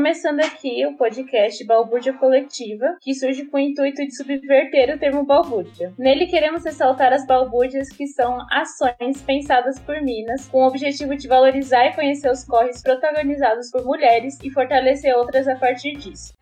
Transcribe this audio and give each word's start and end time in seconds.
Começando 0.00 0.38
aqui 0.38 0.86
o 0.86 0.96
podcast 0.96 1.64
Balbúrdia 1.64 2.12
Coletiva, 2.12 2.96
que 3.00 3.12
surge 3.12 3.46
com 3.46 3.56
o 3.56 3.60
intuito 3.60 4.00
de 4.06 4.14
subverter 4.14 4.94
o 4.94 4.98
termo 4.98 5.26
balbúrdia. 5.26 5.92
Nele 5.98 6.28
queremos 6.28 6.64
ressaltar 6.64 7.12
as 7.12 7.26
balbúrdias 7.26 7.88
que 7.88 8.06
são 8.06 8.38
ações 8.48 9.20
pensadas 9.26 9.76
por 9.80 10.00
minas 10.00 10.46
com 10.46 10.62
o 10.62 10.68
objetivo 10.68 11.16
de 11.16 11.26
valorizar 11.26 11.86
e 11.86 11.94
conhecer 11.94 12.30
os 12.30 12.44
corres 12.44 12.80
protagonizados 12.80 13.72
por 13.72 13.84
mulheres 13.84 14.38
e 14.40 14.50
fortalecer 14.50 15.16
outras 15.16 15.48
a 15.48 15.56
partir 15.56 15.96
disso. 15.96 16.32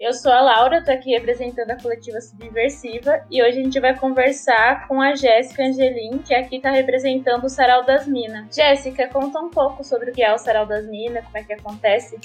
Eu 0.00 0.14
sou 0.14 0.32
a 0.32 0.40
Laura, 0.40 0.82
tô 0.82 0.90
aqui 0.90 1.10
representando 1.10 1.72
a 1.72 1.76
coletiva 1.76 2.18
Subversiva 2.22 3.22
e 3.30 3.42
hoje 3.42 3.60
a 3.60 3.62
gente 3.62 3.78
vai 3.78 3.94
conversar 3.94 4.88
com 4.88 4.98
a 4.98 5.14
Jéssica 5.14 5.62
Angelim, 5.62 6.22
que 6.26 6.34
aqui 6.34 6.58
tá 6.58 6.70
representando 6.70 7.44
o 7.44 7.50
Sarau 7.50 7.84
das 7.84 8.06
Minas. 8.06 8.56
Jéssica, 8.56 9.08
conta 9.08 9.38
um 9.38 9.50
pouco 9.50 9.84
sobre 9.84 10.10
o 10.10 10.14
que 10.14 10.22
é 10.22 10.32
o 10.32 10.38
Sarau 10.38 10.64
das 10.64 10.86
Minas, 10.86 11.22
como 11.26 11.36
é 11.36 11.44
que 11.44 11.52
acontece. 11.52 12.16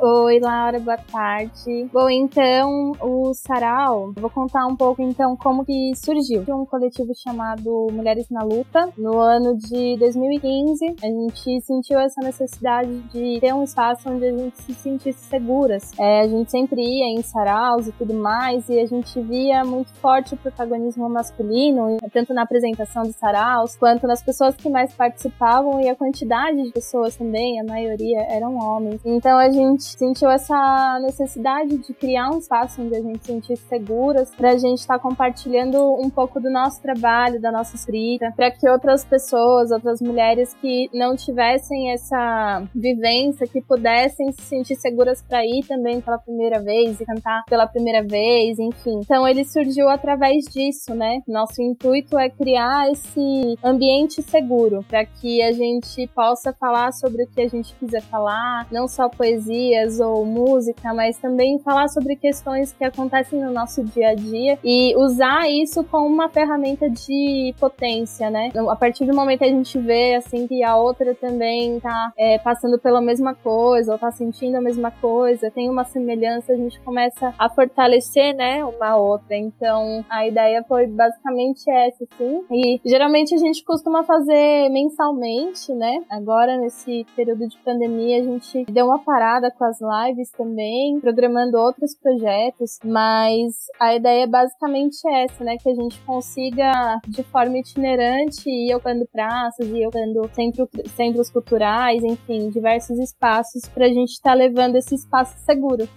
Oi, 0.00 0.40
Laura, 0.40 0.80
boa 0.80 0.96
tarde. 0.96 1.88
Bom, 1.92 2.08
então, 2.08 2.92
o 3.00 3.34
Sarau, 3.34 4.12
vou 4.16 4.30
contar 4.30 4.66
um 4.66 4.74
pouco 4.74 5.02
então 5.02 5.36
como 5.36 5.64
que 5.64 5.92
surgiu. 5.94 6.44
Um 6.48 6.64
coletivo 6.64 7.12
chamado 7.14 7.88
Mulheres 7.92 8.28
na 8.30 8.42
Luta, 8.42 8.88
no 8.96 9.20
ano 9.20 9.56
de 9.56 9.96
2015, 9.98 10.96
a 11.02 11.06
gente 11.06 11.60
sentiu 11.60 12.00
essa 12.00 12.20
necessidade 12.22 12.90
de 13.12 13.38
ter 13.40 13.52
um 13.54 13.62
espaço 13.62 14.08
onde 14.08 14.26
a 14.26 14.32
gente 14.32 14.62
se 14.62 14.74
sentisse 14.74 15.20
seguras. 15.28 15.92
É, 15.98 16.22
a 16.22 16.28
gente 16.28 16.50
sempre 16.50 16.80
ia 16.80 17.18
em 17.18 17.22
saraus 17.22 17.86
e 17.86 17.92
tudo 17.92 18.14
mais, 18.14 18.68
e 18.68 18.80
a 18.80 18.86
gente 18.86 19.20
via 19.20 19.62
muito 19.62 19.92
forte 19.94 20.34
o 20.34 20.38
protagonismo 20.38 21.08
masculino, 21.08 21.98
tanto 22.12 22.32
na 22.32 22.42
apresentação 22.42 23.02
dos 23.02 23.16
saraus, 23.16 23.76
quanto 23.76 24.06
nas 24.06 24.22
pessoas 24.22 24.56
que 24.56 24.70
mais 24.70 24.92
participavam 24.94 25.80
e 25.80 25.88
a 25.88 25.94
quantidade 25.94 26.62
de 26.62 26.72
pessoas 26.72 27.14
também, 27.14 27.60
a 27.60 27.64
maioria 27.64 28.22
eram 28.28 28.56
homens. 28.56 29.00
Então 29.04 29.38
a 29.38 29.50
gente 29.50 29.81
gente 29.82 29.98
sentiu 29.98 30.30
essa 30.30 31.00
necessidade 31.00 31.76
de 31.76 31.92
criar 31.92 32.30
um 32.30 32.38
espaço 32.38 32.80
onde 32.80 32.94
a 32.94 33.02
gente 33.02 33.18
se 33.18 33.32
sentisse 33.32 33.62
seguras, 33.68 34.32
para 34.34 34.50
a 34.50 34.58
gente 34.58 34.78
estar 34.78 34.98
tá 34.98 35.00
compartilhando 35.00 35.94
um 36.00 36.08
pouco 36.08 36.40
do 36.40 36.50
nosso 36.50 36.80
trabalho, 36.80 37.40
da 37.40 37.50
nossa 37.50 37.74
escrita, 37.74 38.32
para 38.36 38.50
que 38.50 38.68
outras 38.68 39.04
pessoas, 39.04 39.70
outras 39.70 40.00
mulheres 40.00 40.54
que 40.54 40.88
não 40.94 41.16
tivessem 41.16 41.90
essa 41.90 42.62
vivência, 42.74 43.46
que 43.46 43.60
pudessem 43.60 44.30
se 44.32 44.42
sentir 44.42 44.76
seguras 44.76 45.22
para 45.22 45.44
ir 45.44 45.64
também 45.66 46.00
pela 46.00 46.18
primeira 46.18 46.62
vez 46.62 47.00
e 47.00 47.04
cantar 47.04 47.42
pela 47.48 47.66
primeira 47.66 48.02
vez, 48.02 48.58
enfim. 48.58 49.00
Então 49.00 49.26
ele 49.26 49.44
surgiu 49.44 49.88
através 49.88 50.44
disso, 50.44 50.94
né? 50.94 51.20
Nosso 51.26 51.60
intuito 51.60 52.18
é 52.18 52.30
criar 52.30 52.90
esse 52.90 53.58
ambiente 53.64 54.22
seguro 54.22 54.84
para 54.88 55.04
que 55.04 55.42
a 55.42 55.52
gente 55.52 56.06
possa 56.08 56.52
falar 56.52 56.92
sobre 56.92 57.24
o 57.24 57.28
que 57.28 57.40
a 57.40 57.48
gente 57.48 57.74
quiser 57.74 58.02
falar, 58.02 58.66
não 58.70 58.86
só 58.86 59.08
poesia 59.08 59.71
ou 60.00 60.24
música, 60.24 60.92
mas 60.94 61.18
também 61.18 61.58
falar 61.58 61.88
sobre 61.88 62.16
questões 62.16 62.72
que 62.72 62.84
acontecem 62.84 63.40
no 63.40 63.50
nosso 63.52 63.82
dia 63.84 64.10
a 64.10 64.14
dia 64.14 64.58
e 64.62 64.94
usar 64.96 65.48
isso 65.48 65.84
como 65.84 66.06
uma 66.06 66.28
ferramenta 66.28 66.88
de 66.88 67.54
potência, 67.58 68.30
né? 68.30 68.48
Então, 68.48 68.68
a 68.70 68.76
partir 68.76 69.04
do 69.04 69.14
momento 69.14 69.38
que 69.38 69.44
a 69.44 69.48
gente 69.48 69.78
vê 69.78 70.14
assim 70.14 70.46
que 70.46 70.62
a 70.62 70.76
outra 70.76 71.14
também 71.14 71.80
tá 71.80 72.12
é, 72.16 72.38
passando 72.38 72.78
pela 72.78 73.00
mesma 73.00 73.34
coisa 73.34 73.92
ou 73.92 73.98
tá 73.98 74.10
sentindo 74.10 74.56
a 74.56 74.60
mesma 74.60 74.90
coisa, 74.90 75.50
tem 75.50 75.68
uma 75.68 75.84
semelhança, 75.84 76.52
a 76.52 76.56
gente 76.56 76.80
começa 76.80 77.34
a 77.38 77.48
fortalecer, 77.48 78.34
né, 78.34 78.64
uma 78.64 78.96
outra. 78.96 79.36
Então, 79.36 80.04
a 80.08 80.26
ideia 80.26 80.64
foi 80.66 80.86
basicamente 80.86 81.70
essa, 81.70 82.04
assim. 82.04 82.44
E 82.50 82.80
geralmente 82.84 83.34
a 83.34 83.38
gente 83.38 83.64
costuma 83.64 84.02
fazer 84.04 84.68
mensalmente, 84.70 85.72
né? 85.72 86.02
Agora 86.10 86.56
nesse 86.56 87.06
período 87.16 87.48
de 87.48 87.56
pandemia 87.58 88.20
a 88.20 88.24
gente 88.24 88.64
deu 88.70 88.86
uma 88.86 88.98
parada 88.98 89.50
com 89.62 89.66
as 89.66 89.78
lives 89.80 90.28
também, 90.32 90.98
programando 90.98 91.56
outros 91.56 91.94
projetos, 91.94 92.80
mas 92.84 93.54
a 93.78 93.94
ideia 93.94 94.24
é 94.24 94.26
basicamente 94.26 94.96
essa, 95.08 95.44
né? 95.44 95.56
Que 95.56 95.70
a 95.70 95.74
gente 95.74 96.00
consiga, 96.00 97.00
de 97.06 97.22
forma 97.22 97.58
itinerante, 97.58 98.50
ir 98.50 98.74
ocupando 98.74 99.06
praças, 99.12 99.68
ir 99.68 99.86
ocupando 99.86 100.28
centro, 100.34 100.68
centros 100.96 101.30
culturais, 101.30 102.02
enfim, 102.02 102.50
diversos 102.50 102.98
espaços 102.98 103.68
para 103.68 103.86
a 103.86 103.88
gente 103.88 104.10
estar 104.10 104.30
tá 104.30 104.34
levando 104.34 104.74
esse 104.74 104.96
espaço 104.96 105.38
seguro 105.44 105.88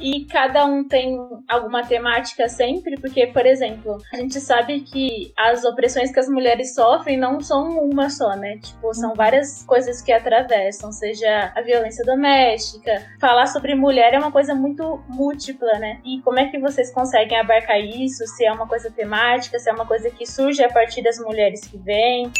e 0.00 0.24
cada 0.26 0.64
um 0.64 0.86
tem 0.86 1.16
alguma 1.48 1.84
temática 1.86 2.48
sempre, 2.48 2.96
porque, 3.00 3.26
por 3.28 3.46
exemplo, 3.46 3.98
a 4.12 4.16
gente 4.16 4.40
sabe 4.40 4.80
que 4.80 5.32
as 5.36 5.64
opressões 5.64 6.12
que 6.12 6.20
as 6.20 6.28
mulheres 6.28 6.74
sofrem 6.74 7.16
não 7.16 7.40
são 7.40 7.78
uma 7.78 8.10
só, 8.10 8.34
né? 8.36 8.58
Tipo, 8.58 8.92
são 8.94 9.10
uhum. 9.10 9.16
várias 9.16 9.62
coisas 9.64 10.02
que 10.02 10.12
atravessam, 10.12 10.90
seja 10.92 11.52
a 11.54 11.60
violência 11.62 12.04
doméstica. 12.04 13.02
Falar 13.20 13.46
sobre 13.46 13.74
mulher 13.74 14.14
é 14.14 14.18
uma 14.18 14.32
coisa 14.32 14.54
muito 14.54 15.02
múltipla, 15.08 15.78
né? 15.78 16.00
E 16.04 16.20
como 16.22 16.38
é 16.38 16.48
que 16.48 16.58
vocês 16.58 16.92
conseguem 16.92 17.38
abarcar 17.38 17.78
isso? 17.78 18.26
Se 18.26 18.44
é 18.44 18.52
uma 18.52 18.66
coisa 18.66 18.90
temática, 18.90 19.58
se 19.58 19.70
é 19.70 19.72
uma 19.72 19.86
coisa 19.86 20.10
que 20.10 20.26
surge 20.26 20.62
a 20.62 20.72
partir 20.72 21.02
das 21.02 21.18
mulheres 21.18 21.60
que 21.66 21.78
vêm? 21.78 22.30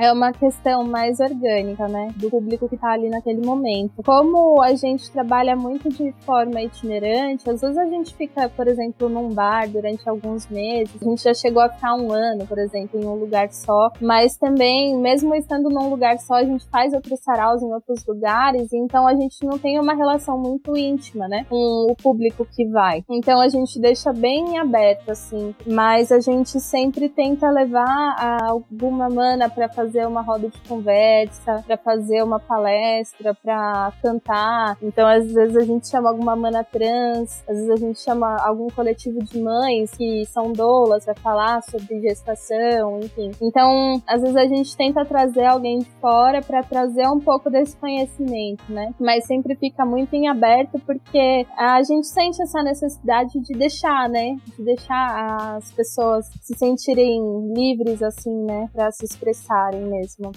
É 0.00 0.10
uma 0.10 0.32
questão 0.32 0.82
mais 0.82 1.20
orgânica, 1.20 1.86
né? 1.86 2.08
Do 2.16 2.30
público 2.30 2.66
que 2.66 2.76
tá 2.78 2.92
ali 2.92 3.10
naquele 3.10 3.44
momento. 3.44 4.02
Como 4.02 4.62
a 4.62 4.74
gente 4.74 5.10
trabalha 5.10 5.54
muito 5.54 5.90
de 5.90 6.10
forma 6.20 6.62
itinerante, 6.62 7.50
às 7.50 7.60
vezes 7.60 7.76
a 7.76 7.84
gente 7.84 8.14
fica, 8.14 8.48
por 8.48 8.66
exemplo, 8.66 9.10
num 9.10 9.28
bar 9.28 9.68
durante 9.68 10.08
alguns 10.08 10.48
meses. 10.48 10.96
A 11.02 11.04
gente 11.04 11.22
já 11.22 11.34
chegou 11.34 11.62
a 11.62 11.68
ficar 11.68 11.94
um 11.94 12.10
ano, 12.10 12.46
por 12.46 12.58
exemplo, 12.58 12.98
em 12.98 13.04
um 13.04 13.14
lugar 13.14 13.52
só. 13.52 13.90
Mas 14.00 14.38
também, 14.38 14.96
mesmo 14.96 15.34
estando 15.34 15.68
num 15.68 15.90
lugar 15.90 16.18
só, 16.18 16.36
a 16.36 16.44
gente 16.44 16.66
faz 16.70 16.94
outros 16.94 17.20
saraus 17.20 17.62
em 17.62 17.70
outros 17.70 18.02
lugares. 18.06 18.72
Então 18.72 19.06
a 19.06 19.14
gente 19.14 19.44
não 19.44 19.58
tem 19.58 19.78
uma 19.78 19.94
relação 19.94 20.38
muito 20.38 20.74
íntima, 20.78 21.28
né? 21.28 21.44
Com 21.50 21.92
o 21.92 21.94
público 21.94 22.46
que 22.50 22.66
vai. 22.68 23.04
Então 23.10 23.38
a 23.38 23.48
gente 23.48 23.78
deixa 23.78 24.14
bem 24.14 24.58
aberto, 24.58 25.10
assim. 25.10 25.54
Mas 25.66 26.10
a 26.10 26.20
gente 26.20 26.58
sempre 26.58 27.10
tenta 27.10 27.50
levar 27.50 28.40
alguma 28.48 29.10
mana 29.10 29.50
para 29.50 29.68
fazer 29.68 29.89
fazer 29.90 30.06
uma 30.06 30.22
roda 30.22 30.48
de 30.48 30.58
conversa, 30.68 31.64
para 31.66 31.76
fazer 31.76 32.22
uma 32.22 32.38
palestra, 32.38 33.34
para 33.34 33.92
cantar. 34.00 34.76
Então, 34.80 35.06
às 35.06 35.32
vezes 35.32 35.56
a 35.56 35.64
gente 35.64 35.88
chama 35.88 36.08
alguma 36.10 36.36
mana 36.36 36.62
trans, 36.62 37.42
às 37.48 37.56
vezes 37.56 37.70
a 37.70 37.76
gente 37.76 38.00
chama 38.00 38.36
algum 38.40 38.68
coletivo 38.68 39.18
de 39.24 39.40
mães 39.40 39.90
que 39.90 40.24
são 40.26 40.52
doulas 40.52 41.04
para 41.04 41.14
falar 41.16 41.62
sobre 41.62 42.00
gestação, 42.00 43.00
enfim. 43.00 43.32
Então, 43.42 44.00
às 44.06 44.20
vezes 44.20 44.36
a 44.36 44.46
gente 44.46 44.76
tenta 44.76 45.04
trazer 45.04 45.46
alguém 45.46 45.80
de 45.80 45.90
fora 46.00 46.40
para 46.40 46.62
trazer 46.62 47.08
um 47.08 47.18
pouco 47.18 47.50
desse 47.50 47.76
conhecimento, 47.76 48.62
né? 48.68 48.94
Mas 49.00 49.26
sempre 49.26 49.56
fica 49.56 49.84
muito 49.84 50.14
em 50.14 50.28
aberto 50.28 50.78
porque 50.86 51.46
a 51.56 51.82
gente 51.82 52.06
sente 52.06 52.40
essa 52.40 52.62
necessidade 52.62 53.40
de 53.40 53.58
deixar, 53.58 54.08
né? 54.08 54.36
De 54.56 54.64
deixar 54.64 55.56
as 55.56 55.72
pessoas 55.72 56.26
se 56.40 56.56
sentirem 56.56 57.20
livres 57.52 58.02
assim, 58.02 58.44
né, 58.44 58.68
para 58.72 58.90
se 58.90 59.04
expressarem 59.04 59.79
mesmo. 59.80 60.32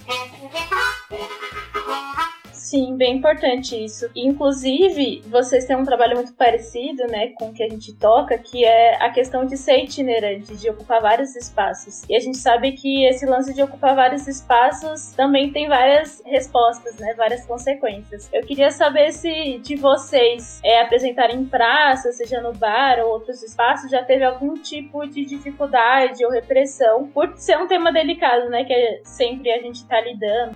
Sim, 2.64 2.96
bem 2.96 3.18
importante 3.18 3.76
isso. 3.76 4.10
Inclusive, 4.16 5.22
vocês 5.28 5.66
têm 5.66 5.76
um 5.76 5.84
trabalho 5.84 6.16
muito 6.16 6.32
parecido, 6.34 7.06
né, 7.08 7.28
com 7.38 7.50
o 7.50 7.54
que 7.54 7.62
a 7.62 7.68
gente 7.68 7.94
toca, 7.94 8.38
que 8.38 8.64
é 8.64 9.04
a 9.04 9.10
questão 9.10 9.46
de 9.46 9.58
ser 9.58 9.84
itinerante, 9.84 10.56
de 10.56 10.70
ocupar 10.70 11.02
vários 11.02 11.36
espaços. 11.36 12.04
E 12.08 12.16
a 12.16 12.22
gente 12.22 12.38
sabe 12.38 12.72
que 12.72 13.06
esse 13.06 13.26
lance 13.26 13.54
de 13.54 13.62
ocupar 13.62 13.94
vários 13.94 14.30
espaços 14.30 15.12
também 15.12 15.52
tem 15.52 15.68
várias 15.68 16.24
respostas, 16.26 16.98
né, 17.00 17.14
várias 17.16 17.46
consequências. 17.46 18.30
Eu 18.32 18.44
queria 18.44 18.72
saber 18.72 19.12
se 19.12 19.58
de 19.58 19.76
vocês 19.76 20.62
é, 20.64 20.84
apresentarem 20.84 21.42
em 21.42 21.46
praça, 21.46 22.14
seja 22.14 22.40
no 22.40 22.54
bar 22.54 22.98
ou 23.00 23.12
outros 23.12 23.44
espaços, 23.44 23.92
já 23.92 24.06
teve 24.06 24.24
algum 24.24 24.54
tipo 24.54 25.06
de 25.06 25.26
dificuldade 25.26 26.24
ou 26.24 26.32
repressão 26.32 27.10
por 27.10 27.34
ser 27.36 27.58
um 27.58 27.68
tema 27.68 27.92
delicado, 27.92 28.50
né, 28.50 28.64
que 28.64 28.72
é 28.72 29.02
sempre 29.04 29.52
a 29.52 29.62
gente 29.62 29.86
tá 29.86 30.00
lidando. 30.00 30.54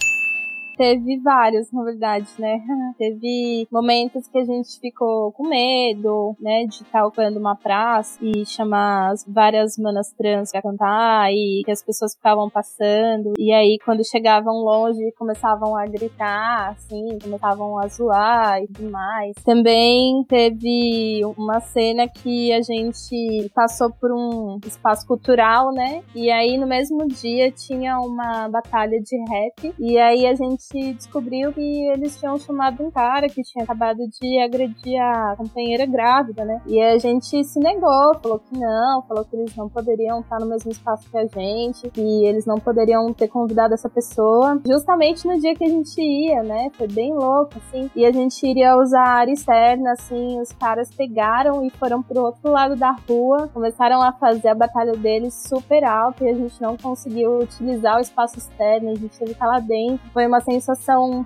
Teve 0.78 1.20
vários, 1.22 1.72
na 1.72 1.84
verdade, 1.84 2.28
né? 2.38 2.62
Teve 3.00 3.68
momentos 3.72 4.28
que 4.28 4.38
a 4.38 4.46
gente 4.46 4.80
ficou 4.80 5.32
com 5.32 5.48
medo, 5.50 6.36
né, 6.40 6.66
de 6.66 6.84
estar 6.84 7.06
ocupando 7.06 7.40
uma 7.40 7.56
praça 7.56 8.20
e 8.22 8.46
chamar 8.46 9.16
várias 9.28 9.76
manas 9.78 10.12
trans 10.14 10.52
pra 10.52 10.62
cantar 10.62 11.32
e 11.34 11.64
que 11.66 11.72
as 11.72 11.84
pessoas 11.84 12.14
ficavam 12.14 12.48
passando. 12.50 13.34
E 13.40 13.52
aí, 13.52 13.80
quando 13.84 14.08
chegavam 14.08 14.54
longe, 14.54 15.12
começavam 15.18 15.76
a 15.76 15.86
gritar, 15.88 16.70
assim, 16.70 17.18
começavam 17.24 17.80
a 17.80 17.88
zoar 17.88 18.62
e 18.62 18.68
tudo 18.68 18.92
mais. 18.92 19.34
Também 19.44 20.24
teve 20.28 21.22
uma 21.38 21.60
cena 21.60 22.08
que 22.08 22.54
a 22.54 22.62
gente 22.62 23.50
passou 23.56 23.92
por 23.92 24.12
um 24.12 24.60
espaço 24.66 25.08
cultural, 25.08 25.72
né? 25.72 26.04
E 26.14 26.30
aí, 26.30 26.58
no 26.58 26.68
mesmo 26.68 27.08
dia, 27.08 27.52
tinha 27.52 28.00
uma 28.00 28.48
batalha 28.48 29.00
de 29.02 29.18
rap. 29.30 29.74
E 29.80 29.98
aí, 29.98 30.28
a 30.28 30.36
gente 30.36 30.67
descobriu 30.74 31.54
que 31.54 31.90
eles 31.92 32.20
tinham 32.20 32.38
chamado 32.38 32.84
um 32.84 32.92
cara 32.92 33.28
que 33.28 33.42
tinha 33.42 33.64
acabado 33.64 34.00
de 34.20 34.40
agredir 34.40 35.02
a 35.02 35.36
companheira 35.38 35.86
grávida, 35.86 36.44
né? 36.44 36.62
E 36.66 36.82
a 36.82 36.98
gente 36.98 37.44
se 37.44 37.60
negou, 37.60 38.20
falou 38.22 38.40
que 38.40 38.58
não, 38.58 39.02
falou 39.08 39.24
que 39.24 39.36
eles 39.36 39.56
não 39.56 39.70
poderiam 39.70 40.20
estar 40.20 40.40
no 40.40 40.46
mesmo 40.46 40.72
espaço 40.72 41.10
que 41.10 41.18
a 41.18 41.26
gente, 41.26 41.90
que 41.90 42.26
eles 42.26 42.46
não 42.46 42.58
poderiam 42.58 43.14
ter 43.14 43.28
convidado 43.28 43.74
essa 43.74 43.90
pessoa, 43.90 44.62
justamente 44.66 45.26
no 45.26 45.40
dia 45.40 45.56
que 45.56 45.64
a 45.64 45.70
gente 45.70 46.02
ia, 46.02 46.44
né? 46.44 46.70
Foi 46.74 46.88
bem 46.88 47.14
louco, 47.14 47.54
assim. 47.58 47.90
E 47.96 48.06
a 48.06 48.12
gente 48.12 48.46
iria 48.46 48.76
usar 48.76 49.04
a 49.04 49.18
área 49.20 49.32
externa, 49.32 49.94
assim, 49.94 50.40
os 50.42 50.52
caras 50.52 50.94
pegaram 50.94 51.66
e 51.66 51.70
foram 51.70 52.04
pro 52.04 52.24
outro 52.24 52.52
lado 52.52 52.76
da 52.76 52.92
rua, 53.08 53.50
começaram 53.54 54.02
a 54.02 54.12
fazer 54.12 54.50
a 54.50 54.56
batalha 54.56 54.94
deles 54.94 55.34
super 55.34 55.84
alto 55.84 56.24
e 56.24 56.30
a 56.30 56.34
gente 56.34 56.62
não 56.62 56.76
conseguiu 56.76 57.40
utilizar 57.40 57.98
o 57.98 58.02
espaço 58.02 58.38
externo, 58.38 58.92
a 58.92 58.96
gente 58.96 59.18
teve 59.18 59.32
que 59.32 59.32
estar 59.32 59.48
lá 59.48 59.60
dentro. 59.60 60.00
Foi 60.12 60.26
uma 60.26 60.42
sensação 60.42 60.57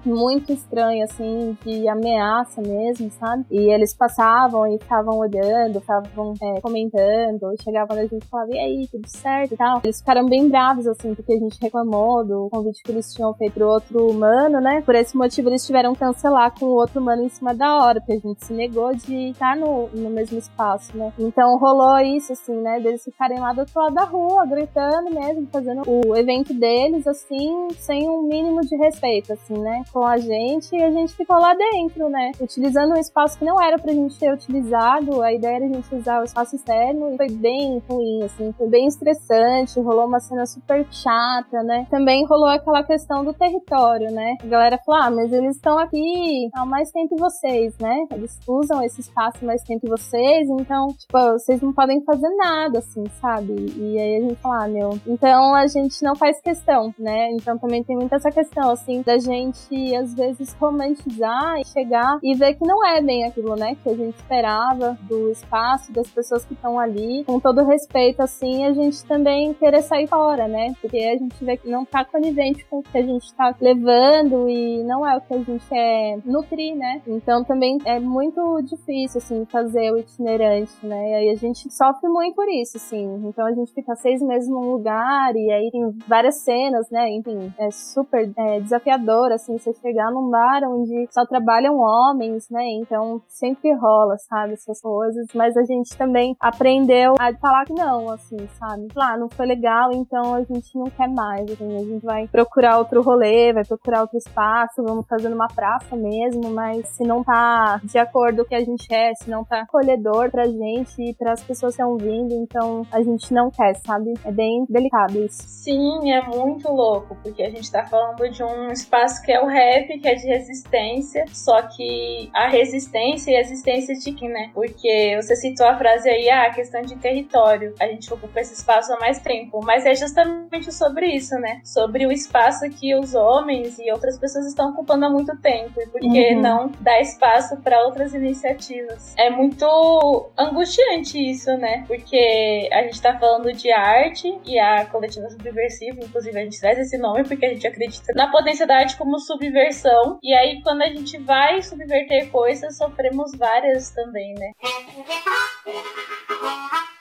muito 0.05 0.51
estranha, 0.51 1.05
assim, 1.05 1.57
de 1.65 1.87
ameaça 1.87 2.61
mesmo, 2.61 3.09
sabe? 3.11 3.45
E 3.49 3.71
eles 3.71 3.93
passavam 3.93 4.67
e 4.67 4.75
estavam 4.75 5.17
olhando, 5.17 5.79
estavam 5.79 6.33
é, 6.41 6.61
comentando, 6.61 7.53
chegavam 7.63 7.95
na 7.95 8.03
gente 8.03 8.23
e 8.23 8.27
falavam, 8.27 8.53
e 8.53 8.59
aí, 8.59 8.87
tudo 8.91 9.07
certo 9.07 9.53
e 9.53 9.57
tal. 9.57 9.81
Eles 9.83 9.99
ficaram 9.99 10.25
bem 10.25 10.49
bravos, 10.49 10.87
assim, 10.87 11.15
porque 11.15 11.33
a 11.33 11.39
gente 11.39 11.57
reclamou 11.61 12.25
do 12.25 12.49
convite 12.51 12.83
que 12.83 12.91
eles 12.91 13.13
tinham 13.13 13.33
feito 13.33 13.53
pro 13.53 13.67
outro 13.67 14.07
humano, 14.07 14.59
né? 14.59 14.81
Por 14.81 14.95
esse 14.95 15.15
motivo, 15.15 15.49
eles 15.49 15.65
tiveram 15.65 15.93
que 15.93 15.99
cancelar 15.99 16.51
com 16.59 16.65
o 16.65 16.73
outro 16.73 16.99
humano 16.99 17.23
em 17.23 17.29
cima 17.29 17.53
da 17.53 17.77
hora, 17.77 18.01
porque 18.01 18.13
a 18.13 18.27
gente 18.27 18.45
se 18.45 18.53
negou 18.53 18.93
de 18.95 19.29
estar 19.29 19.55
no, 19.55 19.87
no 19.89 20.09
mesmo 20.09 20.37
espaço, 20.37 20.97
né? 20.97 21.13
Então 21.19 21.57
rolou 21.57 21.99
isso, 21.99 22.33
assim, 22.33 22.55
né? 22.55 22.79
Deles 22.79 23.03
ficarem 23.03 23.39
lá 23.39 23.53
do 23.53 23.59
outro 23.59 23.79
lado 23.79 23.93
da 23.93 24.03
rua, 24.03 24.45
gritando 24.45 25.13
mesmo, 25.13 25.47
fazendo 25.51 25.83
o 25.87 26.15
evento 26.15 26.53
deles, 26.53 27.05
assim, 27.05 27.67
sem 27.77 28.09
um 28.09 28.23
mínimo 28.23 28.61
de 28.61 28.75
respeito, 28.77 29.20
assim, 29.29 29.57
né? 29.57 29.83
Com 29.91 30.06
a 30.06 30.18
gente, 30.18 30.73
e 30.75 30.81
a 30.81 30.91
gente 30.91 31.13
ficou 31.13 31.38
lá 31.38 31.53
dentro, 31.53 32.09
né? 32.09 32.31
Utilizando 32.39 32.94
um 32.95 33.00
espaço 33.00 33.38
que 33.38 33.45
não 33.45 33.62
era 33.62 33.77
pra 33.77 33.94
gente 33.94 34.18
ter 34.18 34.33
utilizado, 34.33 35.21
a 35.21 35.33
ideia 35.33 35.57
era 35.57 35.65
a 35.65 35.68
gente 35.68 35.94
usar 35.94 36.21
o 36.21 36.23
espaço 36.23 36.56
externo, 36.56 37.13
e 37.13 37.18
foi 37.18 37.29
bem 37.29 37.81
ruim, 37.89 38.23
assim, 38.23 38.53
foi 38.57 38.68
bem 38.68 38.88
estressante, 38.88 39.79
rolou 39.79 40.06
uma 40.06 40.19
cena 40.19 40.45
super 40.45 40.85
chata, 40.91 41.63
né? 41.63 41.85
Também 41.89 42.25
rolou 42.25 42.47
aquela 42.47 42.83
questão 42.83 43.23
do 43.25 43.33
território, 43.33 44.12
né? 44.12 44.35
A 44.41 44.47
galera 44.47 44.79
falou, 44.85 45.01
ah, 45.01 45.12
mas 45.12 45.31
eles 45.33 45.56
estão 45.56 45.77
aqui 45.77 46.50
há 46.53 46.65
mais 46.65 46.91
tempo 46.91 47.15
que 47.15 47.21
vocês, 47.21 47.77
né? 47.79 48.06
Eles 48.12 48.39
usam 48.47 48.81
esse 48.83 49.01
espaço 49.01 49.44
mais 49.45 49.62
tempo 49.63 49.81
que 49.81 49.89
vocês, 49.89 50.50
então, 50.50 50.88
tipo, 50.88 51.17
vocês 51.33 51.62
não 51.62 51.74
podem 51.74 52.01
fazer 52.03 52.29
nada, 52.35 52.79
assim, 52.79 53.03
sabe? 53.19 53.53
E 53.77 54.00
aí 54.00 54.17
a 54.17 54.21
gente 54.21 54.35
fala, 54.35 54.65
ah, 54.65 54.67
meu. 54.67 55.00
Então 55.06 55.56
a 55.56 55.67
gente 55.67 56.01
não 56.03 56.15
faz 56.15 56.39
questão, 56.39 56.94
né? 56.97 57.31
Então 57.31 57.57
também 57.57 57.83
tem 57.83 57.95
muita 57.95 58.15
essa 58.15 58.31
questão, 58.31 58.71
assim, 58.71 59.00
da 59.03 59.18
gente 59.18 59.95
às 59.95 60.13
vezes 60.13 60.53
romantizar 60.53 61.59
e 61.59 61.65
chegar 61.65 62.19
e 62.24 62.36
ver 62.36 62.56
que 62.56 62.65
não 62.65 62.86
é 62.86 63.01
bem 63.01 63.25
aquilo, 63.25 63.56
né? 63.56 63.75
Que 63.83 63.89
a 63.89 63.95
gente 63.95 64.15
esperava 64.15 64.98
do 65.03 65.30
espaço, 65.31 65.92
das 65.92 66.09
pessoas 66.09 66.45
que 66.45 66.53
estão 66.53 66.80
ali. 66.80 67.24
Com 67.25 67.39
todo 67.39 67.65
respeito, 67.65 68.21
assim, 68.21 68.65
a 68.65 68.74
gente 68.74 69.03
também 69.06 69.53
querer 69.53 69.81
sair 69.81 70.07
fora, 70.07 70.48
né? 70.48 70.74
Porque 70.80 70.98
a 70.98 71.18
gente 71.18 71.44
vê 71.44 71.57
que 71.57 71.69
não 71.69 71.86
tá 71.86 72.03
conivente 72.06 72.65
com 72.65 72.80
o 72.80 72.83
que 72.83 72.98
a 72.98 73.01
gente 73.01 73.33
tá 73.33 73.56
levando 73.59 74.50
e 74.50 74.83
não 74.83 75.07
é 75.07 75.18
o 75.18 75.21
que 75.21 75.33
a 75.33 75.38
gente 75.38 75.65
quer 75.68 76.19
nutrir, 76.25 76.75
né? 76.75 77.01
Então 77.07 77.44
também 77.44 77.77
é 77.86 78.00
muito 78.00 78.62
difícil, 78.63 79.18
assim, 79.18 79.45
fazer 79.45 79.92
o 79.92 79.98
itinerante, 79.98 80.74
né? 80.83 81.12
E 81.12 81.13
aí 81.15 81.30
a 81.30 81.36
gente 81.36 81.71
sofre 81.71 82.09
muito 82.09 82.36
por 82.36 82.50
isso, 82.50 82.77
assim. 82.77 83.21
Então 83.25 83.45
a 83.45 83.53
gente 83.53 83.74
fica 83.74 83.95
seis 83.95 84.21
meses 84.21 84.50
num 84.50 84.71
lugar 84.71 85.36
e 85.36 85.51
aí 85.51 85.69
tem 85.71 85.89
várias 86.07 86.44
cenas, 86.44 86.89
né? 86.89 87.09
Enfim, 87.09 87.53
é 87.57 87.71
super 87.71 88.31
é, 88.36 88.59
desafiador, 88.59 88.90
assim, 89.33 89.57
você 89.57 89.73
chegar 89.73 90.11
num 90.11 90.29
bar 90.29 90.61
onde 90.63 91.07
só 91.11 91.25
trabalham 91.25 91.77
homens, 91.77 92.49
né? 92.49 92.63
Então 92.81 93.21
sempre 93.27 93.73
rola, 93.73 94.17
sabe? 94.17 94.53
Essas 94.53 94.81
coisas. 94.81 95.27
Mas 95.33 95.55
a 95.57 95.63
gente 95.63 95.95
também 95.97 96.35
aprendeu 96.39 97.15
a 97.19 97.33
falar 97.33 97.65
que 97.65 97.73
não, 97.73 98.09
assim, 98.09 98.38
sabe? 98.59 98.88
Lá, 98.95 99.13
ah, 99.13 99.17
não 99.17 99.29
foi 99.29 99.45
legal, 99.45 99.91
então 99.91 100.35
a 100.35 100.43
gente 100.43 100.77
não 100.77 100.85
quer 100.85 101.07
mais, 101.07 101.49
assim. 101.51 101.75
A 101.75 101.83
gente 101.83 102.05
vai 102.05 102.27
procurar 102.27 102.77
outro 102.77 103.01
rolê, 103.01 103.53
vai 103.53 103.65
procurar 103.65 104.01
outro 104.01 104.17
espaço, 104.17 104.83
vamos 104.83 105.05
fazer 105.07 105.29
numa 105.29 105.47
praça 105.47 105.95
mesmo, 105.95 106.49
mas 106.49 106.88
se 106.89 107.03
não 107.03 107.23
tá 107.23 107.79
de 107.83 107.97
acordo 107.97 108.38
com 108.38 108.41
o 108.43 108.45
que 108.45 108.55
a 108.55 108.63
gente 108.63 108.93
é, 108.93 109.13
se 109.15 109.29
não 109.29 109.43
tá 109.43 109.61
acolhedor 109.61 110.31
pra 110.31 110.47
gente 110.47 111.01
e 111.01 111.13
pras 111.13 111.43
pessoas 111.43 111.75
que 111.75 111.81
estão 111.81 111.97
vindo, 111.97 112.33
então 112.33 112.85
a 112.91 113.01
gente 113.01 113.33
não 113.33 113.49
quer, 113.49 113.75
sabe? 113.85 114.13
É 114.23 114.31
bem 114.31 114.65
delicado 114.69 115.17
isso. 115.19 115.43
Sim, 115.45 116.11
é 116.11 116.21
muito 116.27 116.71
louco, 116.71 117.15
porque 117.21 117.43
a 117.43 117.49
gente 117.49 117.71
tá 117.71 117.85
falando 117.85 118.29
de 118.29 118.43
um 118.43 118.71
espaço 118.81 119.21
que 119.21 119.31
é 119.31 119.41
o 119.41 119.47
rap, 119.47 119.97
que 119.99 120.07
é 120.07 120.15
de 120.15 120.27
resistência, 120.27 121.25
só 121.27 121.61
que 121.61 122.29
a 122.33 122.47
resistência 122.47 123.31
e 123.31 123.35
a 123.35 123.41
existência 123.41 123.95
de 123.95 124.11
quem, 124.13 124.29
né? 124.29 124.51
Porque 124.53 125.15
você 125.21 125.35
citou 125.35 125.67
a 125.67 125.77
frase 125.77 126.09
aí, 126.09 126.29
ah, 126.29 126.47
a 126.47 126.53
questão 126.53 126.81
de 126.81 126.95
território. 126.95 127.73
A 127.79 127.87
gente 127.87 128.11
ocupa 128.13 128.39
esse 128.41 128.53
espaço 128.53 128.93
há 128.93 128.99
mais 128.99 129.19
tempo, 129.19 129.61
mas 129.63 129.85
é 129.85 129.95
justamente 129.95 130.71
sobre 130.71 131.07
isso, 131.07 131.35
né? 131.35 131.61
Sobre 131.63 132.05
o 132.05 132.11
espaço 132.11 132.69
que 132.69 132.95
os 132.95 133.13
homens 133.13 133.77
e 133.79 133.91
outras 133.91 134.17
pessoas 134.17 134.45
estão 134.45 134.71
ocupando 134.71 135.05
há 135.05 135.09
muito 135.09 135.35
tempo 135.41 135.79
e 135.81 135.87
por 135.87 135.99
que 135.99 136.33
uhum. 136.33 136.41
não 136.41 136.71
dar 136.79 136.99
espaço 137.01 137.57
para 137.57 137.83
outras 137.85 138.13
iniciativas. 138.13 139.13
É 139.17 139.29
muito 139.29 140.29
angustiante 140.37 141.17
isso, 141.17 141.55
né? 141.57 141.83
Porque 141.87 142.69
a 142.71 142.83
gente 142.83 143.01
tá 143.01 143.17
falando 143.17 143.51
de 143.53 143.71
arte 143.71 144.39
e 144.45 144.59
a 144.59 144.85
coletiva 144.85 145.29
subversiva, 145.29 145.99
inclusive 146.01 146.37
a 146.37 146.43
gente 146.43 146.59
traz 146.59 146.79
esse 146.79 146.97
nome 146.97 147.23
porque 147.23 147.45
a 147.45 147.49
gente 147.49 147.67
acredita 147.67 148.13
na 148.15 148.31
potência 148.31 148.65
da 148.71 148.77
arte 148.77 148.95
como 148.95 149.19
subversão. 149.19 150.18
E 150.23 150.33
aí, 150.33 150.62
quando 150.63 150.81
a 150.81 150.88
gente 150.88 151.18
vai 151.18 151.62
subverter 151.62 152.29
coisas, 152.29 152.77
sofremos 152.77 153.35
várias 153.38 153.89
também, 153.91 154.33
né? 154.35 154.53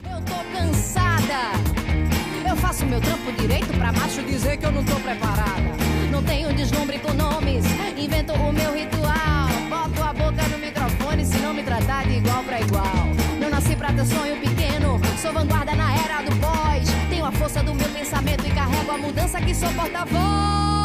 Eu 0.02 0.19
tô 0.25 0.34
cansada. 0.52 1.52
Eu 2.49 2.56
faço 2.56 2.84
meu 2.87 3.00
trampo 3.00 3.31
direito 3.40 3.69
pra 3.78 3.93
macho 3.93 4.20
dizer 4.22 4.56
que 4.56 4.67
eu 4.67 4.72
não 4.72 4.84
tô 4.84 4.96
preparada. 4.96 5.70
Não 6.11 6.25
tenho 6.25 6.52
deslumbre 6.55 6.99
com 6.99 7.12
nomes, 7.12 7.64
invento 7.96 8.32
o 8.32 8.52
meu 8.52 8.73
ritual. 8.73 9.46
Boto 9.69 10.02
a 10.02 10.12
boca 10.12 10.43
no 10.49 10.58
microfone 10.58 11.25
se 11.25 11.38
não 11.38 11.55
me 11.55 11.62
tratar 11.62 12.05
de 12.05 12.14
igual 12.14 12.43
pra 12.43 12.61
igual. 12.61 13.06
Não 13.40 13.49
nasci 13.49 13.76
pra 13.76 13.93
ter 13.93 14.06
sonho 14.06 14.40
pequeno, 14.40 14.99
sou 15.23 15.32
vanguarda 15.32 15.76
na 15.76 15.94
era 15.94 16.20
do 16.23 16.34
pós. 16.40 16.88
Tenho 17.08 17.25
a 17.25 17.31
força 17.31 17.62
do 17.62 17.73
meu 17.73 17.88
pensamento 17.90 18.44
e 18.44 18.50
carrego 18.50 18.90
a 18.90 18.99
mudança 18.99 19.40
que 19.40 19.55
sou 19.55 19.73
porta-voz. 19.73 20.79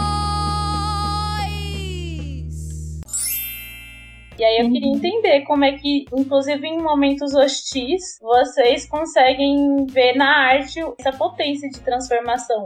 E 4.38 4.44
aí 4.44 4.60
eu 4.60 4.72
queria 4.72 4.90
uhum. 4.90 4.98
entender 4.98 5.42
como 5.42 5.64
é 5.64 5.74
que, 5.74 6.06
inclusive 6.14 6.68
em 6.68 6.82
momentos 6.82 7.34
hostis, 7.34 8.20
vocês 8.22 8.86
conseguem 8.88 9.86
ver 9.86 10.16
na 10.16 10.30
arte 10.30 10.80
essa 11.00 11.12
potência 11.12 11.70
de 11.70 11.80
transformação 11.80 12.66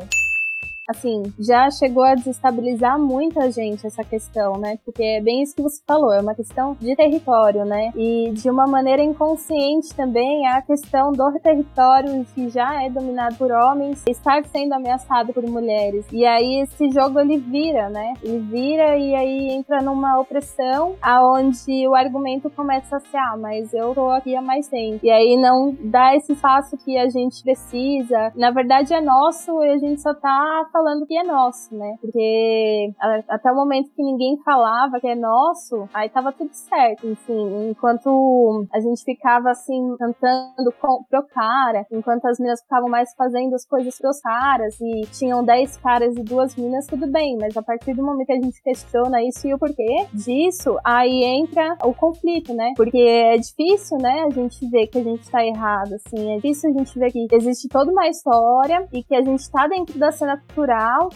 assim, 0.89 1.21
já 1.37 1.69
chegou 1.69 2.03
a 2.03 2.15
desestabilizar 2.15 2.99
muita 2.99 3.51
gente 3.51 3.85
essa 3.85 4.03
questão, 4.03 4.53
né? 4.53 4.79
Porque 4.83 5.03
é 5.03 5.21
bem 5.21 5.43
isso 5.43 5.55
que 5.55 5.61
você 5.61 5.79
falou, 5.85 6.11
é 6.11 6.19
uma 6.19 6.33
questão 6.33 6.75
de 6.79 6.95
território, 6.95 7.63
né? 7.63 7.91
E 7.95 8.31
de 8.31 8.49
uma 8.49 8.65
maneira 8.65 9.03
inconsciente 9.03 9.93
também 9.95 10.47
a 10.47 10.61
questão 10.63 11.11
do 11.11 11.39
território 11.39 12.25
que 12.33 12.49
já 12.49 12.83
é 12.83 12.89
dominado 12.89 13.35
por 13.35 13.51
homens 13.51 14.03
estar 14.07 14.43
sendo 14.45 14.73
ameaçado 14.73 15.31
por 15.31 15.43
mulheres. 15.43 16.07
E 16.11 16.25
aí 16.25 16.63
esse 16.63 16.89
jogo 16.89 17.19
ele 17.19 17.37
vira, 17.37 17.87
né? 17.89 18.13
Ele 18.23 18.39
vira 18.39 18.97
e 18.97 19.13
aí 19.13 19.51
entra 19.51 19.81
numa 19.83 20.19
opressão 20.19 20.95
aonde 21.01 21.87
o 21.87 21.93
argumento 21.93 22.49
começa 22.49 22.97
a 22.97 22.99
ser, 22.99 23.17
ah, 23.17 23.37
mas 23.37 23.73
eu 23.73 23.93
tô 23.93 24.09
aqui 24.09 24.35
há 24.35 24.41
mais 24.41 24.67
tempo. 24.67 24.99
E 25.03 25.11
aí 25.11 25.37
não 25.37 25.77
dá 25.83 26.15
esse 26.15 26.33
espaço 26.33 26.75
que 26.77 26.97
a 26.97 27.07
gente 27.09 27.43
precisa. 27.43 28.31
Na 28.35 28.49
verdade 28.49 28.91
é 28.91 29.01
nosso 29.01 29.63
e 29.63 29.69
a 29.69 29.77
gente 29.77 30.01
só 30.01 30.15
tá 30.15 30.67
falando 30.79 31.05
que 31.05 31.17
é 31.17 31.23
nosso, 31.23 31.75
né? 31.75 31.95
Porque 31.99 32.93
até 33.27 33.51
o 33.51 33.55
momento 33.55 33.91
que 33.93 34.01
ninguém 34.01 34.37
falava 34.43 34.99
que 34.99 35.07
é 35.07 35.15
nosso, 35.15 35.89
aí 35.93 36.09
tava 36.09 36.31
tudo 36.31 36.51
certo, 36.53 37.05
enfim. 37.05 37.69
Enquanto 37.69 38.65
a 38.73 38.79
gente 38.79 39.03
ficava 39.03 39.49
assim, 39.51 39.95
cantando 39.97 40.71
pro 41.09 41.23
cara, 41.33 41.85
enquanto 41.91 42.25
as 42.25 42.39
meninas 42.39 42.61
ficavam 42.61 42.89
mais 42.89 43.13
fazendo 43.15 43.53
as 43.55 43.65
coisas 43.65 43.97
pros 43.97 44.21
caras 44.21 44.79
e 44.79 45.01
tinham 45.11 45.43
10 45.43 45.77
caras 45.77 46.15
e 46.15 46.23
duas 46.23 46.55
minas, 46.55 46.87
tudo 46.87 47.07
bem, 47.07 47.37
mas 47.37 47.57
a 47.57 47.61
partir 47.61 47.93
do 47.93 48.03
momento 48.03 48.27
que 48.27 48.33
a 48.33 48.41
gente 48.41 48.61
questiona 48.61 49.21
isso 49.21 49.47
e 49.47 49.53
o 49.53 49.59
porquê 49.59 50.07
disso, 50.13 50.77
aí 50.83 51.23
entra 51.23 51.77
o 51.83 51.93
conflito, 51.93 52.53
né? 52.53 52.71
Porque 52.75 52.97
é 52.97 53.35
difícil, 53.37 53.97
né, 53.97 54.23
a 54.25 54.29
gente 54.29 54.65
ver 54.69 54.87
que 54.87 54.99
a 54.99 55.03
gente 55.03 55.29
tá 55.29 55.45
errado, 55.45 55.95
assim, 55.95 56.31
é 56.31 56.35
difícil 56.35 56.69
a 56.69 56.73
gente 56.73 56.97
ver 56.97 57.11
que 57.11 57.27
existe 57.31 57.67
toda 57.67 57.91
uma 57.91 58.07
história 58.07 58.87
e 58.93 59.03
que 59.03 59.15
a 59.15 59.21
gente 59.21 59.49
tá 59.51 59.67
dentro 59.67 59.99
da 59.99 60.11
cena 60.11 60.37
cultural, 60.37 60.68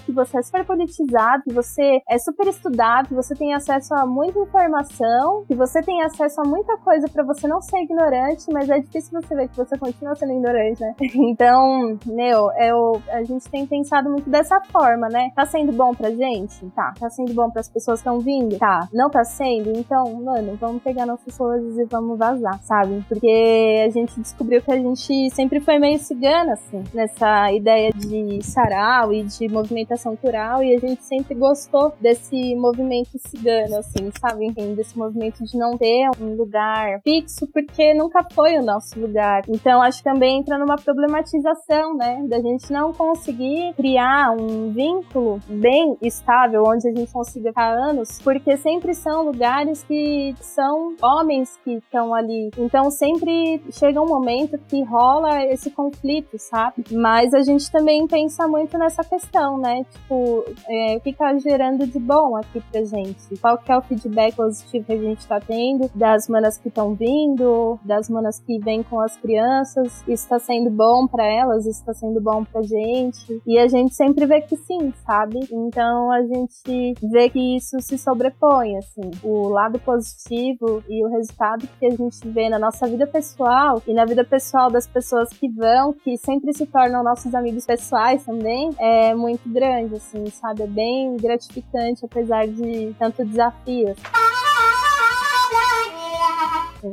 que 0.05 0.11
você 0.11 0.37
é 0.37 0.41
super 0.41 0.65
politizado, 0.65 1.43
que 1.43 1.53
você 1.53 2.01
é 2.09 2.17
super 2.17 2.47
estudado, 2.47 3.07
que 3.07 3.13
você 3.13 3.35
tem 3.35 3.53
acesso 3.53 3.93
a 3.93 4.05
muita 4.05 4.39
informação, 4.39 5.45
que 5.47 5.55
você 5.55 5.81
tem 5.81 6.01
acesso 6.03 6.41
a 6.41 6.43
muita 6.43 6.77
coisa 6.77 7.07
para 7.07 7.23
você 7.23 7.47
não 7.47 7.61
ser 7.61 7.79
ignorante, 7.79 8.45
mas 8.51 8.69
é 8.69 8.79
difícil 8.79 9.19
você 9.21 9.35
ver 9.35 9.47
que 9.47 9.57
você 9.57 9.77
continua 9.77 10.15
sendo 10.15 10.33
ignorante, 10.33 10.81
né? 10.81 10.95
Então, 11.33 11.97
meu, 12.05 12.51
eu, 12.59 13.01
a 13.09 13.23
gente 13.23 13.49
tem 13.49 13.65
pensado 13.65 14.09
muito 14.09 14.29
dessa 14.29 14.59
forma, 14.61 15.07
né? 15.09 15.31
Tá 15.35 15.45
sendo 15.45 15.71
bom 15.71 15.93
pra 15.93 16.09
gente? 16.11 16.65
Tá. 16.75 16.93
Tá 16.99 17.09
sendo 17.09 17.33
bom 17.33 17.49
pras 17.49 17.69
pessoas 17.69 18.01
que 18.01 18.09
estão 18.09 18.19
vindo? 18.19 18.57
Tá. 18.57 18.87
Não 18.93 19.09
tá 19.09 19.23
sendo? 19.23 19.71
Então, 19.77 20.13
mano, 20.21 20.57
vamos 20.59 20.81
pegar 20.83 21.05
nossas 21.05 21.37
coisas 21.37 21.77
e 21.77 21.85
vamos 21.85 22.17
vazar, 22.17 22.59
sabe? 22.63 23.03
Porque 23.07 23.83
a 23.85 23.89
gente 23.89 24.19
descobriu 24.19 24.61
que 24.61 24.71
a 24.71 24.77
gente 24.77 25.29
sempre 25.31 25.59
foi 25.59 25.79
meio 25.79 25.99
cigana, 25.99 26.53
assim, 26.53 26.83
nessa 26.93 27.51
ideia 27.51 27.91
de 27.91 28.41
sarau 28.43 29.13
e 29.13 29.23
de 29.23 29.42
movimentação 29.49 30.15
cultural, 30.15 30.63
e 30.63 30.75
a 30.75 30.79
gente 30.79 31.03
sempre 31.03 31.35
gostou 31.35 31.93
desse 31.99 32.55
movimento 32.55 33.17
cigano, 33.27 33.77
assim, 33.77 34.09
sabe? 34.19 34.45
Enfim, 34.45 34.75
desse 34.75 34.97
movimento 34.97 35.43
de 35.43 35.57
não 35.57 35.77
ter 35.77 36.09
um 36.21 36.35
lugar 36.35 37.01
fixo, 37.03 37.47
porque 37.51 37.93
nunca 37.93 38.25
foi 38.33 38.57
o 38.57 38.63
nosso 38.63 38.99
lugar. 38.99 39.41
Então, 39.47 39.81
acho 39.81 39.99
que 39.99 40.09
também 40.09 40.39
entra 40.39 40.57
numa 40.57 40.75
problematização, 40.75 41.95
né? 41.95 42.23
Da 42.27 42.39
gente 42.39 42.71
não 42.71 42.93
conseguir 42.93 43.73
criar 43.75 44.31
um 44.31 44.71
vínculo 44.71 45.39
bem 45.47 45.97
estável, 46.01 46.63
onde 46.65 46.87
a 46.87 46.93
gente 46.93 47.11
consiga 47.11 47.49
ficar 47.49 47.73
anos, 47.73 48.21
porque 48.21 48.57
sempre 48.57 48.93
são 48.93 49.23
lugares 49.23 49.83
que 49.83 50.35
são 50.39 50.95
homens 51.01 51.59
que 51.63 51.73
estão 51.73 52.13
ali. 52.13 52.49
Então, 52.57 52.89
sempre 52.91 53.61
chega 53.71 54.01
um 54.01 54.07
momento 54.07 54.57
que 54.67 54.83
rola 54.83 55.43
esse 55.45 55.69
conflito, 55.71 56.37
sabe? 56.37 56.83
Mas 56.91 57.33
a 57.33 57.41
gente 57.41 57.71
também 57.71 58.07
pensa 58.07 58.47
muito 58.47 58.77
nessa 58.77 59.03
questão, 59.03 59.32
né? 59.57 59.83
Tipo, 59.91 60.45
é, 60.69 60.97
o 60.97 61.01
que 61.01 61.13
tá 61.13 61.35
gerando 61.37 61.87
de 61.87 61.99
bom 61.99 62.35
aqui 62.35 62.61
pra 62.71 62.83
gente? 62.83 63.35
Qual 63.41 63.57
que 63.57 63.71
é 63.71 63.77
o 63.77 63.81
feedback 63.81 64.35
positivo 64.35 64.85
que 64.85 64.93
a 64.93 64.97
gente 64.97 65.27
tá 65.27 65.39
tendo 65.39 65.89
das 65.95 66.27
manas 66.27 66.57
que 66.57 66.67
estão 66.67 66.93
vindo, 66.93 67.79
das 67.83 68.09
manas 68.09 68.39
que 68.39 68.59
vêm 68.59 68.83
com 68.83 68.99
as 68.99 69.17
crianças? 69.17 70.03
Isso 70.07 70.29
tá 70.29 70.37
sendo 70.39 70.69
bom 70.69 71.07
para 71.07 71.25
elas? 71.25 71.65
Isso 71.65 71.83
tá 71.83 71.93
sendo 71.93 72.21
bom 72.21 72.43
pra 72.43 72.61
gente? 72.61 73.41
E 73.45 73.57
a 73.57 73.67
gente 73.67 73.95
sempre 73.95 74.25
vê 74.25 74.41
que 74.41 74.55
sim, 74.55 74.93
sabe? 75.05 75.39
Então 75.51 76.11
a 76.11 76.21
gente 76.21 76.93
vê 77.01 77.29
que 77.29 77.57
isso 77.57 77.79
se 77.79 77.97
sobrepõe, 77.97 78.77
assim. 78.77 79.09
O 79.23 79.47
lado 79.49 79.79
positivo 79.79 80.83
e 80.87 81.03
o 81.03 81.09
resultado 81.09 81.67
que 81.79 81.85
a 81.85 81.91
gente 81.91 82.27
vê 82.27 82.49
na 82.49 82.59
nossa 82.59 82.87
vida 82.87 83.07
pessoal 83.07 83.81
e 83.87 83.93
na 83.93 84.05
vida 84.05 84.23
pessoal 84.23 84.69
das 84.69 84.85
pessoas 84.85 85.29
que 85.29 85.49
vão, 85.49 85.93
que 85.93 86.17
sempre 86.17 86.53
se 86.53 86.65
tornam 86.65 87.03
nossos 87.03 87.33
amigos 87.33 87.65
pessoais 87.65 88.23
também, 88.25 88.69
é 88.79 89.12
muito 89.15 89.47
grande, 89.47 89.95
assim, 89.95 90.25
sabe? 90.29 90.63
É 90.63 90.67
bem 90.67 91.17
gratificante, 91.17 92.05
apesar 92.05 92.47
de 92.47 92.95
tanto 92.97 93.25
desafio. 93.25 93.95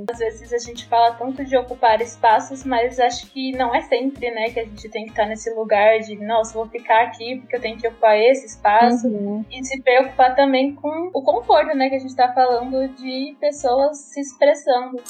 Às 0.08 0.18
vezes 0.18 0.52
a 0.52 0.58
gente 0.58 0.86
fala 0.86 1.12
tanto 1.14 1.44
de 1.44 1.56
ocupar 1.56 2.00
espaços, 2.00 2.64
mas 2.64 3.00
acho 3.00 3.26
que 3.32 3.50
não 3.52 3.74
é 3.74 3.82
sempre, 3.82 4.30
né, 4.30 4.50
que 4.50 4.60
a 4.60 4.64
gente 4.64 4.88
tem 4.88 5.04
que 5.04 5.10
estar 5.10 5.26
nesse 5.26 5.52
lugar 5.52 5.98
de, 5.98 6.14
nossa, 6.16 6.54
vou 6.54 6.68
ficar 6.68 7.02
aqui 7.02 7.40
porque 7.40 7.56
eu 7.56 7.60
tenho 7.60 7.76
que 7.76 7.88
ocupar 7.88 8.16
esse 8.16 8.46
espaço. 8.46 9.08
Uhum. 9.08 9.44
E 9.50 9.64
se 9.64 9.80
preocupar 9.82 10.36
também 10.36 10.74
com 10.74 11.10
o 11.12 11.22
conforto, 11.22 11.76
né, 11.76 11.88
que 11.88 11.96
a 11.96 11.98
gente 11.98 12.14
tá 12.14 12.32
falando 12.32 12.88
de 12.94 13.36
pessoas 13.40 13.96
se 13.98 14.20
expressando. 14.20 15.02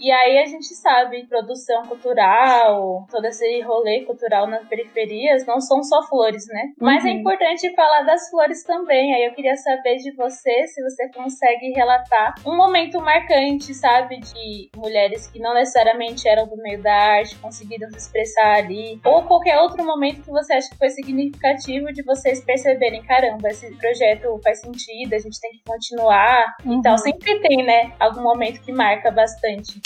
E 0.00 0.10
aí 0.10 0.38
a 0.38 0.46
gente 0.46 0.74
sabe, 0.74 1.26
produção 1.26 1.86
cultural, 1.86 3.06
todo 3.10 3.24
esse 3.26 3.60
rolê 3.60 4.00
cultural 4.00 4.46
nas 4.46 4.66
periferias 4.66 5.44
não 5.46 5.60
são 5.60 5.82
só 5.82 6.02
flores, 6.08 6.46
né? 6.48 6.72
Mas 6.80 7.04
é 7.04 7.08
uhum. 7.08 7.16
importante 7.16 7.74
falar 7.74 8.02
das 8.02 8.30
flores 8.30 8.64
também. 8.64 9.14
Aí 9.14 9.26
eu 9.26 9.34
queria 9.34 9.56
saber 9.56 9.96
de 9.96 10.10
você 10.12 10.66
se 10.68 10.82
você 10.82 11.10
consegue 11.10 11.72
relatar 11.72 12.34
um 12.46 12.56
momento 12.56 12.98
marcante, 13.00 13.74
sabe, 13.74 14.20
de 14.20 14.70
mulheres 14.74 15.26
que 15.26 15.38
não 15.38 15.52
necessariamente 15.52 16.26
eram 16.26 16.46
do 16.48 16.56
meio 16.56 16.82
da 16.82 16.94
arte, 16.94 17.36
conseguiram 17.36 17.90
se 17.90 17.98
expressar 17.98 18.56
ali, 18.56 18.98
ou 19.04 19.22
qualquer 19.24 19.58
outro 19.58 19.84
momento 19.84 20.22
que 20.22 20.30
você 20.30 20.54
acha 20.54 20.70
que 20.70 20.78
foi 20.78 20.88
significativo 20.88 21.92
de 21.92 22.02
vocês 22.02 22.42
perceberem, 22.42 23.02
caramba, 23.02 23.48
esse 23.48 23.70
projeto 23.76 24.40
faz 24.42 24.60
sentido, 24.60 25.14
a 25.14 25.18
gente 25.18 25.38
tem 25.40 25.50
que 25.52 25.62
continuar 25.66 26.56
uhum. 26.64 26.78
e 26.78 26.82
tal. 26.82 26.96
Sempre 26.96 27.38
tem, 27.40 27.62
né, 27.64 27.92
algum 28.00 28.22
momento 28.22 28.62
que 28.62 28.72
marca 28.72 29.10
bastante. 29.10 29.80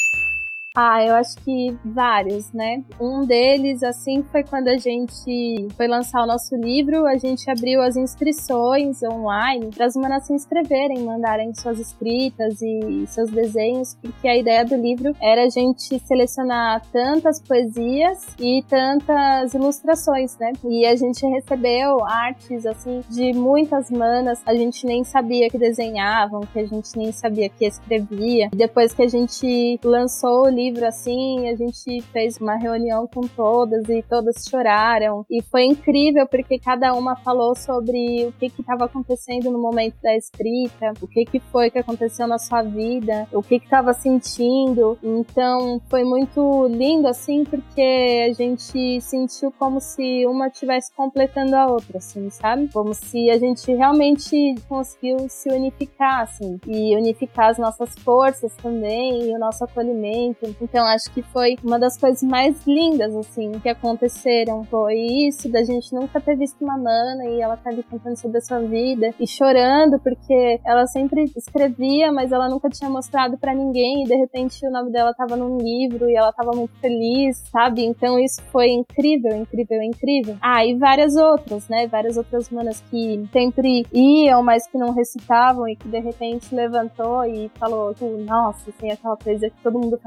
Ah, 0.76 1.04
eu 1.06 1.14
acho 1.14 1.36
que 1.36 1.72
vários, 1.84 2.52
né? 2.52 2.82
Um 3.00 3.24
deles, 3.24 3.84
assim, 3.84 4.24
foi 4.24 4.42
quando 4.42 4.66
a 4.66 4.76
gente 4.76 5.68
foi 5.76 5.86
lançar 5.86 6.24
o 6.24 6.26
nosso 6.26 6.56
livro, 6.56 7.06
a 7.06 7.16
gente 7.16 7.48
abriu 7.48 7.80
as 7.80 7.96
inscrições 7.96 9.00
online 9.04 9.70
para 9.72 9.86
as 9.86 9.94
manas 9.94 10.26
se 10.26 10.32
inscreverem, 10.32 11.04
mandarem 11.04 11.54
suas 11.54 11.78
escritas 11.78 12.60
e 12.60 13.06
seus 13.06 13.30
desenhos, 13.30 13.96
porque 14.02 14.26
a 14.26 14.36
ideia 14.36 14.64
do 14.64 14.74
livro 14.74 15.14
era 15.22 15.44
a 15.44 15.48
gente 15.48 15.96
selecionar 16.00 16.82
tantas 16.90 17.40
poesias 17.40 18.34
e 18.40 18.64
tantas 18.68 19.54
ilustrações, 19.54 20.36
né? 20.38 20.54
E 20.64 20.84
a 20.86 20.96
gente 20.96 21.24
recebeu 21.24 22.04
artes, 22.04 22.66
assim, 22.66 23.00
de 23.08 23.32
muitas 23.32 23.92
manas, 23.92 24.42
a 24.44 24.52
gente 24.56 24.84
nem 24.86 25.04
sabia 25.04 25.48
que 25.48 25.56
desenhavam, 25.56 26.40
que 26.52 26.58
a 26.58 26.66
gente 26.66 26.96
nem 26.96 27.12
sabia 27.12 27.48
que 27.48 27.64
escrevia. 27.64 28.48
Depois 28.52 28.92
que 28.92 29.02
a 29.02 29.08
gente 29.08 29.78
lançou 29.84 30.46
o 30.46 30.48
livro, 30.48 30.63
livro 30.64 30.86
assim, 30.86 31.48
a 31.48 31.54
gente 31.54 32.00
fez 32.12 32.38
uma 32.38 32.56
reunião 32.56 33.06
com 33.06 33.22
todas 33.22 33.88
e 33.88 34.02
todas 34.02 34.44
choraram. 34.48 35.24
E 35.30 35.42
foi 35.42 35.64
incrível 35.64 36.26
porque 36.26 36.58
cada 36.58 36.94
uma 36.94 37.16
falou 37.16 37.54
sobre 37.54 38.26
o 38.26 38.32
que 38.32 38.46
estava 38.46 38.86
acontecendo 38.86 39.50
no 39.50 39.60
momento 39.60 39.96
da 40.02 40.16
escrita, 40.16 40.92
o 41.00 41.06
que, 41.06 41.24
que 41.24 41.40
foi 41.40 41.70
que 41.70 41.78
aconteceu 41.78 42.26
na 42.26 42.38
sua 42.38 42.62
vida, 42.62 43.26
o 43.32 43.42
que 43.42 43.56
estava 43.56 43.92
sentindo. 43.92 44.98
Então 45.02 45.80
foi 45.88 46.04
muito 46.04 46.66
lindo 46.68 47.08
assim 47.08 47.44
porque 47.44 48.28
a 48.30 48.32
gente 48.32 49.00
sentiu 49.00 49.52
como 49.58 49.80
se 49.80 50.26
uma 50.26 50.48
estivesse 50.48 50.92
completando 50.94 51.54
a 51.56 51.66
outra, 51.66 51.98
assim, 51.98 52.30
sabe? 52.30 52.68
Como 52.72 52.94
se 52.94 53.30
a 53.30 53.38
gente 53.38 53.72
realmente 53.72 54.54
conseguiu 54.68 55.28
se 55.28 55.48
unificar, 55.50 56.22
assim, 56.22 56.58
e 56.66 56.96
unificar 56.96 57.50
as 57.50 57.58
nossas 57.58 57.94
forças 57.98 58.54
também 58.56 59.30
e 59.30 59.34
o 59.34 59.38
nosso 59.38 59.64
acolhimento. 59.64 60.53
Então 60.60 60.84
acho 60.86 61.10
que 61.12 61.22
foi 61.22 61.56
uma 61.62 61.78
das 61.78 61.98
coisas 61.98 62.22
mais 62.22 62.66
lindas, 62.66 63.14
assim, 63.14 63.52
que 63.60 63.68
aconteceram. 63.68 64.64
Foi 64.64 64.94
isso, 64.94 65.48
da 65.48 65.62
gente 65.62 65.92
nunca 65.94 66.20
ter 66.20 66.36
visto 66.36 66.62
uma 66.62 66.76
mana 66.76 67.24
e 67.26 67.40
ela 67.40 67.56
tá 67.56 67.70
ali 67.70 67.82
contando 67.82 68.16
sobre 68.16 68.38
a 68.38 68.40
sua 68.40 68.60
vida 68.60 69.10
e 69.18 69.26
chorando 69.26 69.98
porque 70.00 70.60
ela 70.64 70.86
sempre 70.86 71.30
escrevia, 71.36 72.12
mas 72.12 72.32
ela 72.32 72.48
nunca 72.48 72.68
tinha 72.68 72.90
mostrado 72.90 73.38
para 73.38 73.54
ninguém 73.54 74.04
e 74.04 74.06
de 74.06 74.16
repente 74.16 74.66
o 74.66 74.70
nome 74.70 74.90
dela 74.90 75.14
tava 75.14 75.36
num 75.36 75.58
livro 75.58 76.08
e 76.08 76.16
ela 76.16 76.32
tava 76.32 76.52
muito 76.52 76.74
feliz, 76.80 77.38
sabe? 77.50 77.84
Então 77.84 78.18
isso 78.18 78.42
foi 78.52 78.70
incrível, 78.70 79.36
incrível, 79.36 79.82
incrível. 79.82 80.36
Ah, 80.40 80.64
e 80.64 80.76
várias 80.76 81.16
outras, 81.16 81.68
né? 81.68 81.86
Várias 81.86 82.16
outras 82.16 82.50
manas 82.50 82.82
que 82.90 83.24
sempre 83.32 83.86
iam, 83.92 84.42
mas 84.42 84.66
que 84.66 84.78
não 84.78 84.92
recitavam 84.92 85.68
e 85.68 85.76
que 85.76 85.88
de 85.88 85.98
repente 86.00 86.54
levantou 86.54 87.24
e 87.24 87.50
falou, 87.58 87.94
nossa, 88.26 88.70
assim, 88.70 88.90
aquela 88.90 89.16
coisa 89.16 89.48
que 89.48 89.62
todo 89.62 89.78
mundo 89.78 89.98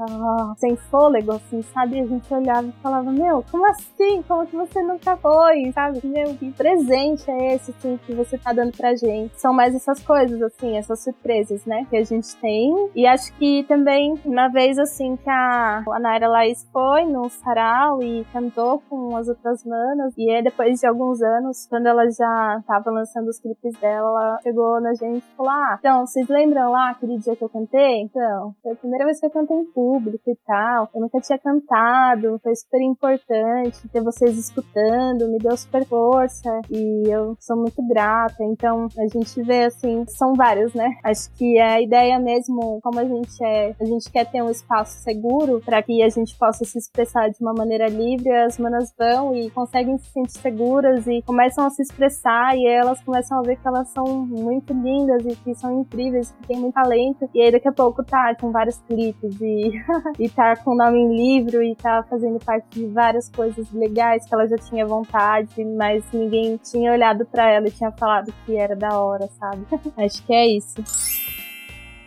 sem 0.56 0.76
fôlego, 0.76 1.32
assim, 1.32 1.62
sabe? 1.62 2.00
A 2.00 2.06
gente 2.06 2.32
olhava 2.32 2.66
e 2.66 2.82
falava, 2.82 3.10
meu, 3.10 3.44
como 3.50 3.66
assim? 3.66 4.22
Como 4.26 4.46
que 4.46 4.56
você 4.56 4.82
nunca 4.82 5.16
foi, 5.16 5.70
sabe? 5.72 6.00
Meu, 6.04 6.34
que 6.34 6.50
presente 6.52 7.30
é 7.30 7.54
esse, 7.54 7.70
assim, 7.70 7.98
que 8.06 8.14
você 8.14 8.36
tá 8.38 8.52
dando 8.52 8.76
pra 8.76 8.94
gente? 8.94 9.40
São 9.40 9.52
mais 9.52 9.74
essas 9.74 10.02
coisas, 10.02 10.40
assim, 10.42 10.76
essas 10.76 11.00
surpresas, 11.00 11.64
né? 11.64 11.86
Que 11.90 11.96
a 11.96 12.04
gente 12.04 12.34
tem. 12.36 12.90
E 12.94 13.06
acho 13.06 13.32
que 13.34 13.64
também, 13.64 14.14
uma 14.24 14.48
vez, 14.48 14.78
assim, 14.78 15.16
que 15.16 15.30
a, 15.30 15.82
a 15.86 15.98
Naira 15.98 16.28
Laís 16.28 16.66
foi 16.72 17.04
no 17.04 17.28
sarau 17.28 18.02
e 18.02 18.24
cantou 18.32 18.82
com 18.88 19.16
as 19.16 19.28
outras 19.28 19.64
manas. 19.64 20.12
E 20.16 20.30
aí, 20.30 20.42
depois 20.42 20.80
de 20.80 20.86
alguns 20.86 21.22
anos, 21.22 21.66
quando 21.68 21.86
ela 21.86 22.10
já 22.10 22.62
tava 22.66 22.90
lançando 22.90 23.28
os 23.28 23.38
clipes 23.38 23.74
dela, 23.80 24.08
ela 24.08 24.38
chegou 24.42 24.80
na 24.80 24.94
gente 24.94 25.24
e 25.24 25.36
falou: 25.36 25.52
Ah, 25.52 25.76
então, 25.78 26.06
vocês 26.06 26.28
lembram 26.28 26.70
lá 26.70 26.90
aquele 26.90 27.18
dia 27.18 27.36
que 27.36 27.42
eu 27.42 27.48
cantei? 27.48 28.02
Então, 28.02 28.54
foi 28.62 28.72
a 28.72 28.76
primeira 28.76 29.04
vez 29.04 29.20
que 29.20 29.26
eu 29.26 29.30
cantei 29.30 29.56
em 29.56 29.64
público 29.64 30.27
tal. 30.46 30.88
Eu 30.94 31.00
nunca 31.00 31.20
tinha 31.20 31.38
cantado, 31.38 32.38
foi 32.42 32.54
super 32.54 32.80
importante 32.80 33.88
ter 33.88 34.02
vocês 34.02 34.36
escutando, 34.36 35.28
me 35.28 35.38
deu 35.38 35.56
super 35.56 35.84
força 35.84 36.60
e 36.70 37.08
eu 37.08 37.36
sou 37.40 37.56
muito 37.56 37.86
grata. 37.88 38.42
Então 38.42 38.88
a 38.98 39.06
gente 39.06 39.42
vê 39.42 39.64
assim, 39.64 40.04
são 40.08 40.34
vários, 40.34 40.74
né? 40.74 40.96
Acho 41.04 41.30
que 41.34 41.58
a 41.58 41.80
ideia 41.80 42.18
mesmo, 42.18 42.80
como 42.82 42.98
a 42.98 43.04
gente 43.04 43.44
é, 43.44 43.74
a 43.80 43.84
gente 43.84 44.10
quer 44.10 44.30
ter 44.30 44.42
um 44.42 44.50
espaço 44.50 44.98
seguro 45.02 45.60
para 45.64 45.82
que 45.82 46.02
a 46.02 46.08
gente 46.08 46.36
possa 46.36 46.64
se 46.64 46.78
expressar 46.78 47.28
de 47.30 47.36
uma 47.40 47.52
maneira 47.52 47.88
livre, 47.88 48.30
as 48.30 48.58
manas 48.58 48.92
vão 48.98 49.34
e 49.34 49.50
conseguem 49.50 49.98
se 49.98 50.10
sentir 50.10 50.38
seguras 50.38 51.06
e 51.06 51.22
começam 51.22 51.64
a 51.64 51.70
se 51.70 51.82
expressar 51.82 52.56
e 52.56 52.66
elas 52.66 53.00
começam 53.02 53.38
a 53.38 53.42
ver 53.42 53.56
que 53.56 53.66
elas 53.66 53.88
são 53.88 54.04
muito 54.26 54.72
lindas 54.72 55.24
e 55.24 55.36
que 55.36 55.54
são 55.54 55.80
incríveis, 55.80 56.32
que 56.32 56.48
têm 56.48 56.60
muito 56.60 56.74
talento. 56.74 57.28
E 57.34 57.42
aí 57.42 57.50
daqui 57.50 57.68
a 57.68 57.72
pouco 57.72 58.04
tá 58.04 58.34
com 58.34 58.50
vários 58.50 58.78
clipes 58.82 59.40
e, 59.40 59.72
e 60.18 60.28
tá 60.28 60.56
com 60.56 60.72
o 60.72 60.76
nome 60.76 60.98
em 60.98 61.16
livro 61.16 61.62
e 61.62 61.74
tá 61.74 62.02
fazendo 62.02 62.38
parte 62.44 62.66
de 62.70 62.86
várias 62.86 63.28
coisas 63.28 63.70
legais 63.72 64.26
que 64.26 64.34
ela 64.34 64.46
já 64.46 64.56
tinha 64.56 64.84
vontade, 64.84 65.64
mas 65.64 66.04
ninguém 66.12 66.56
tinha 66.56 66.92
olhado 66.92 67.24
para 67.24 67.48
ela 67.48 67.68
e 67.68 67.70
tinha 67.70 67.92
falado 67.92 68.34
que 68.44 68.56
era 68.56 68.74
da 68.74 69.00
hora, 69.00 69.28
sabe? 69.38 69.64
Acho 69.96 70.22
que 70.24 70.32
é 70.32 70.46
isso. 70.46 71.27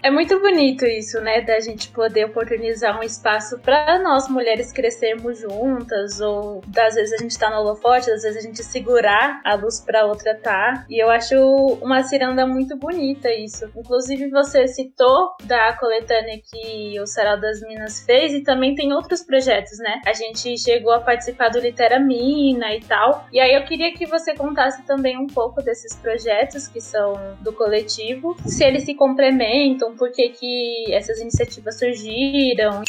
É 0.04 0.10
muito 0.10 0.40
bonito 0.40 0.84
isso, 0.84 1.22
né? 1.22 1.42
Da 1.42 1.60
gente 1.60 1.90
poder 1.90 2.26
oportunizar 2.26 3.00
um 3.00 3.04
espaço 3.04 3.60
para 3.60 4.00
nós 4.00 4.28
mulheres 4.28 4.72
crescermos 4.72 5.40
juntas, 5.40 6.20
ou 6.20 6.64
às 6.76 6.96
vezes 6.96 7.14
a 7.14 7.18
gente 7.18 7.38
tá 7.38 7.52
no 7.52 7.58
holofote, 7.58 8.10
às 8.10 8.24
vezes 8.24 8.38
a 8.38 8.42
gente 8.42 8.64
segurar 8.64 9.42
a 9.46 9.54
luz 9.54 9.80
para 9.80 10.08
outra 10.08 10.34
tá. 10.34 10.86
E 10.90 11.02
eu 11.02 11.08
acho 11.12 11.36
uma 11.84 12.02
ciranda 12.02 12.48
muito 12.48 12.76
bonita 12.78 13.32
isso. 13.32 13.70
Inclusive, 13.76 14.28
você 14.32 14.68
citou 14.68 15.36
da 15.44 15.78
coletânea 15.78 16.42
que 16.52 17.00
o 17.00 17.06
Sarau 17.06 17.40
das 17.40 17.62
Minas 17.62 18.04
fez, 18.04 18.34
e 18.34 18.42
também 18.42 18.74
tem 18.74 18.92
outros 18.94 19.22
projetos, 19.22 19.78
né? 19.78 20.02
A 20.08 20.14
gente 20.14 20.58
chegou 20.58 20.94
a 20.94 21.00
participar 21.00 21.50
do 21.50 21.60
Litera 21.60 22.00
Mina 22.00 22.74
e 22.74 22.82
tal. 22.82 23.28
E 23.32 23.40
aí 23.40 23.54
eu 23.54 23.64
queria 23.66 23.94
que 23.94 24.08
você 24.08 24.34
contasse 24.34 24.82
também 24.82 25.16
um 25.16 25.28
pouco 25.28 25.62
desses 25.62 25.96
projetos 25.96 26.68
que 26.68 26.82
são 26.82 27.14
do 27.42 27.54
coletivo, 27.54 28.36
se 28.48 28.64
eles 28.64 28.84
se 28.84 28.96
complementam 28.96 29.91
por 29.96 30.12
que, 30.12 30.30
que 30.30 30.94
essas 30.94 31.20
iniciativas 31.20 31.78
surgiram 31.80 32.82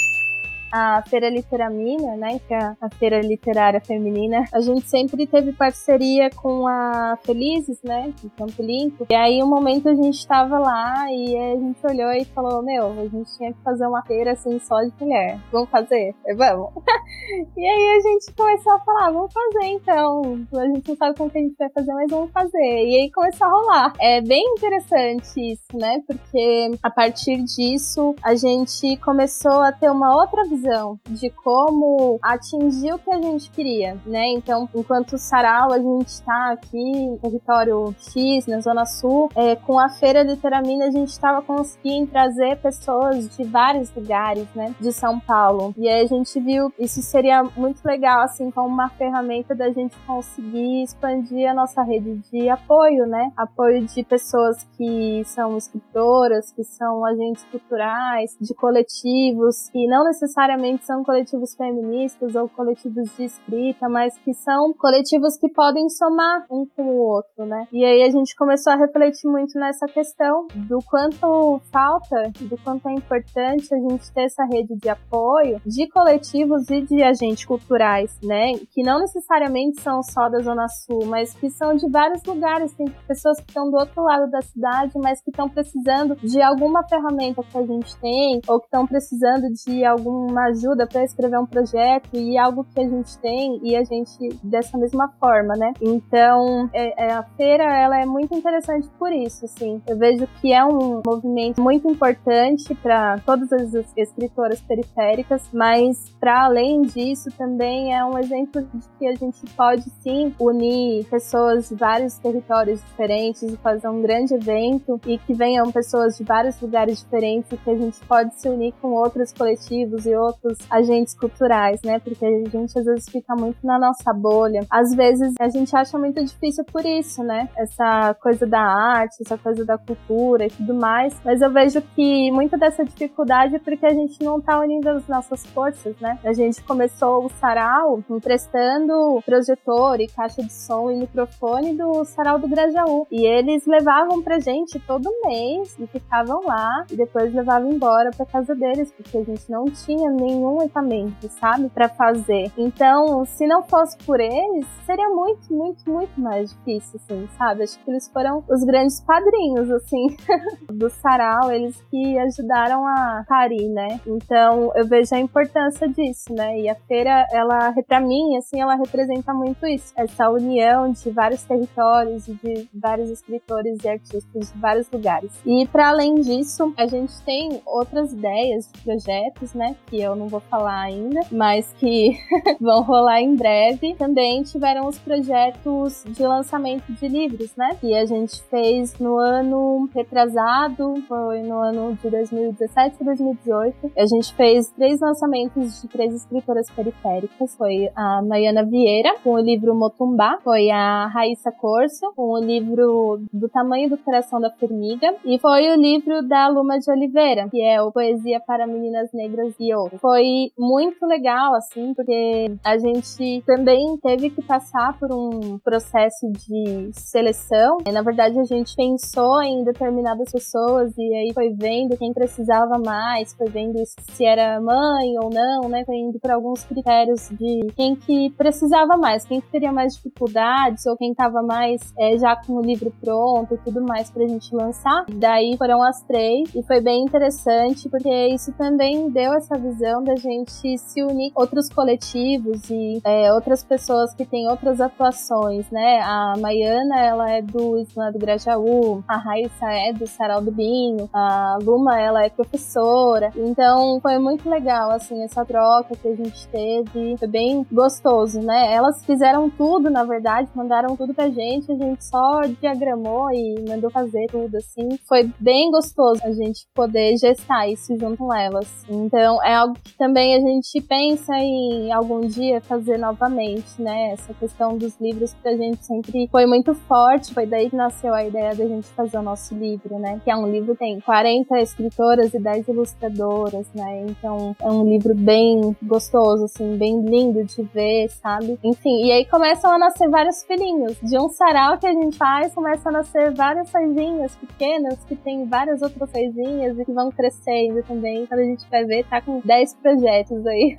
a 0.73 1.03
Feira 1.07 1.29
Literamina, 1.29 2.17
né, 2.17 2.41
que 2.49 2.55
é 2.55 2.75
a 2.81 2.89
feira 2.99 3.21
literária 3.21 3.79
feminina, 3.79 4.45
a 4.51 4.61
gente 4.63 4.89
sempre 4.89 5.27
teve 5.27 5.53
parceria 5.53 6.31
com 6.31 6.67
a 6.67 7.19
Felizes, 7.23 7.79
né, 7.83 8.11
de 8.17 8.31
Campo 8.31 8.63
Limpo. 8.63 9.07
E 9.11 9.15
aí, 9.15 9.43
um 9.43 9.47
momento 9.47 9.91
a 9.91 9.95
gente 9.95 10.17
estava 10.17 10.59
lá 10.59 11.13
e 11.13 11.37
a 11.37 11.57
gente 11.57 11.87
olhou 11.87 12.13
e 12.13 12.25
falou: 12.25 12.63
Meu, 12.63 12.87
a 12.87 13.07
gente 13.07 13.37
tinha 13.37 13.53
que 13.53 13.63
fazer 13.63 13.87
uma 13.87 14.03
feira 14.03 14.33
assim 14.33 14.59
só 14.61 14.83
de 14.83 14.93
mulher. 14.99 15.39
Vamos 15.53 15.69
fazer? 15.69 16.15
Vamos. 16.37 16.71
e 17.57 17.67
aí 17.67 17.97
a 17.97 18.01
gente 18.01 18.33
começou 18.35 18.73
a 18.73 18.81
falar: 18.81 19.11
Vamos 19.11 19.33
fazer 19.33 19.67
então. 19.67 20.47
A 20.55 20.67
gente 20.67 20.89
não 20.89 20.97
sabe 20.97 21.19
como 21.19 21.31
que 21.31 21.39
a 21.39 21.43
gente 21.43 21.57
vai 21.59 21.69
fazer, 21.69 21.93
mas 21.93 22.11
vamos 22.11 22.31
fazer. 22.33 22.59
E 22.59 22.97
aí 22.97 23.11
começou 23.11 23.47
a 23.47 23.51
rolar. 23.51 23.93
É 24.01 24.23
bem 24.23 24.43
interessante 24.57 25.53
isso, 25.53 25.77
né, 25.77 26.01
porque 26.07 26.71
a 26.83 26.91
partir 26.91 27.43
disso 27.43 28.15
a 28.23 28.35
gente 28.35 28.97
começou 28.99 29.61
a 29.61 29.71
ter 29.71 29.91
uma 29.91 30.17
outra 30.17 30.45
visão 30.45 30.62
visão 30.63 30.99
de 31.09 31.29
como 31.31 32.19
atingir 32.23 32.95
o 32.95 32.99
que 32.99 33.11
a 33.11 33.21
gente 33.21 33.51
queria, 33.51 33.97
né? 34.07 34.29
Então, 34.29 34.69
enquanto 34.75 35.19
Sarau, 35.19 35.73
a 35.73 35.79
gente 35.79 36.09
está 36.09 36.53
aqui 36.53 37.07
no 37.07 37.19
território 37.19 37.95
X, 37.99 38.47
na 38.47 38.61
Zona 38.61 38.87
Sul, 38.87 39.29
é, 39.35 39.57
com 39.57 39.79
a 39.79 39.89
Feira 39.89 40.25
de 40.25 40.37
Teramina, 40.37 40.87
a 40.87 40.91
gente 40.91 41.09
estava 41.09 41.43
conseguindo 41.43 42.11
trazer 42.11 42.57
pessoas 42.59 43.29
de 43.37 43.45
vários 43.45 43.93
lugares, 43.95 44.47
né? 44.55 44.75
De 44.81 44.93
São 44.93 45.19
Paulo. 45.19 45.75
E 45.77 45.89
aí 45.89 46.05
a 46.05 46.07
gente 46.07 46.41
viu 46.41 46.73
isso 46.79 47.03
seria 47.03 47.43
muito 47.57 47.85
legal, 47.85 48.21
assim, 48.21 48.51
como 48.51 48.69
uma 48.69 48.89
ferramenta 48.91 49.55
da 49.55 49.71
gente 49.71 49.97
conseguir 50.07 50.85
expandir 50.85 51.51
a 51.51 51.55
nossa 51.55 51.83
rede 51.83 52.19
de 52.31 52.49
apoio, 52.49 53.07
né? 53.07 53.33
Apoio 53.37 53.85
de 53.85 54.05
pessoas 54.05 54.65
que 54.77 55.23
são 55.25 55.57
escritoras, 55.57 56.53
que 56.53 56.63
são 56.63 57.05
agentes 57.05 57.45
culturais, 57.51 58.37
de 58.41 58.55
coletivos, 58.55 59.69
que 59.71 59.87
não 59.87 60.05
necessariamente 60.05 60.52
necessariamente 60.53 60.85
são 60.85 61.03
coletivos 61.03 61.55
feministas 61.55 62.35
ou 62.35 62.49
coletivos 62.49 63.11
de 63.17 63.25
escrita, 63.25 63.89
mas 63.89 64.17
que 64.19 64.35
são 64.35 64.73
coletivos 64.75 65.37
que 65.39 65.49
podem 65.49 65.89
somar 65.89 66.47
um 66.51 66.67
com 66.77 66.83
o 66.83 66.97
outro, 66.97 67.47
né? 67.47 67.67
E 67.73 67.85
aí 67.85 68.03
a 68.03 68.11
gente 68.11 68.35
começou 68.37 68.73
a 68.73 68.77
refletir 68.77 69.29
muito 69.31 69.59
nessa 69.59 69.87
questão 69.87 70.47
do 70.55 70.79
quanto 70.89 71.61
falta, 71.73 72.31
do 72.41 72.57
quanto 72.63 72.89
é 72.89 72.93
importante 72.93 73.75
a 73.75 73.79
gente 73.79 74.13
ter 74.13 74.25
essa 74.25 74.45
rede 74.45 74.77
de 74.77 74.89
apoio 74.89 75.61
de 75.65 75.89
coletivos 75.89 76.69
e 76.71 76.83
de 76.83 77.03
agentes 77.03 77.45
culturais, 77.45 78.19
né? 78.23 78.53
Que 78.71 78.83
não 78.83 79.01
necessariamente 79.01 79.81
são 79.81 80.03
só 80.03 80.29
da 80.29 80.41
Zona 80.41 80.69
Sul, 80.69 81.07
mas 81.07 81.35
que 81.35 81.51
são 81.51 81.75
de 81.75 81.89
vários 81.91 82.23
lugares. 82.25 82.75
Tem 82.75 82.87
pessoas 83.07 83.39
que 83.41 83.49
estão 83.49 83.71
do 83.71 83.77
outro 83.77 84.03
lado 84.03 84.31
da 84.31 84.43
cidade, 84.43 84.93
mas 84.97 85.23
que 85.23 85.31
estão 85.31 85.49
precisando 85.49 86.17
de 86.17 86.41
alguma 86.41 86.87
ferramenta 86.89 87.43
que 87.43 87.59
a 87.59 87.67
gente 87.67 87.97
tem, 87.97 88.41
ou 88.49 88.61
que 88.61 88.67
estão 88.67 88.87
precisando 88.87 89.49
de 89.53 89.85
alguma 89.85 90.42
ajuda 90.47 90.87
para 90.87 91.05
escrever 91.05 91.39
um 91.39 91.47
projeto 91.47 92.09
e 92.15 92.37
algo 92.39 92.65
que 92.65 92.81
a 92.81 92.89
gente 92.89 93.19
tem 93.19 93.61
e 93.63 93.77
a 93.77 93.85
gente 93.85 94.29
dessa 94.43 94.77
mesma 94.79 95.09
forma, 95.21 95.55
né? 95.57 95.73
Então, 95.81 96.69
é, 96.73 97.07
é, 97.07 97.13
a 97.13 97.23
feira 97.23 97.65
ela 97.65 98.01
é 98.01 98.07
muito 98.07 98.35
interessante 98.35 98.89
por 98.99 99.13
isso, 99.13 99.45
assim. 99.45 99.81
Eu 99.87 99.97
vejo 99.97 100.27
que 100.41 100.53
é 100.53 100.65
um 100.65 101.03
movimento 101.05 101.61
muito 101.61 101.89
importante 101.89 102.75
para 102.77 103.19
todas 103.21 103.53
as 103.53 103.75
escritoras 103.97 104.61
periféricas, 104.61 105.49
mas 105.53 106.11
para 106.21 106.45
além 106.45 106.83
disso 106.83 107.31
também 107.37 107.95
é 107.95 108.05
um 108.05 108.19
exemplo 108.19 108.63
de 108.63 108.89
que 108.99 109.07
a 109.07 109.15
gente 109.15 109.45
pode 109.57 109.85
sim 110.01 110.35
unir 110.39 111.05
pessoas 111.07 111.69
de 111.69 111.75
vários 111.75 112.19
territórios 112.19 112.81
diferentes 112.81 113.43
e 113.43 113.57
fazer 113.57 113.89
um 113.89 114.03
grande 114.03 114.35
evento 114.35 115.01
e 115.07 115.19
que 115.19 115.35
venham 115.35 115.71
pessoas 115.71 116.17
de 116.17 116.25
vários 116.25 116.61
lugares 116.61 117.01
diferentes 117.01 117.51
e 117.53 117.57
que 117.57 117.71
a 117.71 117.77
gente 117.77 117.99
pode 118.07 118.35
se 118.41 118.49
unir 118.49 118.73
com 118.81 118.89
outros 118.93 119.33
coletivos 119.33 120.07
e 120.07 120.15
outros 120.15 120.32
outros 120.33 120.59
agentes 120.71 121.15
culturais, 121.15 121.81
né? 121.85 121.99
Porque 121.99 122.25
a 122.25 122.49
gente 122.49 122.79
às 122.79 122.85
vezes 122.85 123.09
fica 123.09 123.35
muito 123.35 123.59
na 123.65 123.79
nossa 123.79 124.13
bolha. 124.13 124.67
Às 124.71 124.95
vezes 124.95 125.35
a 125.39 125.49
gente 125.49 125.75
acha 125.77 125.99
muito 125.99 126.25
difícil 126.25 126.65
por 126.65 126.85
isso, 126.85 127.23
né? 127.23 127.49
Essa 127.57 128.15
coisa 128.15 128.47
da 128.47 128.61
arte, 128.61 129.23
essa 129.25 129.37
coisa 129.39 129.65
da 129.65 129.79
cultura 129.79 130.47
e 130.47 130.51
tudo 130.51 130.75
mais. 130.75 131.15
Mas 131.25 131.41
eu 131.41 131.51
vejo 131.51 131.81
que 131.95 132.31
muita 132.33 132.57
dessa 132.57 132.85
dificuldade 132.85 133.57
é 133.57 133.59
porque 133.59 133.87
a 133.87 133.95
gente 133.95 134.23
não 134.23 134.41
tá 134.41 134.59
unindo 134.59 134.89
as 134.89 135.07
nossas 135.07 135.45
forças, 135.47 135.95
né? 136.01 136.19
A 136.25 136.33
gente 136.33 136.63
começou 136.63 137.25
o 137.25 137.29
sarau 137.29 138.03
emprestando 138.11 139.21
projetor 139.25 140.01
e 140.01 140.07
caixa 140.07 140.43
de 140.43 140.53
som 140.53 140.91
e 140.91 140.97
microfone 140.97 141.77
do 141.77 142.05
sarau 142.05 142.39
do 142.39 142.49
Grajaú. 142.49 143.07
E 143.11 143.27
eles 143.27 143.67
levavam 143.67 144.23
pra 144.23 144.39
gente 144.39 144.79
todo 144.81 145.11
mês 145.25 145.77
e 145.79 145.87
ficavam 145.87 146.41
lá 146.47 146.85
e 146.91 146.97
depois 146.97 147.33
levavam 147.35 147.71
embora 147.73 148.11
pra 148.11 148.27
casa 148.27 148.55
deles, 148.55 148.93
porque 148.93 149.19
a 149.19 149.25
gente 149.25 149.51
não 149.51 149.65
tinha 149.65 150.11
nenhum 150.13 150.63
equipamento, 150.63 151.29
sabe? 151.29 151.73
para 151.73 151.89
fazer. 151.89 152.51
Então, 152.57 153.25
se 153.25 153.47
não 153.47 153.63
fosse 153.63 153.97
por 153.99 154.21
eles, 154.21 154.67
seria 154.87 155.09
muito, 155.09 155.53
muito, 155.53 155.91
muito 155.91 156.21
mais 156.21 156.51
difícil, 156.51 157.01
assim, 157.03 157.29
sabe? 157.37 157.63
Acho 157.63 157.79
que 157.79 157.91
eles 157.91 158.09
foram 158.09 158.45
os 158.49 158.65
grandes 158.65 159.01
padrinhos, 159.01 159.71
assim, 159.71 160.17
do 160.71 160.89
sarau, 160.91 161.51
eles 161.51 161.81
que 161.91 162.19
ajudaram 162.19 162.87
a 162.87 163.25
parir, 163.27 163.69
né? 163.69 164.01
Então, 164.07 164.73
eu 164.75 164.87
vejo 164.87 165.15
a 165.15 165.19
importância 165.19 165.89
disso, 165.89 166.33
né? 166.33 166.61
E 166.61 166.69
a 166.69 166.75
feira, 166.75 167.27
ela, 167.33 167.73
pra 167.87 168.01
mim, 168.01 168.37
assim, 168.37 168.61
ela 168.61 168.75
representa 168.75 169.33
muito 169.33 169.67
isso. 169.67 169.93
Essa 169.97 170.31
união 170.31 170.91
de 170.91 171.11
vários 171.11 171.43
territórios 171.43 172.27
de 172.27 172.69
vários 172.73 173.11
escritores 173.11 173.83
e 173.85 173.89
artistas 173.89 174.53
de 174.53 174.59
vários 174.59 174.91
lugares. 174.91 175.33
E 175.45 175.67
para 175.67 175.89
além 175.89 176.15
disso, 176.17 176.73
a 176.77 176.87
gente 176.87 177.13
tem 177.23 177.61
outras 177.67 178.13
ideias 178.13 178.71
de 178.71 178.81
projetos, 178.83 179.55
né? 179.55 179.77
Que 179.87 180.02
eu 180.03 180.17
não 180.17 180.29
vou 180.29 180.41
falar 180.41 180.81
ainda, 180.81 181.21
mas 181.31 181.73
que 181.79 182.17
vão 182.61 182.83
rolar 182.83 183.21
em 183.21 183.35
breve. 183.37 183.95
Também 183.95 184.43
tiveram 184.43 184.87
os 184.87 184.99
projetos 184.99 186.05
de 186.07 186.23
lançamento 186.23 186.93
de 186.93 187.09
livros, 187.09 187.55
né? 187.57 187.77
Que 187.81 187.95
a 187.95 188.05
gente 188.05 188.43
fez 188.45 188.99
no 188.99 189.19
ano 189.19 189.89
retrasado, 189.95 190.95
foi 191.09 191.43
no 191.43 191.59
ano 191.59 191.99
de 192.03 192.11
2017 192.11 192.97
e 193.01 193.05
2018. 193.05 193.93
A 193.97 194.07
gente 194.07 194.35
fez 194.35 194.71
três 194.71 195.01
lançamentos 195.01 195.83
de 195.83 195.89
três 195.89 196.15
escritoras 196.15 196.71
periféricas. 196.71 197.55
Foi 197.57 197.91
a 197.95 198.23
Nayana 198.23 198.65
Vieira, 198.65 199.17
com 199.23 199.35
o 199.35 199.41
livro 199.41 199.75
Motumbá, 199.75 200.39
foi 200.43 200.71
a 200.71 201.07
Raíssa 201.07 201.53
Corso, 201.53 202.13
com 202.17 202.33
o 202.33 202.39
livro 202.39 203.21
Do 203.33 203.49
Tamanho 203.49 203.89
do 203.89 203.99
Coração 203.99 204.41
da 204.41 204.51
Formiga, 204.51 205.15
e 205.25 205.39
foi 205.39 205.71
o 205.71 205.77
livro 205.77 206.23
da 206.23 206.49
Luma 206.49 206.79
de 206.79 206.91
Oliveira, 206.91 207.49
que 207.49 207.61
é 207.61 207.81
o 207.83 207.93
Poesia 207.93 208.41
para 208.41 208.67
Meninas 208.67 209.13
Negras 209.13 209.55
e 209.59 209.75
Outros. 209.75 209.92
Foi 210.01 210.51
muito 210.59 211.05
legal, 211.07 211.55
assim, 211.55 211.93
porque 211.95 212.51
a 212.65 212.79
gente 212.79 213.43
também 213.47 213.97
teve 214.03 214.31
que 214.31 214.43
passar 214.43 214.99
por 214.99 215.13
um 215.13 215.59
processo 215.59 216.31
de 216.33 216.91
seleção. 216.93 217.79
E, 217.87 217.93
na 217.93 218.03
verdade, 218.03 218.39
a 218.39 218.45
gente 218.45 218.75
pensou 218.75 219.43
em 219.43 219.65
determinadas 219.65 220.31
pessoas 220.33 220.93
e 220.97 221.15
aí 221.15 221.33
foi 221.35 221.51
vendo 221.51 221.97
quem 221.97 222.13
precisava 222.13 222.79
mais, 222.79 223.35
foi 223.35 223.49
vendo 223.49 223.79
se 223.85 224.25
era 224.25 224.61
mãe 224.61 225.19
ou 225.23 225.31
não, 225.31 225.69
né? 225.69 225.85
Foi 225.85 225.97
indo 225.97 226.19
para 226.19 226.35
alguns 226.35 226.65
critérios 226.65 227.29
de 227.31 227.73
quem 227.77 227.95
que 227.95 228.31
precisava 228.31 228.97
mais, 228.97 229.25
quem 229.25 229.41
que 229.41 229.51
teria 229.51 229.73
mais 229.73 229.95
dificuldades 229.95 230.87
ou 230.87 230.97
quem 230.97 231.11
estava 231.11 231.43
mais 231.43 231.93
é, 231.99 232.17
já 232.17 232.37
com 232.37 232.55
o 232.55 232.63
livro 232.63 232.93
pronto 233.01 233.55
e 233.55 233.59
tudo 233.59 233.83
mais 233.83 234.11
pra 234.11 234.27
gente 234.27 234.55
lançar. 234.55 235.05
Daí 235.09 235.57
foram 235.57 235.83
as 235.83 236.03
três 236.03 236.55
e 236.55 236.63
foi 236.63 236.81
bem 236.81 237.03
interessante 237.03 237.89
porque 237.89 238.29
isso 238.29 238.53
também 238.53 239.11
deu 239.11 239.33
essa 239.35 239.57
visão 239.59 239.82
da 239.83 240.17
gente 240.17 240.79
se 240.79 241.03
unir 241.03 241.33
outros 241.35 241.69
coletivos 241.69 242.71
e 242.71 243.01
é, 243.05 243.33
outras 243.33 243.65
pessoas 243.65 244.15
que 244.15 244.25
têm 244.25 244.49
outras 244.49 244.81
atuações, 244.81 245.69
né? 245.71 246.01
A 246.01 246.35
Maiana, 246.39 247.01
ela 247.01 247.31
é 247.31 247.43
do 247.43 247.79
Islã 247.79 248.11
do 248.13 248.19
Grajaú, 248.19 249.03
a 249.09 249.17
Raíssa 249.17 249.67
é 249.67 249.93
do 249.93 250.07
Sarau 250.07 250.41
do 250.41 250.53
Binho, 250.53 251.09
a 251.13 251.59
Luma, 251.63 252.01
ela 252.01 252.25
é 252.25 252.31
professora. 252.31 253.33
Então 253.37 254.01
foi 254.01 254.19
muito 254.19 254.49
legal, 254.49 254.91
assim, 254.91 255.23
essa 255.23 255.45
troca 255.45 255.97
que 255.97 256.09
a 256.09 256.15
gente 256.15 256.47
teve. 256.49 257.17
Foi 257.19 257.29
bem 257.29 257.67
gostoso, 257.73 258.41
né? 258.41 258.73
Elas 258.73 259.05
fizeram 259.05 259.51
tudo, 259.51 259.91
na 259.91 260.05
verdade, 260.05 260.49
mandaram 260.55 260.97
tudo 260.97 261.13
pra 261.13 261.29
gente, 261.29 261.73
a 261.73 261.77
gente 261.77 262.05
só 262.05 262.43
diagramou 262.61 263.31
e 263.33 263.65
mandou 263.69 263.91
fazer 263.91 264.27
tudo, 264.31 264.57
assim. 264.57 264.97
Foi 265.09 265.29
bem 265.41 265.71
gostoso 265.71 266.21
a 266.25 266.33
gente 266.33 266.67
poder 266.75 267.17
gestar 267.17 267.69
isso 267.69 267.97
junto 267.99 268.19
com 268.19 268.33
elas. 268.33 268.69
Então 268.89 269.43
é 269.43 269.55
algo 269.55 269.72
que 269.75 269.97
também 269.97 270.35
a 270.35 270.41
gente 270.41 270.81
pensa 270.83 271.35
em 271.37 271.93
algum 271.93 272.21
dia 272.21 272.61
fazer 272.61 272.99
novamente, 272.99 273.81
né? 273.81 274.13
Essa 274.13 274.35
questão 274.35 274.77
dos 274.77 274.99
livros 275.01 275.35
pra 275.35 275.57
gente 275.57 275.85
sempre 275.85 276.29
foi 276.31 276.47
muito 276.47 276.75
forte, 276.75 277.35
foi 277.35 277.47
daí 277.47 277.71
que 277.71 277.77
nasceu 277.77 278.15
a 278.15 278.25
ideia 278.25 278.55
da 278.55 278.67
gente 278.67 278.87
fazer 278.89 279.19
o 279.19 279.23
nosso 279.23 279.55
livro, 279.55 279.99
né? 279.99 280.21
Que 280.25 280.31
é 280.31 280.37
um 280.37 280.51
livro 280.51 280.73
que 280.73 280.81
tem 280.81 281.01
40 281.01 281.61
escritoras 281.61 282.35
e 282.35 282.39
10 282.39 282.69
ilustradoras, 282.69 283.67
né? 283.75 284.07
Então 284.09 284.57
é 284.61 284.71
um 284.71 284.85
livro 284.85 285.15
bem 285.15 285.77
gostoso, 285.83 286.45
assim, 286.45 286.77
bem 286.77 287.01
lindo 287.03 287.45
de 287.45 287.63
ver, 287.63 288.09
sabe? 288.11 288.59
Enfim, 288.63 289.05
e 289.05 289.13
aí 289.13 289.25
começam 289.27 289.71
a 289.71 289.79
nascer 289.79 290.09
vários 290.09 290.43
filhinhos. 290.45 290.97
De 291.03 291.19
um 291.19 291.29
sarau 291.29 291.79
que 291.79 291.87
a 291.87 291.93
gente 291.93 292.17
faz, 292.17 292.55
começam 292.55 292.91
a 292.91 292.99
nascer 292.99 293.33
várias 293.33 293.71
coisinhas 293.71 294.35
pequenas 294.37 294.99
que 295.05 295.17
tem 295.17 295.47
várias 295.47 295.83
outras 295.83 296.11
coisinhas 296.11 296.79
e 296.79 296.85
que 296.85 296.93
vão 296.93 297.11
crescendo 297.11 297.83
também. 297.83 298.27
Quando 298.27 298.41
a 298.41 298.45
gente 298.45 298.69
vai 298.71 298.85
ver, 298.85 299.05
tá 299.05 299.21
com 299.21 299.41
10 299.45 299.62
projetos 299.75 300.47
aí. 300.47 300.79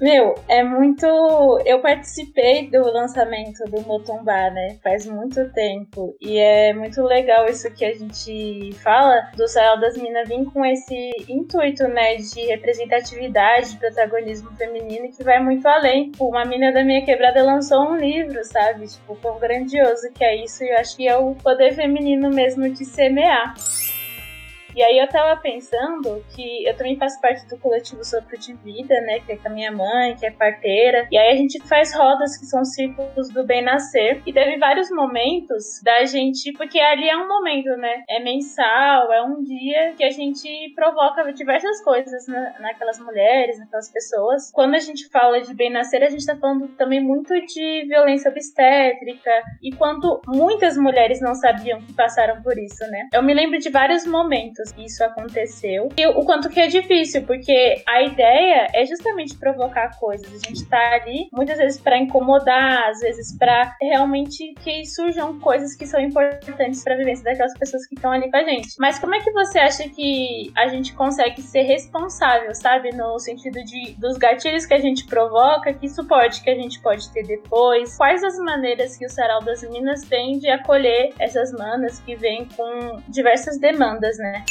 Meu, 0.00 0.36
é 0.46 0.62
muito. 0.62 1.06
Eu 1.66 1.80
participei 1.80 2.70
do 2.70 2.80
lançamento 2.92 3.64
do 3.64 3.80
Motumbá, 3.80 4.48
né? 4.50 4.78
Faz 4.82 5.04
muito 5.06 5.52
tempo. 5.52 6.16
E 6.20 6.38
é 6.38 6.72
muito 6.72 7.02
legal 7.02 7.46
isso 7.46 7.68
que 7.74 7.84
a 7.84 7.92
gente 7.92 8.72
fala 8.74 9.28
do 9.36 9.48
Sarau 9.48 9.80
das 9.80 9.96
Minas 9.96 10.28
vir 10.28 10.44
com 10.52 10.64
esse 10.64 11.10
intuito, 11.28 11.88
né? 11.88 12.14
De 12.16 12.46
representatividade, 12.46 13.72
de 13.72 13.76
protagonismo 13.78 14.50
feminino 14.52 15.10
que 15.10 15.24
vai 15.24 15.42
muito 15.42 15.66
além. 15.66 16.12
Tipo, 16.12 16.28
uma 16.28 16.44
mina 16.44 16.70
da 16.72 16.84
minha 16.84 17.04
quebrada 17.04 17.42
lançou 17.42 17.90
um 17.90 17.96
livro, 17.96 18.38
sabe? 18.44 18.86
Tipo, 18.86 19.16
tão 19.16 19.36
grandioso 19.40 20.12
que 20.14 20.24
é 20.24 20.44
isso. 20.44 20.62
E 20.62 20.70
eu 20.70 20.78
acho 20.78 20.96
que 20.96 21.08
é 21.08 21.16
o 21.16 21.34
poder 21.34 21.74
feminino 21.74 22.30
mesmo 22.30 22.70
de 22.70 22.84
semear. 22.84 23.54
E 24.78 24.82
aí 24.84 24.96
eu 24.96 25.08
tava 25.08 25.40
pensando 25.40 26.24
que 26.36 26.64
eu 26.64 26.76
também 26.76 26.96
faço 26.96 27.20
parte 27.20 27.44
do 27.48 27.58
coletivo 27.58 28.04
Sopro 28.04 28.38
de 28.38 28.54
Vida, 28.54 28.94
né? 29.00 29.18
Que 29.18 29.32
é 29.32 29.36
com 29.36 29.48
a 29.48 29.50
minha 29.50 29.72
mãe, 29.72 30.14
que 30.14 30.24
é 30.24 30.30
parteira. 30.30 31.08
E 31.10 31.18
aí 31.18 31.32
a 31.32 31.36
gente 31.36 31.58
faz 31.66 31.92
rodas 31.92 32.36
que 32.36 32.46
são 32.46 32.64
círculos 32.64 33.28
do 33.30 33.44
bem 33.44 33.60
nascer. 33.60 34.22
E 34.24 34.32
teve 34.32 34.56
vários 34.56 34.88
momentos 34.92 35.82
da 35.82 36.04
gente, 36.04 36.52
porque 36.52 36.78
ali 36.78 37.08
é 37.08 37.16
um 37.16 37.26
momento, 37.26 37.70
né? 37.76 38.04
É 38.08 38.20
mensal, 38.20 39.12
é 39.12 39.20
um 39.20 39.42
dia 39.42 39.94
que 39.96 40.04
a 40.04 40.10
gente 40.10 40.72
provoca 40.76 41.32
diversas 41.32 41.82
coisas 41.82 42.28
na, 42.28 42.60
naquelas 42.60 43.00
mulheres, 43.00 43.58
naquelas 43.58 43.90
pessoas. 43.90 44.52
Quando 44.52 44.76
a 44.76 44.78
gente 44.78 45.08
fala 45.08 45.40
de 45.40 45.52
bem 45.54 45.72
nascer, 45.72 46.04
a 46.04 46.08
gente 46.08 46.24
tá 46.24 46.36
falando 46.36 46.68
também 46.76 47.00
muito 47.00 47.34
de 47.46 47.84
violência 47.88 48.30
obstétrica 48.30 49.42
e 49.60 49.72
quanto 49.72 50.22
muitas 50.28 50.76
mulheres 50.76 51.20
não 51.20 51.34
sabiam 51.34 51.82
que 51.82 51.92
passaram 51.94 52.40
por 52.44 52.56
isso, 52.56 52.84
né? 52.92 53.08
Eu 53.12 53.24
me 53.24 53.34
lembro 53.34 53.58
de 53.58 53.70
vários 53.70 54.06
momentos 54.06 54.67
que 54.72 54.84
isso 54.84 55.02
aconteceu. 55.04 55.88
E 55.96 56.06
o 56.06 56.24
quanto 56.24 56.48
que 56.48 56.60
é 56.60 56.66
difícil, 56.66 57.22
porque 57.22 57.82
a 57.86 58.02
ideia 58.02 58.68
é 58.74 58.84
justamente 58.84 59.36
provocar 59.36 59.98
coisas. 59.98 60.32
A 60.32 60.48
gente 60.48 60.66
tá 60.66 60.94
ali 60.94 61.28
muitas 61.32 61.58
vezes 61.58 61.80
para 61.80 61.98
incomodar, 61.98 62.88
às 62.88 63.00
vezes 63.00 63.36
para 63.36 63.76
realmente 63.80 64.54
que 64.62 64.84
surjam 64.84 65.38
coisas 65.40 65.74
que 65.74 65.86
são 65.86 66.00
importantes 66.00 66.82
para 66.82 66.94
a 66.94 66.96
vivência 66.96 67.24
daquelas 67.24 67.56
pessoas 67.58 67.86
que 67.86 67.94
estão 67.94 68.10
ali 68.10 68.30
com 68.30 68.36
a 68.36 68.44
gente. 68.44 68.68
Mas 68.78 68.98
como 68.98 69.14
é 69.14 69.20
que 69.20 69.30
você 69.32 69.58
acha 69.58 69.88
que 69.88 70.52
a 70.56 70.68
gente 70.68 70.94
consegue 70.94 71.42
ser 71.42 71.62
responsável, 71.62 72.54
sabe, 72.54 72.94
no 72.94 73.18
sentido 73.18 73.62
de 73.64 73.94
dos 73.98 74.16
gatilhos 74.16 74.66
que 74.66 74.74
a 74.74 74.78
gente 74.78 75.06
provoca, 75.06 75.72
que 75.72 75.88
suporte 75.88 76.42
que 76.42 76.50
a 76.50 76.54
gente 76.54 76.80
pode 76.80 77.10
ter 77.12 77.26
depois? 77.26 77.96
Quais 77.96 78.22
as 78.22 78.38
maneiras 78.38 78.96
que 78.96 79.06
o 79.06 79.10
Sarau 79.10 79.42
das 79.42 79.62
Minas 79.62 80.02
tem 80.02 80.38
de 80.38 80.48
acolher 80.48 81.12
essas 81.18 81.52
manas 81.52 81.98
que 82.00 82.14
vêm 82.14 82.46
com 82.56 83.00
diversas 83.08 83.58
demandas, 83.58 84.16
né? 84.18 84.44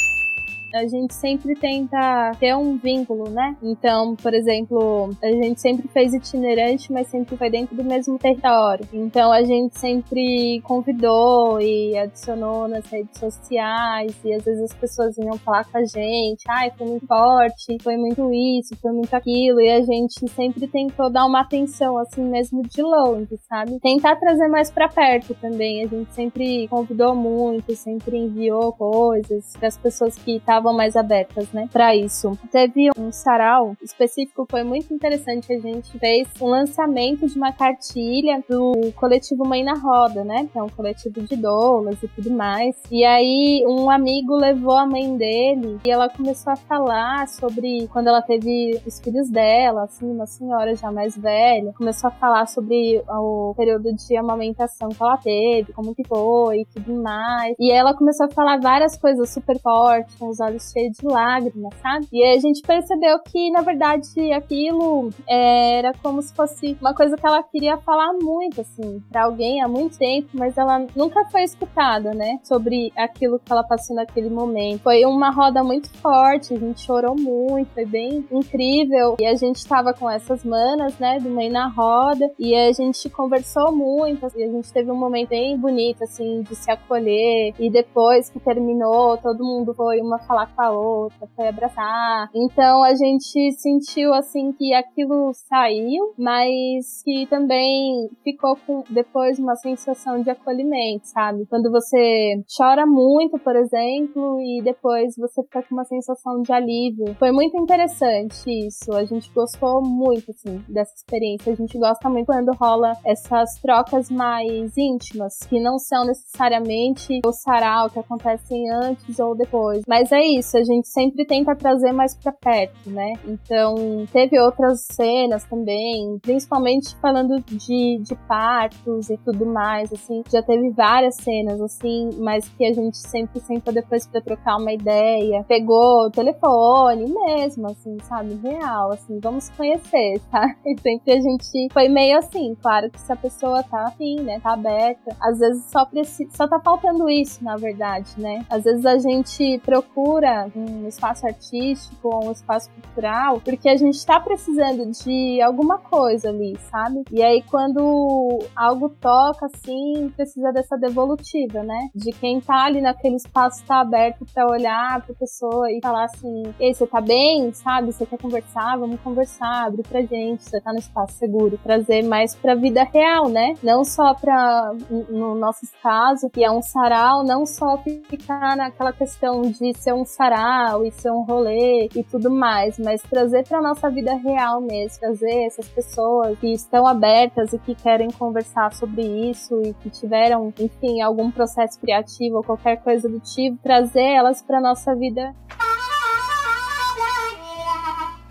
A 0.74 0.86
gente 0.86 1.14
sempre 1.14 1.54
tenta 1.54 2.32
ter 2.38 2.54
um 2.54 2.76
vínculo, 2.76 3.28
né? 3.30 3.56
Então, 3.62 4.14
por 4.16 4.34
exemplo, 4.34 5.10
a 5.22 5.28
gente 5.28 5.60
sempre 5.60 5.88
fez 5.88 6.12
itinerante, 6.12 6.92
mas 6.92 7.08
sempre 7.08 7.36
foi 7.36 7.50
dentro 7.50 7.74
do 7.74 7.84
mesmo 7.84 8.18
território. 8.18 8.86
Então, 8.92 9.32
a 9.32 9.42
gente 9.42 9.78
sempre 9.78 10.60
convidou 10.62 11.60
e 11.60 11.96
adicionou 11.96 12.68
nas 12.68 12.86
redes 12.86 13.18
sociais, 13.18 14.14
e 14.24 14.32
às 14.32 14.44
vezes 14.44 14.62
as 14.62 14.74
pessoas 14.74 15.16
vinham 15.16 15.38
falar 15.38 15.64
com 15.64 15.78
a 15.78 15.84
gente: 15.84 16.44
ai, 16.48 16.70
foi 16.76 16.86
muito 16.86 17.06
forte, 17.06 17.76
foi 17.82 17.96
muito 17.96 18.30
isso, 18.32 18.76
foi 18.80 18.92
muito 18.92 19.14
aquilo, 19.14 19.60
e 19.60 19.70
a 19.70 19.82
gente 19.82 20.28
sempre 20.28 20.66
tentou 20.66 21.10
dar 21.10 21.26
uma 21.26 21.40
atenção, 21.40 21.98
assim 21.98 22.22
mesmo 22.22 22.62
de 22.62 22.82
longe, 22.82 23.36
sabe? 23.48 23.78
Tentar 23.80 24.16
trazer 24.16 24.48
mais 24.48 24.70
para 24.70 24.88
perto 24.88 25.34
também. 25.34 25.84
A 25.84 25.86
gente 25.86 26.12
sempre 26.12 26.68
convidou 26.68 27.14
muito, 27.14 27.74
sempre 27.74 28.18
enviou 28.18 28.72
coisas 28.72 29.56
para 29.56 29.68
as 29.68 29.76
pessoas 29.76 30.16
que 30.16 30.36
estavam 30.36 30.57
estavam 30.58 30.74
mais 30.74 30.96
abertas, 30.96 31.50
né, 31.52 31.68
para 31.72 31.94
isso. 31.94 32.36
Teve 32.50 32.90
um 32.98 33.12
sarau 33.12 33.76
específico, 33.82 34.46
foi 34.50 34.64
muito 34.64 34.92
interessante. 34.92 35.52
A 35.52 35.58
gente 35.58 35.98
fez 35.98 36.28
um 36.40 36.46
lançamento 36.46 37.26
de 37.26 37.36
uma 37.36 37.52
cartilha 37.52 38.42
do 38.48 38.92
coletivo 38.96 39.46
Mãe 39.46 39.62
na 39.62 39.74
Roda, 39.74 40.24
né, 40.24 40.48
que 40.52 40.58
é 40.58 40.62
um 40.62 40.68
coletivo 40.68 41.22
de 41.22 41.36
doulas 41.36 42.02
e 42.02 42.08
tudo 42.08 42.30
mais. 42.30 42.76
E 42.90 43.04
aí 43.04 43.64
um 43.66 43.88
amigo 43.90 44.34
levou 44.34 44.76
a 44.76 44.86
mãe 44.86 45.16
dele 45.16 45.78
e 45.84 45.90
ela 45.90 46.08
começou 46.08 46.52
a 46.52 46.56
falar 46.56 47.28
sobre 47.28 47.88
quando 47.92 48.08
ela 48.08 48.20
teve 48.20 48.80
os 48.86 48.98
filhos 48.98 49.30
dela, 49.30 49.84
assim, 49.84 50.10
uma 50.10 50.26
senhora 50.26 50.74
já 50.74 50.90
mais 50.90 51.16
velha, 51.16 51.72
começou 51.76 52.08
a 52.08 52.10
falar 52.12 52.46
sobre 52.46 53.02
o 53.08 53.54
período 53.56 53.94
de 53.94 54.16
amamentação 54.16 54.88
que 54.88 55.02
ela 55.02 55.16
teve, 55.16 55.72
como 55.72 55.94
que 55.94 56.06
foi 56.06 56.60
e 56.60 56.64
tudo 56.66 57.00
mais. 57.00 57.54
E 57.58 57.70
ela 57.70 57.94
começou 57.94 58.26
a 58.26 58.30
falar 58.30 58.58
várias 58.60 58.96
coisas 58.96 59.30
super 59.30 59.58
fortes, 59.60 60.14
com 60.16 60.28
os 60.28 60.40
olhos 60.48 60.70
cheios 60.72 60.96
de 60.96 61.06
lágrimas, 61.06 61.74
sabe? 61.80 62.06
E 62.12 62.24
a 62.24 62.38
gente 62.40 62.62
percebeu 62.62 63.18
que, 63.20 63.50
na 63.50 63.62
verdade, 63.62 64.32
aquilo 64.32 65.10
era 65.28 65.92
como 66.02 66.20
se 66.22 66.34
fosse 66.34 66.76
uma 66.80 66.94
coisa 66.94 67.16
que 67.16 67.26
ela 67.26 67.42
queria 67.42 67.76
falar 67.78 68.12
muito, 68.20 68.60
assim, 68.60 69.00
pra 69.10 69.24
alguém 69.24 69.62
há 69.62 69.68
muito 69.68 69.98
tempo, 69.98 70.28
mas 70.34 70.56
ela 70.56 70.86
nunca 70.96 71.24
foi 71.26 71.42
escutada, 71.42 72.12
né? 72.14 72.38
Sobre 72.42 72.92
aquilo 72.96 73.38
que 73.38 73.52
ela 73.52 73.62
passou 73.62 73.94
naquele 73.96 74.30
momento. 74.30 74.82
Foi 74.82 75.04
uma 75.04 75.30
roda 75.30 75.62
muito 75.62 75.88
forte, 75.98 76.54
a 76.54 76.58
gente 76.58 76.80
chorou 76.80 77.14
muito, 77.16 77.72
foi 77.72 77.84
bem 77.84 78.26
incrível. 78.30 79.16
E 79.20 79.26
a 79.26 79.34
gente 79.34 79.66
tava 79.66 79.92
com 79.92 80.08
essas 80.08 80.44
manas, 80.44 80.98
né, 80.98 81.18
do 81.20 81.30
meio 81.30 81.52
na 81.52 81.68
roda, 81.68 82.30
e 82.38 82.54
a 82.54 82.72
gente 82.72 83.08
conversou 83.10 83.72
muito, 83.72 84.26
e 84.36 84.42
a 84.42 84.48
gente 84.48 84.72
teve 84.72 84.90
um 84.90 84.96
momento 84.96 85.30
bem 85.30 85.56
bonito, 85.56 86.02
assim, 86.04 86.42
de 86.42 86.54
se 86.54 86.70
acolher. 86.70 87.54
E 87.58 87.70
depois 87.70 88.28
que 88.30 88.40
terminou, 88.40 89.16
todo 89.18 89.44
mundo 89.44 89.74
foi 89.74 90.00
uma 90.00 90.18
falar 90.18 90.37
com 90.46 90.62
a 90.62 90.70
outra, 90.70 91.28
foi 91.34 91.48
abraçar. 91.48 92.30
Então 92.34 92.82
a 92.82 92.94
gente 92.94 93.52
sentiu 93.52 94.12
assim 94.14 94.52
que 94.52 94.72
aquilo 94.74 95.32
saiu, 95.32 96.12
mas 96.18 97.02
que 97.04 97.26
também 97.26 98.08
ficou 98.22 98.56
com 98.66 98.82
depois 98.90 99.38
uma 99.38 99.56
sensação 99.56 100.22
de 100.22 100.30
acolhimento, 100.30 101.06
sabe? 101.06 101.46
Quando 101.46 101.70
você 101.70 102.42
chora 102.56 102.86
muito, 102.86 103.38
por 103.38 103.56
exemplo, 103.56 104.40
e 104.40 104.62
depois 104.62 105.14
você 105.16 105.42
fica 105.42 105.62
com 105.62 105.74
uma 105.74 105.84
sensação 105.84 106.42
de 106.42 106.52
alívio. 106.52 107.14
Foi 107.18 107.32
muito 107.32 107.56
interessante 107.56 108.48
isso. 108.66 108.92
A 108.92 109.04
gente 109.04 109.30
gostou 109.32 109.82
muito 109.82 110.30
assim 110.30 110.62
dessa 110.68 110.94
experiência. 110.94 111.52
A 111.52 111.56
gente 111.56 111.78
gosta 111.78 112.08
muito 112.08 112.26
quando 112.26 112.52
rola 112.52 112.92
essas 113.04 113.58
trocas 113.60 114.10
mais 114.10 114.76
íntimas, 114.76 115.38
que 115.48 115.60
não 115.60 115.78
são 115.78 116.04
necessariamente 116.06 117.20
o 117.24 117.32
sarau 117.32 117.88
que 117.90 117.98
acontecem 117.98 118.70
antes 118.70 119.18
ou 119.18 119.36
depois. 119.36 119.82
Mas 119.88 120.12
é 120.12 120.20
isso, 120.36 120.56
a 120.56 120.62
gente 120.62 120.88
sempre 120.88 121.26
tenta 121.26 121.54
trazer 121.54 121.92
mais 121.92 122.14
para 122.14 122.32
perto, 122.32 122.90
né? 122.90 123.14
Então, 123.26 124.06
teve 124.12 124.38
outras 124.38 124.86
cenas 124.90 125.44
também, 125.44 126.18
principalmente 126.22 126.94
falando 126.96 127.40
de, 127.40 127.98
de 128.02 128.14
partos 128.26 129.10
e 129.10 129.16
tudo 129.18 129.46
mais, 129.46 129.92
assim, 129.92 130.22
já 130.30 130.42
teve 130.42 130.70
várias 130.70 131.16
cenas, 131.16 131.60
assim, 131.60 132.10
mas 132.18 132.48
que 132.48 132.64
a 132.64 132.72
gente 132.72 132.96
sempre 132.96 133.40
senta 133.40 133.72
depois 133.72 134.06
para 134.06 134.20
trocar 134.20 134.56
uma 134.56 134.72
ideia, 134.72 135.44
pegou 135.44 136.06
o 136.06 136.10
telefone 136.10 137.06
mesmo, 137.06 137.66
assim, 137.68 137.96
sabe? 138.02 138.38
Real, 138.42 138.92
assim, 138.92 139.18
vamos 139.20 139.48
conhecer, 139.50 140.20
tá? 140.30 140.54
E 140.64 140.78
sempre 140.80 141.12
a 141.12 141.20
gente 141.20 141.72
foi 141.72 141.88
meio 141.88 142.18
assim, 142.18 142.54
claro 142.60 142.90
que 142.90 143.00
se 143.00 143.12
a 143.12 143.16
pessoa 143.16 143.62
tá 143.62 143.86
afim, 143.86 144.20
né, 144.20 144.40
tá 144.40 144.52
aberta, 144.52 145.16
às 145.20 145.38
vezes 145.38 145.64
só 145.70 145.84
precisa, 145.84 146.30
só 146.34 146.48
tá 146.48 146.60
faltando 146.60 147.08
isso, 147.08 147.42
na 147.42 147.56
verdade, 147.56 148.08
né? 148.18 148.44
Às 148.50 148.64
vezes 148.64 148.84
a 148.84 148.98
gente 148.98 149.58
procura 149.64 150.17
um 150.54 150.86
espaço 150.88 151.26
artístico 151.26 152.24
um 152.24 152.32
espaço 152.32 152.70
cultural 152.70 153.40
porque 153.40 153.68
a 153.68 153.76
gente 153.76 154.04
tá 154.04 154.20
precisando 154.20 154.90
de 154.90 155.40
alguma 155.42 155.78
coisa 155.78 156.30
ali, 156.30 156.56
sabe? 156.70 157.02
E 157.10 157.22
aí 157.22 157.42
quando 157.42 158.38
algo 158.54 158.88
toca 158.88 159.46
assim, 159.46 160.12
precisa 160.16 160.52
dessa 160.52 160.76
devolutiva, 160.76 161.62
né? 161.62 161.88
De 161.94 162.12
quem 162.12 162.40
tá 162.40 162.64
ali 162.64 162.80
naquele 162.80 163.16
espaço 163.16 163.64
tá 163.64 163.80
aberto 163.80 164.24
para 164.32 164.46
olhar 164.46 165.04
pra 165.04 165.14
pessoa 165.14 165.70
e 165.70 165.80
falar 165.82 166.04
assim: 166.04 166.42
"Ei, 166.58 166.74
você 166.74 166.86
tá 166.86 167.00
bem? 167.00 167.52
Sabe? 167.52 167.92
Você 167.92 168.06
quer 168.06 168.18
conversar? 168.18 168.78
Vamos 168.78 169.00
conversar, 169.00 169.66
abre 169.66 169.82
pra 169.82 170.02
gente, 170.02 170.42
você 170.44 170.60
tá 170.60 170.72
no 170.72 170.78
espaço 170.78 171.14
seguro". 171.18 171.58
Trazer 171.62 172.02
mais 172.02 172.34
pra 172.34 172.54
vida 172.54 172.82
real, 172.84 173.28
né? 173.28 173.54
Não 173.62 173.84
só 173.84 174.14
pra 174.14 174.72
no 175.08 175.34
nosso 175.34 175.66
caso, 175.82 176.30
que 176.30 176.44
é 176.44 176.50
um 176.50 176.62
sarau, 176.62 177.24
não 177.24 177.46
só 177.46 177.78
ficar 178.08 178.56
naquela 178.56 178.92
questão 178.92 179.42
de 179.42 179.76
ser 179.76 179.92
um 179.92 180.04
sarau 180.08 180.84
e 180.84 180.90
ser 180.90 181.10
um 181.10 181.22
rolê 181.22 181.88
e 181.94 182.02
tudo 182.02 182.30
mais, 182.30 182.78
mas 182.78 183.02
trazer 183.02 183.46
para 183.46 183.60
nossa 183.60 183.90
vida 183.90 184.14
real 184.14 184.60
mesmo, 184.60 184.98
trazer 184.98 185.46
essas 185.46 185.68
pessoas 185.68 186.38
que 186.38 186.52
estão 186.52 186.86
abertas 186.86 187.52
e 187.52 187.58
que 187.58 187.74
querem 187.74 188.10
conversar 188.10 188.72
sobre 188.72 189.02
isso 189.02 189.60
e 189.62 189.74
que 189.74 189.90
tiveram, 189.90 190.52
enfim, 190.58 191.00
algum 191.00 191.30
processo 191.30 191.78
criativo 191.78 192.38
ou 192.38 192.42
qualquer 192.42 192.82
coisa 192.82 193.08
do 193.08 193.20
tipo, 193.20 193.58
trazer 193.62 194.14
elas 194.14 194.42
para 194.42 194.60
nossa 194.60 194.94
vida. 194.94 195.34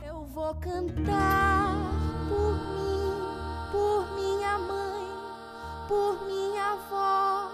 Eu 0.06 0.26
vou 0.34 0.54
cantar 0.56 1.76
por 2.28 2.54
mim, 2.74 3.72
por 3.72 4.16
minha 4.16 4.58
mãe, 4.58 5.08
por 5.88 6.28
minha 6.28 6.72
avó, 6.74 7.50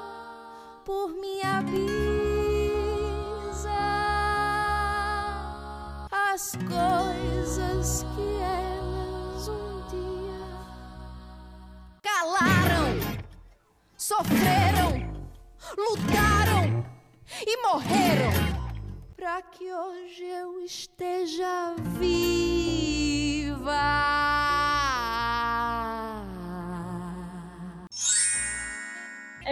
por 0.85 1.09
minha 1.13 1.61
bisa. 1.61 2.02
As 6.53 6.59
coisas 6.67 8.05
que 8.13 8.37
elas 8.37 9.47
um 9.47 9.81
dia 9.89 10.45
calaram, 12.03 12.99
sofreram, 13.97 15.11
lutaram 15.75 16.85
e 17.41 17.57
morreram 17.63 18.31
para 19.15 19.41
que 19.41 19.73
hoje 19.73 20.25
eu 20.25 20.59
esteja 20.59 21.73
viva. 21.97 23.73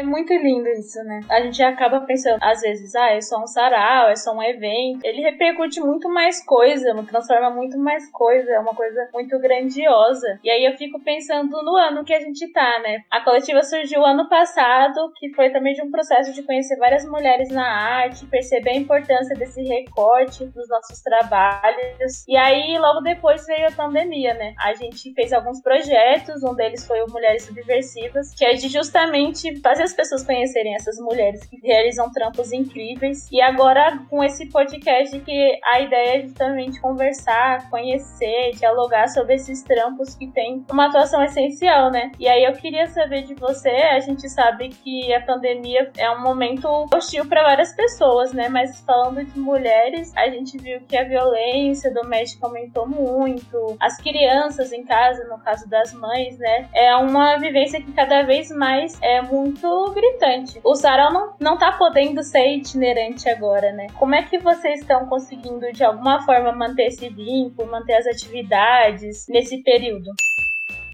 É 0.01 0.03
muito 0.03 0.33
lindo 0.33 0.67
isso, 0.69 0.97
né? 1.03 1.19
A 1.29 1.41
gente 1.41 1.61
acaba 1.61 2.01
pensando, 2.01 2.39
às 2.41 2.61
vezes, 2.61 2.95
ah, 2.95 3.11
é 3.11 3.21
só 3.21 3.39
um 3.39 3.45
sarau, 3.45 4.09
é 4.09 4.15
só 4.15 4.33
um 4.33 4.41
evento. 4.41 5.05
Ele 5.05 5.21
repercute 5.21 5.79
muito 5.79 6.09
mais 6.09 6.43
coisa, 6.43 6.91
transforma 7.03 7.51
muito 7.51 7.77
mais 7.77 8.09
coisa, 8.09 8.51
é 8.51 8.59
uma 8.59 8.73
coisa 8.73 9.07
muito 9.13 9.37
grandiosa. 9.37 10.39
E 10.43 10.49
aí 10.49 10.65
eu 10.65 10.75
fico 10.75 10.99
pensando 11.03 11.51
no 11.61 11.77
ano 11.77 12.03
que 12.03 12.15
a 12.15 12.19
gente 12.19 12.51
tá, 12.51 12.79
né? 12.79 13.03
A 13.11 13.21
coletiva 13.21 13.61
surgiu 13.61 14.03
ano 14.03 14.27
passado, 14.27 15.13
que 15.17 15.29
foi 15.35 15.51
também 15.51 15.75
de 15.75 15.83
um 15.83 15.91
processo 15.91 16.33
de 16.33 16.41
conhecer 16.41 16.77
várias 16.77 17.05
mulheres 17.05 17.49
na 17.49 17.67
arte, 17.67 18.25
perceber 18.25 18.71
a 18.71 18.77
importância 18.77 19.35
desse 19.35 19.61
recorte 19.61 20.45
nos 20.55 20.67
nossos 20.67 20.99
trabalhos. 21.03 22.27
E 22.27 22.35
aí, 22.35 22.75
logo 22.79 23.01
depois 23.01 23.45
veio 23.45 23.67
a 23.67 23.71
pandemia, 23.71 24.33
né? 24.33 24.55
A 24.57 24.73
gente 24.73 25.13
fez 25.13 25.31
alguns 25.31 25.61
projetos, 25.61 26.43
um 26.43 26.55
deles 26.55 26.87
foi 26.87 27.03
o 27.03 27.11
Mulheres 27.11 27.43
Subversivas, 27.43 28.33
que 28.33 28.43
é 28.43 28.53
de 28.53 28.67
justamente 28.67 29.61
fazer 29.61 29.90
as 29.91 29.93
pessoas 29.93 30.23
conhecerem 30.23 30.73
essas 30.73 30.97
mulheres 30.97 31.45
que 31.45 31.57
realizam 31.61 32.11
trampos 32.11 32.51
incríveis. 32.51 33.29
E 33.31 33.41
agora, 33.41 33.99
com 34.09 34.23
esse 34.23 34.47
podcast, 34.49 35.19
que 35.19 35.59
a 35.65 35.81
ideia 35.81 36.17
é 36.17 36.21
justamente 36.21 36.79
conversar, 36.79 37.69
conhecer, 37.69 38.51
dialogar 38.55 39.07
sobre 39.09 39.35
esses 39.35 39.61
trampos 39.63 40.15
que 40.15 40.27
têm 40.27 40.65
uma 40.71 40.87
atuação 40.87 41.23
essencial, 41.23 41.91
né? 41.91 42.11
E 42.19 42.27
aí 42.27 42.43
eu 42.43 42.53
queria 42.53 42.87
saber 42.87 43.23
de 43.23 43.33
você, 43.35 43.69
a 43.69 43.99
gente 43.99 44.27
sabe 44.29 44.69
que 44.69 45.13
a 45.13 45.21
pandemia 45.21 45.91
é 45.97 46.09
um 46.11 46.21
momento 46.21 46.67
hostil 46.93 47.25
para 47.27 47.43
várias 47.43 47.73
pessoas, 47.75 48.33
né? 48.33 48.47
Mas 48.49 48.79
falando 48.81 49.23
de 49.23 49.39
mulheres, 49.39 50.15
a 50.15 50.29
gente 50.29 50.57
viu 50.57 50.79
que 50.87 50.97
a 50.97 51.03
violência 51.03 51.93
doméstica 51.93 52.47
aumentou 52.47 52.87
muito, 52.87 53.77
as 53.79 53.97
crianças 53.97 54.71
em 54.71 54.83
casa, 54.83 55.25
no 55.25 55.37
caso 55.39 55.69
das 55.69 55.93
mães, 55.93 56.37
né? 56.37 56.69
É 56.73 56.95
uma 56.95 57.37
vivência 57.37 57.81
que 57.81 57.91
cada 57.91 58.23
vez 58.23 58.49
mais 58.51 58.97
é 59.01 59.21
muito 59.21 59.80
gritante. 59.89 60.59
O 60.63 60.75
sarau 60.75 61.11
não, 61.11 61.33
não 61.39 61.57
tá 61.57 61.71
podendo 61.71 62.21
ser 62.21 62.55
itinerante 62.55 63.27
agora, 63.27 63.71
né? 63.71 63.87
Como 63.97 64.13
é 64.13 64.21
que 64.21 64.37
vocês 64.37 64.81
estão 64.81 65.07
conseguindo, 65.07 65.71
de 65.73 65.83
alguma 65.83 66.23
forma, 66.23 66.51
manter 66.51 66.87
esse 66.87 67.09
vínculo, 67.09 67.71
manter 67.71 67.95
as 67.95 68.05
atividades 68.05 69.25
nesse 69.27 69.57
período? 69.63 70.11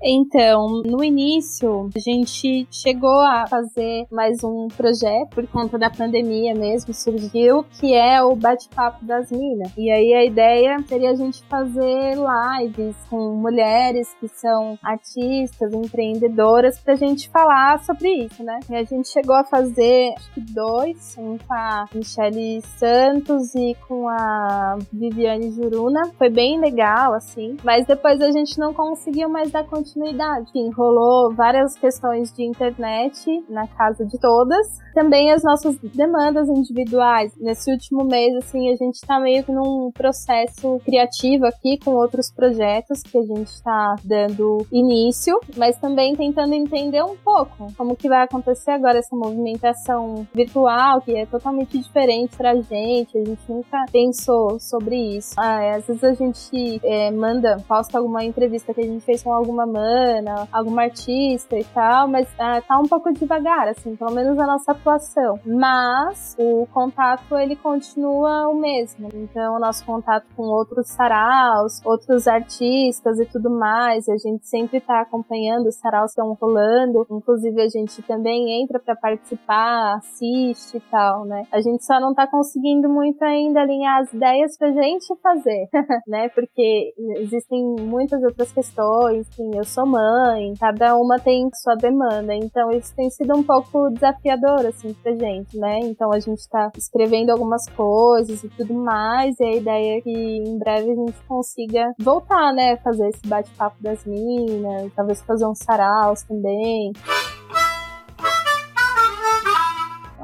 Então, 0.04 0.84
no 0.86 1.04
início, 1.04 1.90
a 1.96 2.00
gente 2.00 2.68
chegou 2.72 3.20
a 3.22 3.46
fazer 3.48 4.06
mais 4.12 4.44
um 4.44 4.68
projeto 4.68 5.30
por 5.32 5.48
conta 5.48 5.78
da 5.78 5.90
pandemia 5.90 6.54
mesmo, 6.54 6.94
surgiu, 6.94 7.66
que 7.80 7.94
é 7.94 8.22
o 8.22 8.36
Bate-Papo 8.36 9.04
das 9.04 9.32
Minas. 9.32 9.72
E 9.78 9.90
aí 9.90 10.14
a 10.14 10.26
ideia 10.26 10.78
seria 10.88 11.12
a 11.12 11.16
gente 11.16 11.44
fazer 11.46 12.16
lives 12.16 12.96
com 13.10 13.36
mulheres 13.36 14.14
que 14.20 14.28
são 14.28 14.78
artistas, 14.84 15.74
empreendedoras, 15.74 16.80
pra 16.80 16.96
gente 16.96 17.30
falar 17.30 17.84
sobre 17.84 18.26
isso, 18.26 18.44
né? 18.44 18.60
E 18.70 18.76
a 18.76 18.84
gente 18.84 19.10
chegou 19.10 19.36
a 19.36 19.44
fazer, 19.44 20.14
acho 20.16 20.32
que 20.34 20.42
dois, 20.42 21.16
um 21.18 21.38
com 21.38 21.54
a 21.54 21.86
Michelle 21.94 22.62
Santos 22.78 23.56
e 23.56 23.76
com 23.88 24.08
a 24.08 24.78
Viviane 24.94 25.52
Juruna. 25.52 26.12
Foi 26.18 26.30
bem 26.30 26.60
legal, 26.60 27.14
assim, 27.14 27.58
mas 27.64 27.86
depois 27.86 28.22
a 28.22 28.32
gente 28.32 28.60
não 28.60 28.74
conseguiu 28.74 29.28
mais 29.28 29.52
dar 29.52 29.64
continuidade 29.64 29.87
continuidade. 29.88 30.52
Sim, 30.52 30.70
rolou 30.72 31.34
várias 31.34 31.76
questões 31.76 32.32
de 32.32 32.44
internet 32.44 33.44
na 33.50 33.68
casa 33.68 34.06
de 34.06 34.20
todas. 34.20 34.80
Também 34.94 35.32
as 35.32 35.44
nossas 35.44 35.78
demandas 35.78 36.50
individuais. 36.50 37.32
Nesse 37.38 37.72
último 37.72 38.04
mês, 38.04 38.36
assim, 38.36 38.72
a 38.72 38.76
gente 38.76 39.00
tá 39.02 39.20
meio 39.20 39.44
que 39.44 39.52
num 39.52 39.92
processo 39.92 40.80
criativo 40.84 41.46
aqui 41.46 41.78
com 41.84 41.92
outros 41.92 42.32
projetos 42.32 43.02
que 43.02 43.18
a 43.18 43.22
gente 43.22 43.62
tá 43.62 43.96
dando 44.04 44.66
início, 44.72 45.40
mas 45.56 45.78
também 45.78 46.16
tentando 46.16 46.54
entender 46.54 47.04
um 47.04 47.16
pouco 47.16 47.72
como 47.78 47.96
que 47.96 48.10
vai 48.10 48.24
acontecer 48.24 48.72
agora 48.72 48.98
essa 48.98 49.16
movimentação 49.16 50.28
virtual, 50.34 51.02
que 51.02 51.16
é 51.16 51.26
totalmente 51.26 51.78
diferente 51.78 52.36
pra 52.36 52.56
gente. 52.56 53.18
A 53.18 53.24
gente 53.24 53.42
nunca 53.48 53.86
pensou 53.92 54.60
sobre 54.60 55.18
isso. 55.18 55.36
Ah, 55.38 55.76
às 55.76 55.86
vezes 55.86 56.04
a 56.04 56.14
gente 56.14 56.82
é, 56.84 57.12
manda, 57.12 57.58
posta 57.68 57.98
alguma 57.98 58.24
entrevista 58.24 58.74
que 58.74 58.82
a 58.82 58.86
gente 58.86 59.06
fez 59.06 59.22
com 59.22 59.32
alguma 59.32 59.66
semana, 59.78 60.48
alguma 60.52 60.84
artista 60.84 61.58
e 61.58 61.64
tal, 61.66 62.08
mas 62.08 62.28
uh, 62.34 62.62
tá 62.68 62.80
um 62.80 62.88
pouco 62.88 63.14
devagar, 63.14 63.68
assim, 63.68 63.96
pelo 63.96 64.12
menos 64.12 64.38
a 64.40 64.48
nossa 64.48 64.72
atuação. 64.72 65.40
Mas 65.46 66.36
o 66.40 66.68
contato, 66.74 67.38
ele 67.38 67.56
continua 67.56 68.50
o 68.50 68.56
mesmo. 68.56 69.10
Então, 69.14 69.56
o 69.56 69.60
nosso 69.60 69.86
contato 69.86 70.26
com 70.36 70.44
outros 70.44 70.88
saraus, 70.90 71.84
outros 71.86 72.28
artistas 72.28 73.20
e 73.20 73.26
tudo 73.26 73.50
mais, 73.50 74.10
a 74.10 74.18
gente 74.18 74.48
sempre 74.48 74.82
tá 74.82 75.02
acompanhando 75.02 75.68
os 75.68 75.76
saraus 75.76 76.14
que 76.14 76.22
estão 76.22 76.34
rolando, 76.34 77.06
inclusive 77.12 77.62
a 77.62 77.70
gente 77.70 78.02
também 78.04 78.62
entra 78.62 78.80
para 78.80 78.96
participar, 78.96 79.98
assiste 79.98 80.78
e 80.78 80.80
tal, 80.92 81.26
né? 81.26 81.44
A 81.52 81.62
gente 81.62 81.86
só 81.86 82.00
não 82.00 82.14
tá 82.14 82.26
conseguindo 82.26 82.90
muito 82.90 83.22
ainda 83.24 83.62
alinhar 83.62 84.02
as 84.02 84.14
ideias 84.14 84.58
pra 84.58 84.72
gente 84.72 85.14
fazer, 85.22 85.70
né? 86.08 86.30
Porque 86.30 86.94
existem 87.18 87.64
muitas 87.82 88.24
outras 88.24 88.52
questões, 88.52 89.28
sim, 89.36 89.52
eu 89.56 89.64
sou 89.68 89.86
mãe, 89.86 90.54
cada 90.60 90.96
uma 90.96 91.20
tem 91.20 91.50
sua 91.54 91.76
demanda. 91.76 92.34
Então 92.36 92.72
isso 92.72 92.94
tem 92.96 93.10
sido 93.10 93.36
um 93.36 93.44
pouco 93.44 93.90
desafiador, 93.92 94.66
assim, 94.66 94.94
pra 94.94 95.14
gente, 95.14 95.58
né? 95.58 95.80
Então 95.80 96.12
a 96.12 96.20
gente 96.20 96.48
tá 96.50 96.72
escrevendo 96.76 97.32
algumas 97.32 97.68
coisas 97.70 98.44
e 98.44 98.50
tudo 98.50 98.74
mais, 98.74 99.40
e 99.40 99.44
a 99.44 99.56
ideia 99.56 99.98
é 99.98 100.02
que 100.02 100.12
em 100.12 100.58
breve 100.58 100.92
a 100.92 100.96
gente 100.96 101.18
consiga 101.28 101.94
voltar, 102.00 102.54
né? 102.54 102.78
Fazer 102.78 103.10
esse 103.10 103.28
bate-papo 103.28 103.82
das 103.82 104.06
minas, 104.06 104.92
talvez 104.96 105.22
fazer 105.22 105.46
uns 105.46 105.60
saraus 105.60 106.24
também 106.24 106.94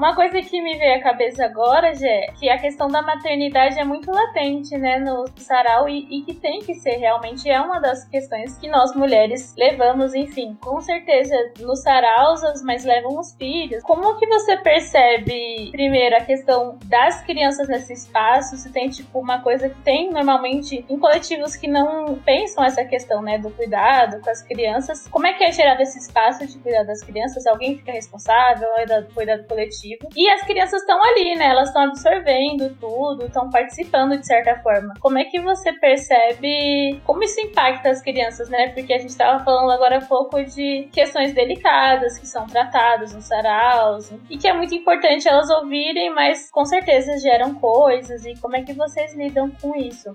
Uma 0.03 0.13
coisa 0.13 0.41
que 0.41 0.61
me 0.61 0.77
veio 0.77 0.97
à 0.97 1.01
cabeça 1.01 1.45
agora, 1.45 1.95
Jé, 1.95 2.27
que 2.37 2.49
a 2.49 2.59
questão 2.59 2.89
da 2.89 3.01
maternidade 3.01 3.79
é 3.79 3.85
muito 3.85 4.11
latente, 4.11 4.77
né, 4.77 4.99
no 4.99 5.23
sarau 5.37 5.87
e, 5.87 6.05
e 6.19 6.23
que 6.23 6.33
tem 6.33 6.59
que 6.59 6.73
ser 6.73 6.97
realmente 6.97 7.49
é 7.49 7.61
uma 7.61 7.79
das 7.79 8.03
questões 8.09 8.57
que 8.57 8.67
nós 8.67 8.93
mulheres 8.93 9.55
levamos, 9.57 10.13
enfim, 10.13 10.57
com 10.61 10.81
certeza 10.81 11.33
nos 11.61 11.81
saraus 11.83 12.43
as 12.43 12.61
mães 12.61 12.83
levam 12.83 13.17
os 13.17 13.33
filhos. 13.35 13.81
Como 13.83 14.17
que 14.19 14.27
você 14.27 14.57
percebe, 14.57 15.71
primeiro, 15.71 16.17
a 16.17 16.21
questão 16.25 16.77
das 16.83 17.21
crianças 17.21 17.69
nesse 17.69 17.93
espaço? 17.93 18.57
Se 18.57 18.73
tem, 18.73 18.89
tipo, 18.89 19.17
uma 19.17 19.41
coisa 19.41 19.69
que 19.69 19.81
tem 19.83 20.11
normalmente 20.11 20.85
em 20.89 20.99
coletivos 20.99 21.55
que 21.55 21.69
não 21.69 22.15
pensam 22.25 22.61
essa 22.65 22.83
questão, 22.83 23.21
né, 23.21 23.37
do 23.37 23.51
cuidado 23.51 24.19
com 24.19 24.29
as 24.29 24.41
crianças. 24.41 25.07
Como 25.07 25.25
é 25.25 25.33
que 25.33 25.45
é 25.45 25.51
gerado 25.53 25.81
esse 25.81 25.97
espaço 25.97 26.45
de 26.45 26.59
cuidar 26.59 26.83
das 26.83 27.01
crianças? 27.01 27.47
Alguém 27.47 27.77
fica 27.77 27.93
responsável, 27.93 28.67
é 28.75 28.85
do 28.85 29.13
cuidado 29.13 29.47
coletivo? 29.47 29.92
E 30.15 30.29
as 30.29 30.41
crianças 30.41 30.81
estão 30.81 30.99
ali, 31.03 31.35
né? 31.35 31.47
Elas 31.47 31.69
estão 31.69 31.83
absorvendo 31.83 32.75
tudo, 32.79 33.25
estão 33.25 33.49
participando 33.49 34.17
de 34.17 34.25
certa 34.25 34.61
forma. 34.61 34.93
Como 34.99 35.17
é 35.17 35.25
que 35.25 35.39
você 35.39 35.73
percebe 35.73 36.99
como 37.03 37.23
isso 37.23 37.39
impacta 37.41 37.89
as 37.89 38.01
crianças, 38.01 38.49
né? 38.49 38.69
Porque 38.69 38.93
a 38.93 38.97
gente 38.97 39.09
estava 39.09 39.43
falando 39.43 39.71
agora 39.71 39.97
há 39.97 40.01
pouco 40.01 40.43
de 40.43 40.87
questões 40.91 41.33
delicadas 41.33 42.17
que 42.17 42.27
são 42.27 42.45
tratadas 42.47 43.13
nos 43.13 43.25
saraus 43.25 44.11
e 44.29 44.37
que 44.37 44.47
é 44.47 44.53
muito 44.53 44.73
importante 44.75 45.27
elas 45.27 45.49
ouvirem, 45.49 46.13
mas 46.13 46.49
com 46.51 46.65
certeza 46.65 47.17
geram 47.17 47.55
coisas. 47.55 48.25
E 48.25 48.35
como 48.39 48.55
é 48.55 48.63
que 48.63 48.73
vocês 48.73 49.13
lidam 49.15 49.49
com 49.61 49.75
isso? 49.75 50.13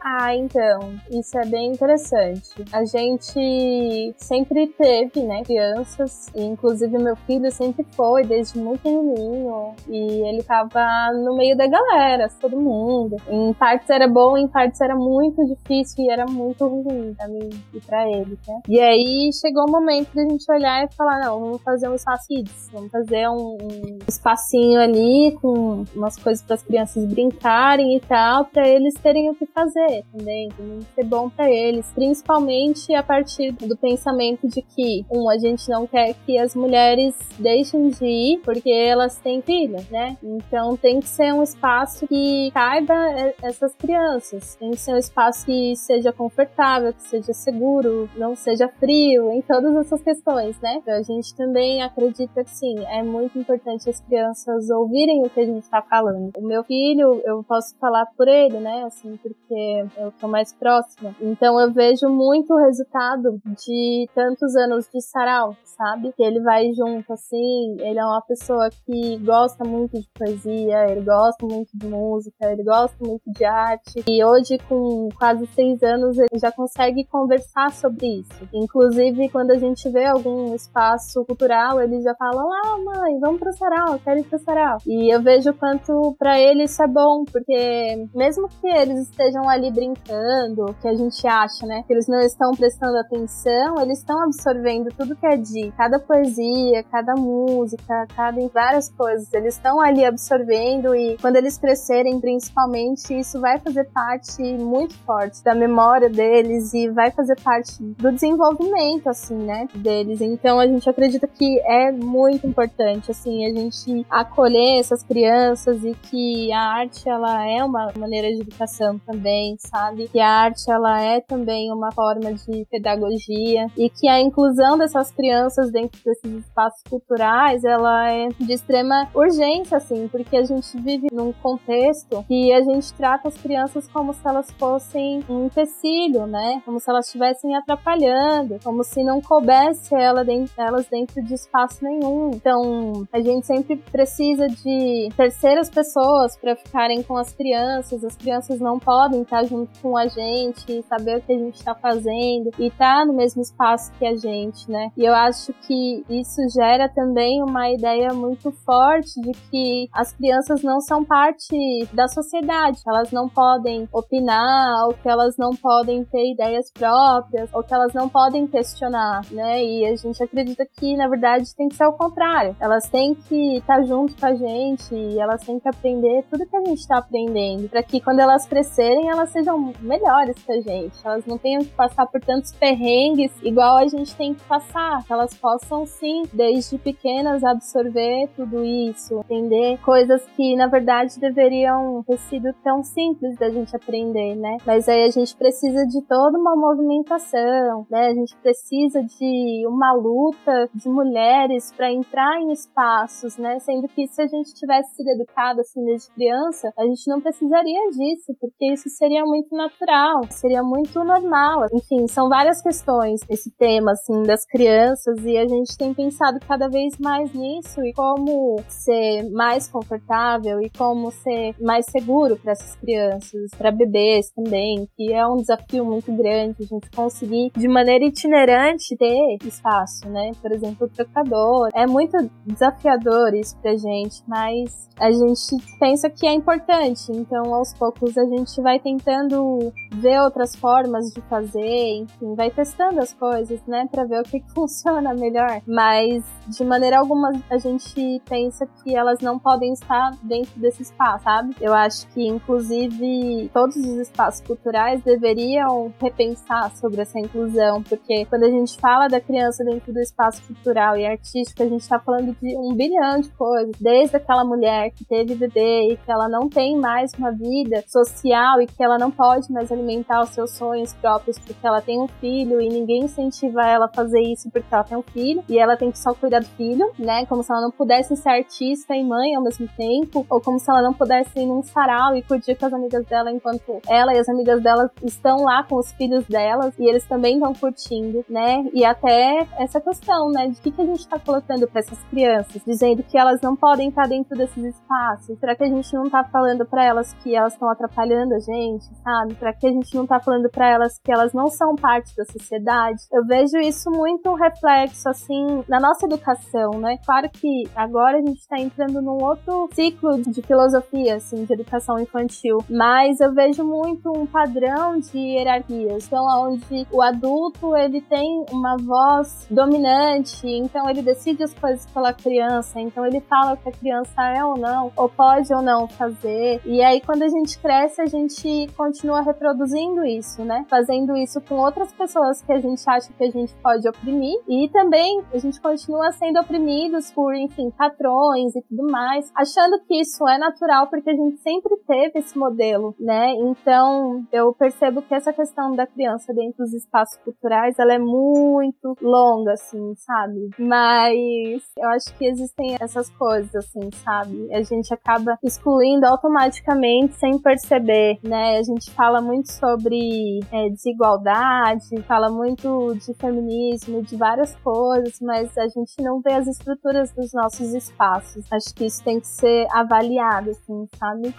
Ah, 0.00 0.34
então, 0.34 0.94
isso 1.10 1.36
é 1.38 1.44
bem 1.44 1.72
interessante. 1.72 2.50
A 2.72 2.84
gente 2.84 4.14
sempre 4.16 4.68
teve, 4.68 5.22
né, 5.22 5.42
crianças, 5.42 6.28
e 6.34 6.42
inclusive 6.44 6.96
meu 6.98 7.16
filho 7.16 7.50
sempre 7.50 7.84
foi, 7.92 8.24
desde 8.24 8.58
muito 8.58 8.82
pequenininho, 8.82 9.74
e 9.88 9.98
ele 10.28 10.42
tava 10.42 11.12
no 11.12 11.36
meio 11.36 11.56
da 11.56 11.66
galera, 11.66 12.28
todo 12.40 12.60
mundo. 12.60 13.16
Em 13.28 13.52
partes 13.54 13.90
era 13.90 14.06
bom, 14.06 14.36
em 14.36 14.46
partes 14.46 14.80
era 14.80 14.94
muito 14.94 15.44
difícil 15.44 16.04
e 16.04 16.10
era 16.10 16.26
muito 16.26 16.66
ruim 16.66 17.14
pra 17.14 17.26
mim 17.28 17.50
e 17.74 17.80
pra 17.80 18.08
ele, 18.08 18.38
né? 18.46 18.60
E 18.68 18.80
aí 18.80 19.30
chegou 19.32 19.64
o 19.66 19.70
momento 19.70 20.14
da 20.14 20.22
gente 20.22 20.50
olhar 20.50 20.84
e 20.84 20.94
falar, 20.94 21.18
não, 21.20 21.40
vamos 21.40 21.62
fazer 21.62 21.88
um 21.88 21.94
espaço 21.94 22.28
kids, 22.28 22.70
vamos 22.72 22.90
fazer 22.90 23.28
um, 23.28 23.56
um 23.60 23.98
espacinho 24.06 24.80
ali 24.80 25.36
com 25.40 25.84
umas 25.94 26.16
coisas 26.16 26.42
para 26.42 26.54
as 26.54 26.62
crianças 26.62 27.04
brincarem 27.04 27.96
e 27.96 28.00
tal, 28.00 28.44
para 28.44 28.66
eles 28.68 28.94
terem 28.94 29.30
o 29.30 29.34
que 29.34 29.46
fazer 29.46 29.87
também, 30.12 30.48
tem 30.50 30.86
ser 30.94 31.04
bom 31.04 31.28
para 31.28 31.50
eles, 31.50 31.90
principalmente 31.94 32.94
a 32.94 33.02
partir 33.02 33.52
do 33.52 33.76
pensamento 33.76 34.46
de 34.46 34.62
que, 34.62 35.04
um, 35.10 35.28
a 35.28 35.38
gente 35.38 35.68
não 35.68 35.86
quer 35.86 36.14
que 36.26 36.38
as 36.38 36.54
mulheres 36.54 37.14
deixem 37.38 37.88
de 37.88 38.04
ir 38.04 38.40
porque 38.44 38.70
elas 38.70 39.18
têm 39.18 39.42
filhos, 39.42 39.88
né? 39.90 40.16
Então 40.22 40.76
tem 40.76 41.00
que 41.00 41.08
ser 41.08 41.32
um 41.32 41.42
espaço 41.42 42.06
que 42.06 42.50
caiba 42.52 42.94
essas 43.42 43.74
crianças, 43.74 44.56
tem 44.56 44.70
que 44.70 44.76
ser 44.76 44.92
um 44.92 44.98
espaço 44.98 45.46
que 45.46 45.74
seja 45.76 46.12
confortável, 46.12 46.92
que 46.92 47.02
seja 47.02 47.32
seguro, 47.32 48.08
não 48.16 48.34
seja 48.34 48.68
frio, 48.68 49.30
em 49.32 49.42
todas 49.42 49.74
essas 49.76 50.02
questões, 50.02 50.60
né? 50.60 50.76
Então 50.82 50.94
a 50.94 51.02
gente 51.02 51.34
também 51.34 51.82
acredita 51.82 52.44
que 52.44 52.50
sim, 52.50 52.74
é 52.86 53.02
muito 53.02 53.38
importante 53.38 53.88
as 53.88 54.00
crianças 54.00 54.68
ouvirem 54.70 55.22
o 55.22 55.30
que 55.30 55.40
a 55.40 55.46
gente 55.46 55.62
está 55.62 55.82
falando. 55.82 56.32
O 56.36 56.46
meu 56.46 56.64
filho, 56.64 57.22
eu 57.24 57.42
posso 57.44 57.76
falar 57.78 58.06
por 58.16 58.28
ele, 58.28 58.58
né? 58.58 58.84
Assim, 58.84 59.16
porque 59.22 59.77
eu 59.96 60.12
tô 60.20 60.28
mais 60.28 60.52
próxima. 60.52 61.14
Então 61.20 61.60
eu 61.60 61.72
vejo 61.72 62.08
muito 62.08 62.52
o 62.52 62.58
resultado 62.58 63.40
de 63.44 64.08
tantos 64.14 64.54
anos 64.56 64.88
de 64.92 65.00
sarau, 65.00 65.56
sabe? 65.64 66.12
Que 66.12 66.22
ele 66.22 66.40
vai 66.40 66.72
junto, 66.72 67.12
assim, 67.12 67.76
ele 67.80 67.98
é 67.98 68.04
uma 68.04 68.22
pessoa 68.22 68.68
que 68.86 69.16
gosta 69.18 69.64
muito 69.64 70.00
de 70.00 70.08
poesia, 70.14 70.90
ele 70.90 71.02
gosta 71.02 71.46
muito 71.46 71.70
de 71.74 71.86
música, 71.86 72.50
ele 72.50 72.64
gosta 72.64 72.96
muito 73.04 73.30
de 73.30 73.44
arte. 73.44 74.04
E 74.06 74.24
hoje, 74.24 74.58
com 74.68 75.08
quase 75.18 75.46
seis 75.48 75.82
anos, 75.82 76.18
ele 76.18 76.38
já 76.40 76.50
consegue 76.52 77.04
conversar 77.04 77.70
sobre 77.72 78.20
isso. 78.20 78.48
Inclusive, 78.52 79.28
quando 79.28 79.50
a 79.52 79.58
gente 79.58 79.88
vê 79.90 80.06
algum 80.06 80.54
espaço 80.54 81.24
cultural, 81.24 81.80
ele 81.80 82.00
já 82.00 82.14
fala: 82.14 82.42
Ah, 82.64 82.78
mãe, 82.78 83.18
vamos 83.20 83.40
pro 83.40 83.52
sarau, 83.52 83.98
quero 83.98 84.20
ir 84.20 84.24
pro 84.24 84.38
sarau. 84.38 84.78
E 84.86 85.12
eu 85.12 85.22
vejo 85.22 85.52
quanto 85.54 86.14
para 86.18 86.38
ele 86.40 86.64
isso 86.64 86.82
é 86.82 86.86
bom, 86.86 87.24
porque 87.24 88.08
mesmo 88.14 88.48
que 88.48 88.66
eles 88.66 89.08
estejam 89.08 89.48
ali 89.48 89.67
brincando, 89.70 90.74
que 90.80 90.88
a 90.88 90.94
gente 90.94 91.26
acha, 91.26 91.66
né? 91.66 91.82
Que 91.86 91.92
eles 91.92 92.08
não 92.08 92.20
estão 92.20 92.52
prestando 92.52 92.96
atenção, 92.98 93.80
eles 93.80 93.98
estão 93.98 94.22
absorvendo 94.22 94.90
tudo 94.96 95.16
que 95.16 95.26
é 95.26 95.36
de 95.36 95.72
cada 95.76 95.98
poesia, 95.98 96.82
cada 96.84 97.14
música, 97.14 98.06
cada 98.14 98.38
várias 98.48 98.88
coisas. 98.90 99.32
Eles 99.32 99.54
estão 99.54 99.80
ali 99.80 100.04
absorvendo 100.04 100.94
e 100.94 101.16
quando 101.18 101.36
eles 101.36 101.58
crescerem, 101.58 102.20
principalmente, 102.20 103.18
isso 103.18 103.40
vai 103.40 103.58
fazer 103.58 103.84
parte 103.84 104.42
muito 104.42 104.94
forte 104.98 105.42
da 105.42 105.54
memória 105.54 106.08
deles 106.08 106.72
e 106.74 106.88
vai 106.88 107.10
fazer 107.10 107.36
parte 107.40 107.82
do 107.82 108.12
desenvolvimento, 108.12 109.08
assim, 109.08 109.36
né? 109.36 109.68
Deles. 109.74 110.20
Então 110.20 110.60
a 110.60 110.66
gente 110.66 110.88
acredita 110.88 111.26
que 111.26 111.60
é 111.60 111.90
muito 111.90 112.46
importante, 112.46 113.10
assim, 113.10 113.46
a 113.46 113.54
gente 113.54 114.06
acolher 114.10 114.78
essas 114.78 115.02
crianças 115.02 115.84
e 115.84 115.94
que 115.94 116.52
a 116.52 116.60
arte 116.60 117.08
ela 117.08 117.46
é 117.48 117.64
uma 117.64 117.92
maneira 117.96 118.28
de 118.28 118.40
educação 118.40 118.98
também, 118.98 119.56
sabe? 119.58 120.08
Que 120.08 120.20
a 120.20 120.28
arte 120.28 120.70
ela 120.70 121.00
é 121.00 121.20
também 121.20 121.72
uma 121.72 121.92
forma 121.92 122.32
de 122.32 122.64
pedagogia 122.70 123.66
e 123.76 123.90
que 123.90 124.08
a 124.08 124.20
inclusão 124.20 124.78
dessas 124.78 125.10
crianças 125.10 125.70
dentro 125.70 126.00
desses 126.04 126.44
espaços 126.44 126.82
culturais, 126.88 127.64
ela 127.64 128.10
é 128.10 128.28
de 128.28 128.52
extrema 128.52 129.08
urgência, 129.14 129.76
assim, 129.76 130.08
porque 130.08 130.36
a 130.36 130.44
gente 130.44 130.78
vive 130.80 131.08
num 131.12 131.32
contexto 131.32 132.24
que 132.26 132.52
a 132.52 132.62
gente 132.62 132.92
trata 132.94 133.28
as 133.28 133.36
crianças 133.36 133.88
como 133.88 134.12
se 134.12 134.26
elas 134.26 134.50
fossem 134.52 135.24
um 135.28 135.46
empecilho, 135.46 136.26
né? 136.26 136.62
Como 136.64 136.80
se 136.80 136.88
elas 136.90 137.06
estivessem 137.06 137.54
atrapalhando, 137.56 138.58
como 138.62 138.84
se 138.84 139.02
não 139.02 139.20
coubesse 139.20 139.94
ela 139.94 140.24
dentro, 140.24 140.52
elas 140.56 140.86
dentro 140.88 141.22
de 141.22 141.34
espaço 141.34 141.82
nenhum. 141.82 142.30
Então, 142.34 143.06
a 143.12 143.20
gente 143.20 143.46
sempre 143.46 143.76
precisa 143.76 144.48
de 144.48 145.08
terceiras 145.16 145.70
pessoas 145.70 146.36
para 146.36 146.56
ficarem 146.56 147.02
com 147.02 147.16
as 147.16 147.32
crianças. 147.32 148.04
As 148.04 148.16
crianças 148.16 148.60
não 148.60 148.78
podem 148.78 149.22
estar 149.22 149.44
junto 149.48 149.78
com 149.80 149.96
a 149.96 150.06
gente, 150.06 150.82
saber 150.82 151.18
o 151.18 151.22
que 151.22 151.32
a 151.32 151.38
gente 151.38 151.56
está 151.56 151.74
fazendo 151.74 152.50
e 152.58 152.66
estar 152.66 153.00
tá 153.00 153.04
no 153.04 153.14
mesmo 153.14 153.42
espaço 153.42 153.92
que 153.98 154.06
a 154.06 154.14
gente, 154.16 154.70
né? 154.70 154.90
E 154.96 155.04
eu 155.04 155.14
acho 155.14 155.52
que 155.66 156.04
isso 156.08 156.40
gera 156.54 156.88
também 156.88 157.42
uma 157.42 157.70
ideia 157.70 158.12
muito 158.12 158.52
forte 158.64 159.20
de 159.20 159.32
que 159.50 159.88
as 159.92 160.12
crianças 160.12 160.62
não 160.62 160.80
são 160.80 161.04
parte 161.04 161.56
da 161.92 162.08
sociedade, 162.08 162.80
elas 162.86 163.10
não 163.10 163.28
podem 163.28 163.88
opinar, 163.92 164.86
ou 164.86 164.94
que 164.94 165.08
elas 165.08 165.36
não 165.36 165.50
podem 165.50 166.04
ter 166.04 166.32
ideias 166.32 166.70
próprias, 166.72 167.52
ou 167.52 167.62
que 167.62 167.74
elas 167.74 167.92
não 167.94 168.08
podem 168.08 168.46
questionar, 168.46 169.22
né? 169.30 169.64
E 169.64 169.86
a 169.86 169.96
gente 169.96 170.22
acredita 170.22 170.66
que, 170.78 170.96
na 170.96 171.08
verdade, 171.08 171.54
tem 171.54 171.68
que 171.68 171.76
ser 171.76 171.86
o 171.86 171.92
contrário. 171.92 172.56
Elas 172.60 172.88
têm 172.88 173.14
que 173.14 173.56
estar 173.58 173.76
tá 173.76 173.82
junto 173.82 174.16
com 174.16 174.26
a 174.26 174.34
gente 174.34 174.94
e 174.94 175.18
elas 175.18 175.42
têm 175.44 175.58
que 175.58 175.68
aprender 175.68 176.24
tudo 176.30 176.46
que 176.46 176.56
a 176.56 176.64
gente 176.64 176.78
está 176.78 176.98
aprendendo, 176.98 177.68
para 177.68 177.82
que 177.82 178.00
quando 178.00 178.20
elas 178.20 178.46
crescerem, 178.46 179.08
elas 179.08 179.32
sejam 179.38 179.72
melhores 179.80 180.36
que 180.42 180.52
a 180.52 180.60
gente, 180.60 180.94
elas 181.04 181.24
não 181.24 181.38
tenham 181.38 181.62
que 181.62 181.70
passar 181.70 182.06
por 182.06 182.20
tantos 182.20 182.52
perrengues 182.52 183.30
igual 183.42 183.76
a 183.76 183.86
gente 183.86 184.14
tem 184.16 184.34
que 184.34 184.42
passar, 184.44 185.04
que 185.06 185.12
elas 185.12 185.34
possam 185.34 185.86
sim, 185.86 186.22
desde 186.32 186.76
pequenas, 186.78 187.44
absorver 187.44 188.28
tudo 188.34 188.64
isso, 188.64 189.20
entender 189.30 189.78
coisas 189.78 190.24
que 190.36 190.56
na 190.56 190.66
verdade 190.66 191.18
deveriam 191.20 192.02
ter 192.06 192.18
sido 192.18 192.52
tão 192.64 192.82
simples 192.82 193.36
da 193.36 193.48
gente 193.50 193.74
aprender, 193.76 194.34
né? 194.34 194.56
Mas 194.66 194.88
aí 194.88 195.04
a 195.04 195.10
gente 195.10 195.36
precisa 195.36 195.86
de 195.86 196.02
toda 196.02 196.38
uma 196.38 196.56
movimentação, 196.56 197.86
né? 197.90 198.08
A 198.08 198.14
gente 198.14 198.36
precisa 198.36 199.02
de 199.02 199.64
uma 199.66 199.92
luta 199.92 200.68
de 200.74 200.88
mulheres 200.88 201.72
para 201.76 201.92
entrar 201.92 202.40
em 202.40 202.50
espaços, 202.50 203.36
né? 203.36 203.58
Sendo 203.60 203.86
que 203.88 204.06
se 204.08 204.20
a 204.20 204.26
gente 204.26 204.54
tivesse 204.54 204.96
sido 204.96 205.08
educada 205.10 205.60
assim 205.60 205.84
desde 205.84 206.10
criança, 206.10 206.72
a 206.76 206.84
gente 206.84 207.08
não 207.08 207.20
precisaria 207.20 207.90
disso, 207.90 208.34
porque 208.40 208.72
isso 208.72 208.88
seria 208.88 209.27
muito 209.28 209.54
natural, 209.54 210.22
seria 210.30 210.62
muito 210.62 211.04
normal. 211.04 211.66
Enfim, 211.72 212.06
são 212.08 212.28
várias 212.28 212.62
questões 212.62 213.20
esse 213.28 213.50
tema, 213.50 213.92
assim, 213.92 214.22
das 214.22 214.46
crianças, 214.46 215.22
e 215.24 215.36
a 215.36 215.46
gente 215.46 215.76
tem 215.76 215.92
pensado 215.92 216.40
cada 216.46 216.68
vez 216.68 216.98
mais 216.98 217.32
nisso 217.34 217.84
e 217.84 217.92
como 217.92 218.60
ser 218.68 219.28
mais 219.30 219.68
confortável 219.68 220.60
e 220.62 220.70
como 220.70 221.10
ser 221.10 221.54
mais 221.60 221.84
seguro 221.86 222.36
para 222.36 222.52
essas 222.52 222.74
crianças, 222.76 223.50
para 223.56 223.70
bebês 223.70 224.30
também, 224.30 224.88
que 224.96 225.12
é 225.12 225.26
um 225.26 225.36
desafio 225.36 225.84
muito 225.84 226.10
grande 226.12 226.62
a 226.62 226.66
gente 226.66 226.90
conseguir 226.90 227.50
de 227.54 227.68
maneira 227.68 228.04
itinerante 228.04 228.96
ter 228.96 229.36
espaço, 229.44 230.08
né? 230.08 230.32
Por 230.40 230.52
exemplo, 230.52 230.86
o 230.86 230.90
trocador. 230.90 231.68
É 231.74 231.86
muito 231.86 232.16
desafiador 232.46 233.34
isso 233.34 233.56
pra 233.60 233.76
gente, 233.76 234.22
mas 234.26 234.88
a 234.98 235.10
gente 235.10 235.56
pensa 235.78 236.08
que 236.08 236.26
é 236.26 236.32
importante, 236.32 237.10
então 237.10 237.54
aos 237.54 237.74
poucos 237.74 238.16
a 238.16 238.24
gente 238.24 238.60
vai 238.62 238.78
tentando 238.78 239.07
tentando 239.08 239.72
ver 239.90 240.20
outras 240.20 240.54
formas 240.54 241.06
de 241.14 241.20
fazer, 241.22 241.96
enfim, 241.96 242.34
vai 242.34 242.50
testando 242.50 243.00
as 243.00 243.14
coisas, 243.14 243.58
né, 243.66 243.88
para 243.90 244.04
ver 244.04 244.20
o 244.20 244.22
que, 244.22 244.42
funciona 244.54 245.14
melhor. 245.14 245.62
Mas 245.66 246.24
de 246.46 246.64
maneira 246.64 246.98
alguma 246.98 247.32
a 247.50 247.56
gente 247.56 248.20
pensa 248.28 248.66
que 248.66 248.94
elas 248.94 249.20
não 249.20 249.38
podem 249.38 249.72
estar 249.72 250.12
dentro 250.22 250.58
desse 250.60 250.82
espaço, 250.82 251.24
sabe? 251.24 251.56
Eu 251.60 251.72
acho 251.72 252.06
que 252.08 252.26
inclusive 252.26 253.50
todos 253.52 253.76
os 253.76 253.96
espaços 253.96 254.40
culturais 254.42 255.02
deveriam 255.02 255.92
repensar 256.00 256.70
sobre 256.76 257.00
essa 257.00 257.18
inclusão, 257.18 257.82
porque 257.82 258.26
quando 258.26 258.44
a 258.44 258.50
gente 258.50 258.78
fala 258.78 259.08
da 259.08 259.20
criança 259.20 259.64
dentro 259.64 259.92
do 259.92 260.00
espaço 260.00 260.42
cultural 260.42 260.96
e 260.96 261.06
artístico, 261.06 261.62
a 261.62 261.68
gente 261.68 261.80
está 261.80 261.98
falando 261.98 262.36
de 262.40 262.56
um 262.58 262.74
bilhão 262.74 263.20
de 263.20 263.30
coisas, 263.30 263.74
desde 263.80 264.16
aquela 264.16 264.44
mulher 264.44 264.90
que 264.90 265.04
teve 265.04 265.34
bebê 265.34 265.92
e 265.92 265.96
que 265.96 266.10
ela 266.10 266.28
não 266.28 266.48
tem 266.48 266.76
mais 266.76 267.12
uma 267.14 267.30
vida 267.30 267.82
social 267.86 268.60
e 268.60 268.66
que 268.66 268.82
não 268.98 269.10
pode 269.10 269.50
mais 269.52 269.70
alimentar 269.70 270.22
os 270.22 270.30
seus 270.30 270.50
sonhos 270.52 270.92
próprios 270.94 271.38
porque 271.38 271.66
ela 271.66 271.80
tem 271.80 272.00
um 272.00 272.08
filho 272.08 272.60
e 272.60 272.68
ninguém 272.68 273.04
incentiva 273.04 273.64
ela 273.64 273.86
a 273.86 273.88
fazer 273.88 274.20
isso 274.20 274.50
porque 274.50 274.66
ela 274.72 274.84
tem 274.84 274.96
um 274.96 275.02
filho 275.02 275.42
e 275.48 275.58
ela 275.58 275.76
tem 275.76 275.90
que 275.90 275.98
só 275.98 276.14
cuidar 276.14 276.40
do 276.40 276.48
filho, 276.48 276.90
né? 276.98 277.26
Como 277.26 277.42
se 277.42 277.50
ela 277.50 277.60
não 277.60 277.70
pudesse 277.70 278.16
ser 278.16 278.28
artista 278.30 278.94
e 278.94 279.04
mãe 279.04 279.34
ao 279.34 279.42
mesmo 279.42 279.68
tempo, 279.76 280.26
ou 280.28 280.40
como 280.40 280.58
se 280.58 280.70
ela 280.70 280.82
não 280.82 280.92
pudesse 280.92 281.38
ir 281.38 281.46
num 281.46 281.62
sarau 281.62 282.16
e 282.16 282.22
curtir 282.22 282.54
com 282.56 282.66
as 282.66 282.72
amigas 282.72 283.04
dela 283.06 283.30
enquanto 283.30 283.80
ela 283.88 284.14
e 284.14 284.18
as 284.18 284.28
amigas 284.28 284.62
dela 284.62 284.90
estão 285.02 285.44
lá 285.44 285.62
com 285.62 285.76
os 285.76 285.92
filhos 285.92 286.24
delas 286.26 286.74
e 286.78 286.88
eles 286.88 287.04
também 287.06 287.34
estão 287.34 287.54
curtindo, 287.54 288.24
né? 288.28 288.64
E 288.72 288.84
até 288.84 289.46
essa 289.58 289.80
questão, 289.80 290.30
né, 290.30 290.48
de 290.48 290.60
que, 290.60 290.70
que 290.70 290.80
a 290.80 290.86
gente 290.86 291.00
está 291.00 291.18
colocando 291.18 291.66
para 291.66 291.80
essas 291.80 292.02
crianças, 292.04 292.62
dizendo 292.66 293.02
que 293.02 293.18
elas 293.18 293.40
não 293.40 293.56
podem 293.56 293.88
estar 293.88 294.08
dentro 294.08 294.36
desses 294.36 294.64
espaços. 294.64 295.38
Será 295.38 295.54
que 295.54 295.64
a 295.64 295.68
gente 295.68 295.92
não 295.94 296.04
está 296.04 296.24
falando 296.24 296.64
para 296.66 296.84
elas 296.84 297.12
que 297.14 297.34
elas 297.34 297.52
estão 297.52 297.70
atrapalhando 297.70 298.34
a 298.34 298.38
gente, 298.38 298.87
sabe? 299.02 299.34
Será 299.34 299.52
que 299.52 299.66
a 299.66 299.72
gente 299.72 299.94
não 299.94 300.04
está 300.04 300.20
falando 300.20 300.48
para 300.50 300.68
elas 300.68 300.98
que 300.98 301.12
elas 301.12 301.32
não 301.32 301.48
são 301.48 301.74
parte 301.74 302.14
da 302.16 302.24
sociedade? 302.24 303.00
Eu 303.12 303.24
vejo 303.24 303.58
isso 303.58 303.90
muito 303.90 304.34
reflexo 304.34 305.08
assim 305.08 305.64
na 305.68 305.80
nossa 305.80 306.06
educação, 306.06 306.72
né? 306.78 306.98
Claro 307.04 307.28
que 307.30 307.64
agora 307.74 308.18
a 308.18 308.20
gente 308.20 308.38
está 308.38 308.58
entrando 308.58 309.00
num 309.00 309.22
outro 309.22 309.68
ciclo 309.72 310.20
de 310.22 310.42
filosofia, 310.42 311.16
assim, 311.16 311.44
de 311.44 311.52
educação 311.52 311.98
infantil, 311.98 312.58
mas 312.68 313.20
eu 313.20 313.32
vejo 313.32 313.64
muito 313.64 314.10
um 314.10 314.26
padrão 314.26 314.98
de 314.98 315.18
hierarquias, 315.18 316.06
então 316.06 316.24
onde 316.44 316.86
o 316.90 317.02
adulto 317.02 317.76
ele 317.76 318.00
tem 318.00 318.44
uma 318.50 318.76
voz 318.76 319.46
dominante, 319.50 320.46
então 320.46 320.88
ele 320.88 321.02
decide 321.02 321.42
as 321.42 321.54
coisas 321.54 321.86
pela 321.86 322.12
criança, 322.12 322.80
então 322.80 323.04
ele 323.06 323.20
fala 323.20 323.54
o 323.54 323.56
que 323.56 323.68
a 323.68 323.72
criança 323.72 324.22
é 324.22 324.44
ou 324.44 324.56
não, 324.56 324.92
ou 324.96 325.08
pode 325.08 325.52
ou 325.52 325.62
não 325.62 325.86
fazer. 325.88 326.60
E 326.64 326.82
aí 326.82 327.00
quando 327.00 327.22
a 327.22 327.28
gente 327.28 327.58
cresce, 327.58 328.00
a 328.00 328.06
gente 328.06 328.68
continua 328.78 329.22
reproduzindo 329.22 330.06
isso, 330.06 330.44
né? 330.44 330.64
Fazendo 330.70 331.16
isso 331.16 331.40
com 331.40 331.56
outras 331.56 331.92
pessoas 331.92 332.40
que 332.40 332.52
a 332.52 332.60
gente 332.60 332.80
acha 332.88 333.12
que 333.12 333.24
a 333.24 333.30
gente 333.30 333.52
pode 333.56 333.88
oprimir 333.88 334.38
e 334.48 334.68
também 334.68 335.20
a 335.34 335.38
gente 335.38 335.60
continua 335.60 336.12
sendo 336.12 336.38
oprimidos 336.38 337.10
por, 337.10 337.34
enfim, 337.34 337.70
patrões 337.70 338.54
e 338.54 338.62
tudo 338.62 338.88
mais, 338.88 339.30
achando 339.34 339.80
que 339.84 340.00
isso 340.00 340.26
é 340.28 340.38
natural 340.38 340.86
porque 340.86 341.10
a 341.10 341.14
gente 341.14 341.38
sempre 341.38 341.76
teve 341.86 342.20
esse 342.20 342.38
modelo, 342.38 342.94
né? 343.00 343.32
Então, 343.32 344.24
eu 344.32 344.54
percebo 344.54 345.02
que 345.02 345.14
essa 345.14 345.32
questão 345.32 345.74
da 345.74 345.86
criança 345.86 346.32
dentro 346.32 346.58
dos 346.58 346.72
espaços 346.72 347.18
culturais, 347.24 347.76
ela 347.78 347.94
é 347.94 347.98
muito 347.98 348.96
longa, 349.02 349.54
assim, 349.54 349.94
sabe? 349.96 350.50
Mas 350.56 351.62
eu 351.76 351.88
acho 351.88 352.16
que 352.16 352.26
existem 352.26 352.76
essas 352.80 353.10
coisas, 353.10 353.54
assim, 353.56 353.90
sabe? 354.04 354.54
A 354.54 354.62
gente 354.62 354.94
acaba 354.94 355.36
excluindo 355.42 356.06
automaticamente 356.06 357.14
sem 357.14 357.38
perceber, 357.40 358.18
né? 358.22 358.58
Gente 358.68 358.90
fala 358.90 359.22
muito 359.22 359.50
sobre 359.50 360.40
é, 360.52 360.68
desigualdade, 360.68 362.02
fala 362.06 362.28
muito 362.28 362.94
de 362.96 363.14
feminismo, 363.14 364.02
de 364.02 364.14
várias 364.14 364.54
coisas, 364.56 365.18
mas 365.22 365.56
a 365.56 365.66
gente 365.68 366.02
não 366.02 366.20
vê 366.20 366.34
as 366.34 366.46
estruturas 366.46 367.10
dos 367.12 367.32
nossos 367.32 367.72
espaços. 367.72 368.44
Acho 368.52 368.74
que 368.74 368.84
isso 368.84 369.02
tem 369.02 369.20
que 369.20 369.26
ser 369.26 369.66
avaliado, 369.72 370.50
assim, 370.50 370.86
sabe? 370.98 371.34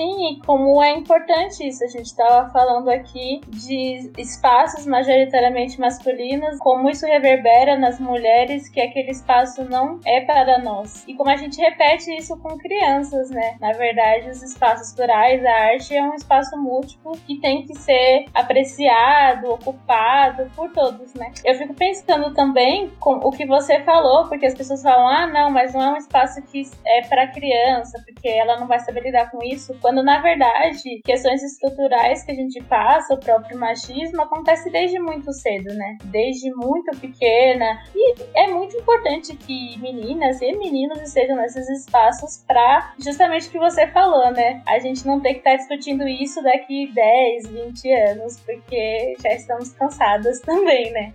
E 0.00 0.40
como 0.44 0.82
é 0.82 0.92
importante 0.92 1.66
isso. 1.66 1.84
A 1.84 1.88
gente 1.88 2.06
estava 2.06 2.50
falando 2.50 2.88
aqui 2.88 3.40
de 3.48 4.10
espaços 4.18 4.86
majoritariamente 4.86 5.80
masculinos, 5.80 6.58
como 6.58 6.88
isso 6.88 7.06
reverbera 7.06 7.76
nas 7.76 7.98
mulheres, 7.98 8.68
que 8.68 8.80
aquele 8.80 9.10
espaço 9.10 9.64
não 9.64 10.00
é 10.04 10.20
para 10.20 10.58
nós. 10.58 11.04
E 11.06 11.14
como 11.14 11.30
a 11.30 11.36
gente 11.36 11.60
repete 11.60 12.14
isso 12.16 12.36
com 12.38 12.56
crianças, 12.58 13.30
né? 13.30 13.56
Na 13.60 13.72
verdade, 13.72 14.30
os 14.30 14.42
espaços 14.42 14.94
plurais, 14.94 15.44
a 15.44 15.52
arte 15.52 15.96
é 15.96 16.02
um 16.02 16.14
espaço 16.14 16.56
múltiplo 16.56 17.12
que 17.26 17.40
tem 17.40 17.64
que 17.64 17.74
ser 17.74 18.26
apreciado, 18.34 19.52
ocupado 19.52 20.50
por 20.54 20.70
todos, 20.72 21.14
né? 21.14 21.32
Eu 21.44 21.54
fico 21.54 21.74
pensando 21.74 22.32
também 22.34 22.90
com 23.00 23.16
o 23.16 23.30
que 23.30 23.46
você 23.46 23.80
falou, 23.80 24.28
porque 24.28 24.46
as 24.46 24.54
pessoas 24.54 24.82
falam: 24.82 25.08
ah, 25.08 25.26
não, 25.26 25.50
mas 25.50 25.74
não 25.74 25.82
é 25.82 25.92
um 25.92 25.96
espaço 25.96 26.40
que 26.42 26.62
é 26.86 27.02
para 27.02 27.28
criança, 27.28 28.02
porque 28.04 28.28
ela 28.28 28.58
não 28.58 28.66
vai 28.66 28.78
saber 28.80 29.02
lidar 29.02 29.30
com 29.30 29.42
isso 29.42 29.74
quando 29.88 30.02
na 30.02 30.20
verdade 30.20 31.00
questões 31.02 31.42
estruturais 31.42 32.22
que 32.22 32.30
a 32.30 32.34
gente 32.34 32.62
passa, 32.64 33.14
o 33.14 33.18
próprio 33.18 33.58
machismo, 33.58 34.20
acontece 34.20 34.70
desde 34.70 34.98
muito 34.98 35.32
cedo, 35.32 35.72
né? 35.72 35.96
Desde 36.04 36.54
muito 36.54 36.94
pequena. 37.00 37.82
E 37.94 38.14
é 38.34 38.48
muito 38.48 38.76
importante 38.76 39.34
que 39.34 39.78
meninas 39.78 40.42
e 40.42 40.52
meninos 40.56 41.00
estejam 41.00 41.36
nesses 41.36 41.66
espaços 41.70 42.44
para 42.46 42.92
justamente 43.02 43.48
o 43.48 43.50
que 43.50 43.58
você 43.58 43.86
falou, 43.86 44.30
né? 44.30 44.62
A 44.66 44.78
gente 44.78 45.06
não 45.06 45.20
tem 45.20 45.32
que 45.32 45.38
estar 45.38 45.52
tá 45.52 45.56
discutindo 45.56 46.06
isso 46.06 46.42
daqui 46.42 46.92
10, 46.92 47.46
20 47.46 47.92
anos, 47.94 48.38
porque 48.40 49.16
já 49.22 49.32
estamos 49.32 49.72
cansadas 49.72 50.38
também, 50.44 50.92
né? 50.92 51.14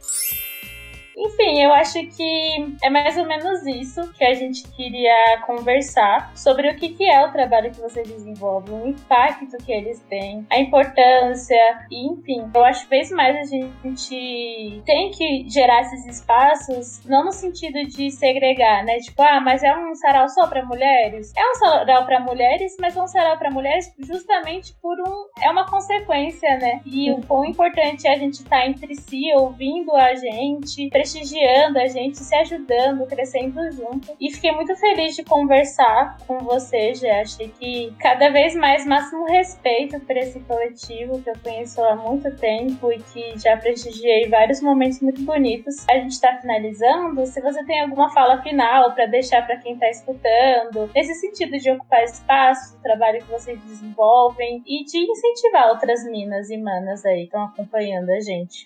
Enfim, 1.17 1.61
eu 1.61 1.71
acho 1.73 2.05
que 2.07 2.75
é 2.81 2.89
mais 2.89 3.17
ou 3.17 3.25
menos 3.25 3.65
isso 3.65 4.11
que 4.13 4.23
a 4.23 4.33
gente 4.33 4.67
queria 4.69 5.41
conversar 5.45 6.31
sobre 6.35 6.69
o 6.69 6.75
que, 6.75 6.89
que 6.89 7.09
é 7.09 7.25
o 7.25 7.31
trabalho 7.31 7.71
que 7.71 7.79
vocês 7.79 8.07
desenvolvem, 8.07 8.81
o 8.81 8.87
impacto 8.87 9.57
que 9.57 9.71
eles 9.71 9.99
têm, 10.09 10.45
a 10.49 10.59
importância, 10.59 11.55
e 11.91 12.07
enfim, 12.07 12.49
eu 12.53 12.65
acho 12.65 12.83
que 12.83 12.89
vez 12.89 13.11
mais 13.11 13.35
a 13.37 13.43
gente 13.43 14.81
tem 14.85 15.11
que 15.11 15.47
gerar 15.49 15.81
esses 15.81 16.05
espaços, 16.05 17.03
não 17.05 17.25
no 17.25 17.31
sentido 17.31 17.83
de 17.87 18.11
segregar, 18.11 18.83
né? 18.83 18.97
Tipo, 18.99 19.21
ah, 19.21 19.39
mas 19.39 19.63
é 19.63 19.75
um 19.75 19.95
sarau 19.95 20.27
só 20.29 20.47
para 20.47 20.65
mulheres? 20.65 21.31
É 21.35 21.51
um 21.51 21.55
sarau 21.55 22.05
para 22.05 22.19
mulheres, 22.19 22.75
mas 22.79 22.95
é 22.95 23.01
um 23.01 23.07
sarau 23.07 23.37
para 23.37 23.51
mulheres 23.51 23.91
justamente 23.99 24.73
por 24.81 24.99
um. 24.99 25.27
É 25.41 25.49
uma 25.49 25.65
consequência, 25.69 26.57
né? 26.57 26.81
E 26.85 27.11
o 27.11 27.21
quão 27.21 27.45
importante 27.45 28.07
é 28.07 28.13
a 28.13 28.17
gente 28.17 28.35
estar 28.35 28.61
tá 28.61 28.67
entre 28.67 28.95
si, 28.95 29.23
ouvindo 29.35 29.95
a 29.95 30.13
gente, 30.15 30.89
prestigiando 31.03 31.79
a 31.79 31.87
gente, 31.87 32.17
se 32.17 32.33
ajudando, 32.33 33.05
crescendo 33.07 33.59
junto. 33.73 34.15
E 34.19 34.31
fiquei 34.31 34.53
muito 34.53 34.73
feliz 34.77 35.15
de 35.15 35.23
conversar 35.23 36.17
com 36.25 36.39
você, 36.39 36.93
já 36.93 37.19
achei 37.19 37.49
que 37.49 37.93
cada 37.99 38.29
vez 38.29 38.55
mais 38.55 38.85
máximo 38.85 39.25
respeito 39.25 39.99
por 39.99 40.15
esse 40.15 40.39
coletivo 40.41 41.21
que 41.21 41.29
eu 41.29 41.35
conheço 41.43 41.83
há 41.83 41.95
muito 41.95 42.33
tempo 42.37 42.89
e 42.89 42.99
que 42.99 43.37
já 43.37 43.57
prestigiei 43.57 44.29
vários 44.29 44.61
momentos 44.61 45.01
muito 45.01 45.21
bonitos. 45.23 45.85
A 45.89 45.95
gente 45.95 46.11
está 46.11 46.37
finalizando. 46.39 47.25
Se 47.25 47.41
você 47.41 47.63
tem 47.65 47.81
alguma 47.81 48.09
fala 48.13 48.41
final 48.41 48.93
para 48.93 49.05
deixar 49.05 49.45
para 49.45 49.57
quem 49.57 49.73
está 49.73 49.89
escutando, 49.89 50.89
nesse 50.95 51.15
sentido 51.15 51.57
de 51.57 51.69
ocupar 51.69 52.03
espaço, 52.03 52.79
trabalho 52.81 53.19
que 53.19 53.31
vocês 53.31 53.59
desenvolvem 53.59 54.63
e 54.65 54.85
de 54.85 54.99
incentivar 54.99 55.67
outras 55.67 56.05
minas 56.05 56.49
e 56.49 56.57
manas 56.57 57.05
aí 57.05 57.21
que 57.21 57.23
estão 57.25 57.43
acompanhando 57.43 58.09
a 58.09 58.21
gente. 58.21 58.63